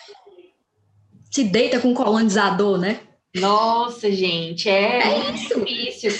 se 1.30 1.44
deita 1.44 1.80
com 1.80 1.88
um 1.88 1.94
colonizador, 1.94 2.78
né? 2.78 3.00
Nossa, 3.34 4.10
gente, 4.10 4.68
é, 4.68 5.00
é 5.00 5.22
muito 5.22 5.38
isso. 5.38 5.64
difícil. 5.64 6.12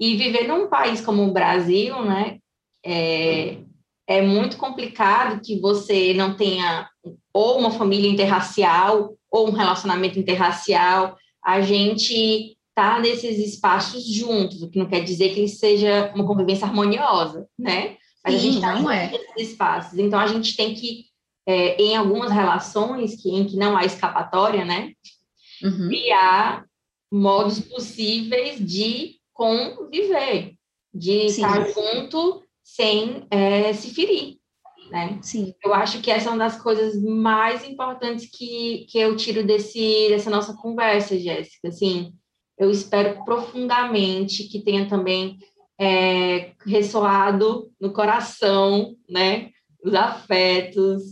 E 0.00 0.16
viver 0.16 0.46
num 0.46 0.68
país 0.68 1.00
como 1.00 1.22
o 1.22 1.32
Brasil, 1.32 2.02
né? 2.04 2.38
É, 2.84 3.58
é 4.06 4.22
muito 4.22 4.56
complicado 4.56 5.40
que 5.42 5.60
você 5.60 6.12
não 6.14 6.34
tenha 6.36 6.88
ou 7.32 7.58
uma 7.58 7.70
família 7.70 8.10
interracial 8.10 9.14
ou 9.30 9.48
um 9.48 9.52
relacionamento 9.52 10.18
interracial. 10.18 11.16
A 11.44 11.60
gente 11.60 12.56
tá 12.74 12.98
nesses 12.98 13.38
espaços 13.38 14.06
juntos, 14.06 14.62
o 14.62 14.70
que 14.70 14.78
não 14.78 14.86
quer 14.86 15.04
dizer 15.04 15.34
que 15.34 15.46
seja 15.46 16.10
uma 16.14 16.26
convivência 16.26 16.66
harmoniosa, 16.66 17.46
né? 17.58 17.96
Mas 18.24 18.34
Sim, 18.34 18.38
a 18.38 18.52
gente 18.52 18.60
tá 18.60 18.74
não 18.80 18.90
é. 18.90 19.12
espaços. 19.36 19.98
Então 19.98 20.18
a 20.18 20.26
gente 20.26 20.56
tem 20.56 20.74
que, 20.74 21.06
é, 21.46 21.80
em 21.82 21.96
algumas 21.96 22.30
relações 22.30 23.20
que, 23.20 23.30
em 23.30 23.46
que 23.46 23.56
não 23.56 23.76
há 23.76 23.84
escapatória, 23.84 24.64
né? 24.64 24.92
Uhum. 25.62 25.88
Criar 25.88 26.64
modos 27.10 27.60
possíveis 27.60 28.58
de 28.58 29.16
conviver, 29.32 30.54
de 30.94 31.28
Sim. 31.28 31.42
estar 31.42 31.68
junto 31.68 32.42
sem 32.62 33.26
é, 33.30 33.72
se 33.72 33.92
ferir. 33.92 34.38
Né? 34.90 35.18
Sim. 35.22 35.54
Eu 35.64 35.72
acho 35.72 36.00
que 36.00 36.10
essa 36.10 36.28
é 36.28 36.32
uma 36.32 36.44
das 36.44 36.60
coisas 36.60 37.00
mais 37.02 37.66
importantes 37.66 38.28
que, 38.30 38.86
que 38.90 38.98
eu 38.98 39.16
tiro 39.16 39.44
desse, 39.44 40.08
dessa 40.08 40.28
nossa 40.28 40.54
conversa, 40.54 41.18
Jéssica. 41.18 41.68
Assim, 41.68 42.12
eu 42.58 42.70
espero 42.70 43.24
profundamente 43.24 44.44
que 44.44 44.62
tenha 44.62 44.88
também 44.88 45.38
é, 45.82 46.52
ressoado 46.64 47.68
no 47.80 47.92
coração, 47.92 48.94
né? 49.10 49.50
Os 49.84 49.92
afetos 49.94 51.02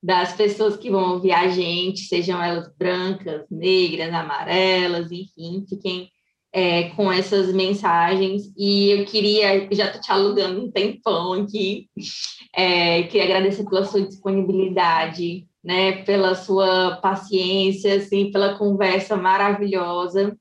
das 0.00 0.32
pessoas 0.32 0.76
que 0.76 0.88
vão 0.88 1.14
ouvir 1.14 1.32
a 1.32 1.48
gente, 1.48 2.02
sejam 2.02 2.40
elas 2.40 2.72
brancas, 2.78 3.44
negras, 3.50 4.14
amarelas, 4.14 5.10
enfim, 5.10 5.64
fiquem 5.68 6.08
é, 6.52 6.90
com 6.90 7.10
essas 7.10 7.52
mensagens. 7.52 8.44
E 8.56 8.90
eu 8.90 9.04
queria, 9.06 9.68
já 9.72 9.86
estou 9.86 10.00
te 10.00 10.12
alugando 10.12 10.64
um 10.64 10.70
tempão 10.70 11.32
aqui, 11.32 11.88
é, 12.54 13.02
queria 13.04 13.24
agradecer 13.24 13.64
pela 13.64 13.84
sua 13.84 14.02
disponibilidade, 14.02 15.48
né, 15.64 16.02
pela 16.04 16.36
sua 16.36 16.96
paciência, 17.02 17.96
assim, 17.96 18.30
pela 18.30 18.56
conversa 18.56 19.16
maravilhosa. 19.16 20.36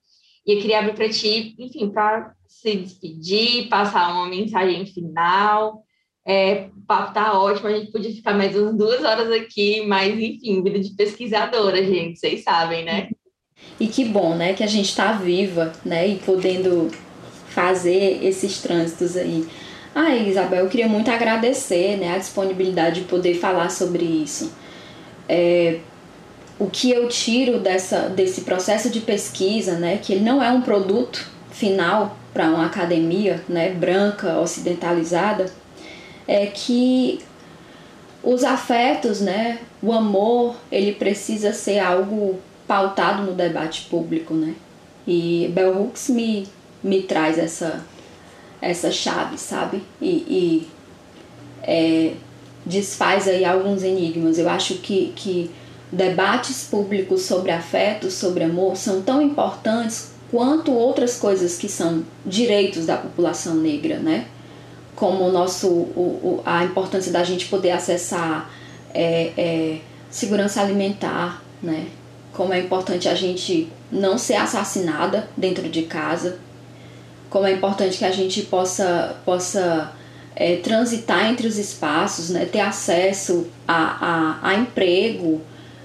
E 0.45 0.53
eu 0.53 0.62
queria 0.62 0.80
abrir 0.80 0.94
para 0.94 1.10
ti, 1.10 1.56
enfim, 1.58 1.90
para 1.90 2.36
se 2.61 2.75
despedir, 2.75 3.67
passar 3.67 4.13
uma 4.13 4.27
mensagem 4.27 4.85
final. 4.85 5.83
É, 6.25 6.67
o 6.77 6.81
papo 6.85 7.13
tá 7.13 7.39
ótimo, 7.39 7.67
a 7.67 7.73
gente 7.73 7.91
podia 7.91 8.13
ficar 8.13 8.35
mais 8.38 8.55
umas 8.55 8.77
duas 8.77 9.03
horas 9.03 9.31
aqui, 9.31 9.83
mas 9.88 10.13
enfim, 10.13 10.61
vida 10.61 10.79
de 10.79 10.91
pesquisadora, 10.91 11.83
gente, 11.83 12.19
vocês 12.19 12.43
sabem, 12.43 12.85
né? 12.85 13.09
E 13.79 13.88
que 13.88 14.05
bom, 14.05 14.35
né, 14.35 14.53
que 14.53 14.63
a 14.63 14.67
gente 14.67 14.89
está 14.89 15.13
viva, 15.13 15.71
né, 15.83 16.07
e 16.07 16.15
podendo 16.19 16.91
fazer 17.49 18.23
esses 18.23 18.61
trânsitos 18.61 19.17
aí. 19.17 19.47
Ah, 19.93 20.15
Isabel, 20.15 20.65
eu 20.65 20.69
queria 20.69 20.88
muito 20.88 21.09
agradecer, 21.09 21.97
né, 21.97 22.15
a 22.15 22.17
disponibilidade 22.19 23.01
de 23.01 23.07
poder 23.07 23.35
falar 23.35 23.69
sobre 23.69 24.05
isso. 24.05 24.53
É, 25.27 25.79
o 26.59 26.69
que 26.69 26.91
eu 26.91 27.07
tiro 27.07 27.59
dessa, 27.59 28.09
desse 28.09 28.41
processo 28.41 28.91
de 28.91 28.99
pesquisa, 28.99 29.79
né, 29.79 29.97
que 29.97 30.13
ele 30.13 30.23
não 30.23 30.41
é 30.41 30.51
um 30.51 30.61
produto 30.61 31.29
final 31.49 32.20
para 32.34 32.49
uma 32.49 32.66
academia, 32.66 33.44
né, 33.48 33.70
branca, 33.70 34.40
ocidentalizada, 34.40 35.52
é 36.28 36.45
que 36.45 37.20
os 38.24 38.44
afetos, 38.44 39.20
né, 39.20 39.60
o 39.82 39.91
amor, 39.91 40.56
ele 40.72 40.94
precisa 40.94 41.52
ser 41.53 41.80
algo 41.80 42.40
pautado 42.68 43.24
no 43.24 43.34
debate 43.34 43.88
público, 43.90 44.34
né? 44.34 44.56
E 45.06 45.52
Bell 45.53 45.76
Hooks 45.78 46.10
me, 46.10 46.48
me 46.84 47.02
traz 47.02 47.38
essa, 47.38 47.84
essa 48.62 48.91
chave, 48.91 49.38
sabe? 49.38 49.82
E, 49.99 50.08
e 50.08 50.68
é, 51.64 52.14
desfaz 52.66 53.28
aí 53.28 53.44
alguns 53.44 53.84
enigmas. 53.84 54.38
Eu 54.38 54.48
acho 54.48 54.76
que, 54.76 55.12
que 55.16 55.49
debates 55.91 56.63
públicos 56.63 57.23
sobre 57.23 57.51
afeto, 57.51 58.09
sobre 58.09 58.43
amor, 58.43 58.77
são 58.77 59.01
tão 59.01 59.22
importantes 59.22 60.11
quanto 60.30 60.72
outras 60.72 61.18
coisas 61.18 61.57
que 61.57 61.68
são 61.68 62.03
direitos 62.26 62.85
da 62.85 62.97
população 62.97 63.55
negra, 63.55 63.97
né? 63.99 64.26
Como 64.95 65.26
o 65.26 65.31
nosso, 65.31 65.68
o, 65.68 66.39
o 66.39 66.41
a 66.45 66.63
importância 66.63 67.11
da 67.11 67.23
gente 67.23 67.47
poder 67.47 67.72
acessar 67.72 68.49
é, 68.93 69.31
é, 69.38 69.77
segurança 70.09 70.61
alimentar, 70.61 71.43
né? 71.61 71.88
como 72.34 72.53
é 72.53 72.59
importante 72.59 73.07
a 73.07 73.15
gente 73.15 73.72
não 73.91 74.18
ser 74.18 74.35
assassinada 74.35 75.27
dentro 75.35 75.68
de 75.69 75.84
casa, 75.84 76.39
como 77.30 77.45
é 77.45 77.51
importante 77.51 77.97
que 77.97 78.05
a 78.05 78.11
gente 78.11 78.41
possa, 78.43 79.18
possa 79.26 79.91
é, 80.35 80.57
transitar 80.57 81.30
entre 81.30 81.47
os 81.47 81.57
espaços, 81.57 82.30
né, 82.30 82.45
ter 82.45 82.59
acesso 82.59 83.47
a, 83.68 84.39
a, 84.41 84.49
a 84.49 84.55
emprego, 84.55 85.41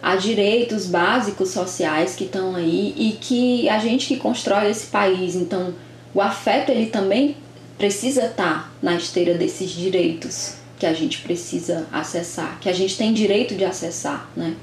a 0.06 0.14
direitos 0.14 0.86
básicos 0.86 1.50
sociais 1.50 2.14
que 2.14 2.22
estão 2.22 2.54
aí 2.54 2.94
e 2.96 3.18
que 3.20 3.68
a 3.68 3.80
gente 3.80 4.06
que 4.06 4.16
constrói 4.16 4.70
esse 4.70 4.86
país, 4.86 5.34
então 5.34 5.74
o 6.14 6.20
afeto 6.22 6.70
ele 6.70 6.86
também 6.86 7.36
precisa 7.76 8.26
estar 8.26 8.54
tá 8.62 8.70
na 8.80 8.94
esteira 8.94 9.34
desses 9.34 9.68
direitos 9.68 10.58
que 10.78 10.86
a 10.86 10.92
gente 10.92 11.18
precisa 11.22 11.88
acessar, 11.92 12.56
que 12.60 12.68
a 12.68 12.72
gente 12.72 12.96
tem 12.96 13.12
direito 13.12 13.56
de 13.56 13.64
acessar, 13.64 14.30
né? 14.36 14.54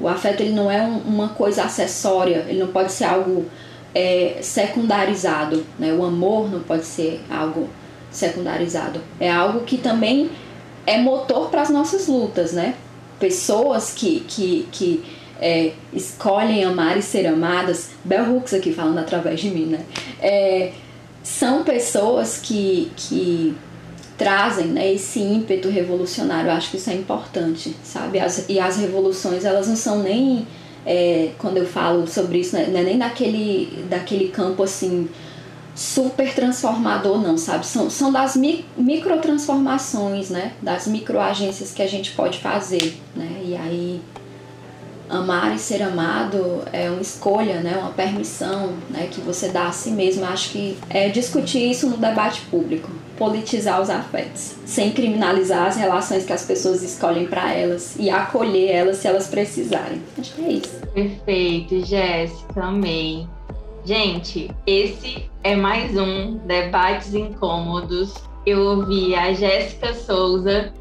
O 0.00 0.06
afeto 0.06 0.44
ele 0.44 0.52
não 0.52 0.70
é 0.70 0.82
um, 0.82 0.98
uma 0.98 1.30
coisa 1.30 1.64
acessória, 1.64 2.46
ele 2.48 2.60
não 2.60 2.68
pode 2.68 2.92
ser 2.92 3.06
algo 3.06 3.46
é, 3.92 4.38
secundarizado, 4.40 5.66
né? 5.76 5.92
O 5.92 6.04
amor 6.04 6.48
não 6.48 6.60
pode 6.60 6.84
ser 6.84 7.20
algo 7.28 7.68
secundarizado. 8.08 9.00
É 9.18 9.28
algo 9.28 9.62
que 9.62 9.78
também 9.78 10.30
é 10.86 10.96
motor 10.96 11.50
para 11.50 11.62
as 11.62 11.70
nossas 11.70 12.06
lutas, 12.06 12.52
né? 12.52 12.76
Pessoas 13.24 13.90
que, 13.90 14.22
que, 14.28 14.68
que 14.70 15.02
é, 15.40 15.72
escolhem 15.94 16.62
amar 16.62 16.98
e 16.98 17.00
ser 17.00 17.26
amadas, 17.26 17.88
Bell 18.04 18.34
Hooks 18.34 18.52
aqui 18.52 18.70
falando 18.70 18.98
através 18.98 19.40
de 19.40 19.48
mim, 19.48 19.64
né? 19.64 19.80
É, 20.20 20.72
são 21.22 21.64
pessoas 21.64 22.38
que, 22.38 22.92
que 22.94 23.54
trazem 24.18 24.66
né, 24.66 24.92
esse 24.92 25.20
ímpeto 25.20 25.70
revolucionário. 25.70 26.50
Eu 26.50 26.54
acho 26.54 26.70
que 26.70 26.76
isso 26.76 26.90
é 26.90 26.94
importante, 26.94 27.74
sabe? 27.82 28.20
As, 28.20 28.44
e 28.46 28.60
as 28.60 28.76
revoluções, 28.76 29.46
elas 29.46 29.68
não 29.68 29.76
são 29.76 30.02
nem, 30.02 30.46
é, 30.84 31.30
quando 31.38 31.56
eu 31.56 31.66
falo 31.66 32.06
sobre 32.06 32.40
isso, 32.40 32.54
né, 32.54 32.64
é 32.74 32.82
nem 32.82 32.98
daquele, 32.98 33.86
daquele 33.88 34.28
campo 34.28 34.62
assim 34.62 35.08
super 35.74 36.34
transformador 36.34 37.18
não, 37.20 37.36
sabe? 37.36 37.66
São, 37.66 37.90
são 37.90 38.12
das 38.12 38.36
mi, 38.36 38.64
microtransformações, 38.76 40.30
né? 40.30 40.52
Das 40.62 40.86
microagências 40.86 41.72
que 41.72 41.82
a 41.82 41.86
gente 41.86 42.12
pode 42.12 42.38
fazer, 42.38 43.00
né? 43.14 43.42
E 43.44 43.56
aí 43.56 44.00
amar 45.08 45.54
e 45.54 45.58
ser 45.58 45.82
amado 45.82 46.62
é 46.72 46.90
uma 46.90 47.02
escolha, 47.02 47.60
né? 47.60 47.76
Uma 47.76 47.90
permissão, 47.90 48.72
né? 48.90 49.08
Que 49.10 49.20
você 49.20 49.48
dá 49.48 49.68
a 49.68 49.72
si 49.72 49.90
mesmo. 49.90 50.24
Acho 50.24 50.50
que 50.50 50.78
é 50.88 51.08
discutir 51.08 51.70
isso 51.70 51.88
no 51.88 51.96
debate 51.96 52.42
público 52.42 52.90
politizar 53.16 53.80
os 53.80 53.90
afetos, 53.90 54.54
sem 54.64 54.92
criminalizar 54.92 55.68
as 55.68 55.76
relações 55.76 56.24
que 56.24 56.32
as 56.32 56.44
pessoas 56.44 56.82
escolhem 56.82 57.26
para 57.26 57.52
elas 57.52 57.94
e 57.98 58.10
acolher 58.10 58.70
elas 58.70 58.96
se 58.98 59.08
elas 59.08 59.28
precisarem. 59.28 60.02
Acho 60.18 60.34
que 60.34 60.44
é 60.44 60.52
isso. 60.52 60.80
Perfeito, 60.92 61.86
Jéssica, 61.86 62.64
amei. 62.64 63.26
Gente, 63.84 64.50
esse 64.66 65.30
é 65.42 65.54
mais 65.54 65.94
um 65.94 66.38
Debates 66.38 67.14
Incômodos. 67.14 68.14
Eu 68.46 68.62
ouvi 68.62 69.14
a 69.14 69.34
Jéssica 69.34 69.92
Souza 69.92 70.72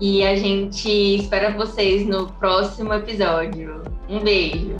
e 0.00 0.24
a 0.24 0.36
gente 0.36 0.88
espera 1.16 1.50
vocês 1.50 2.06
no 2.06 2.28
próximo 2.34 2.94
episódio. 2.94 3.82
Um 4.08 4.20
beijo. 4.20 4.76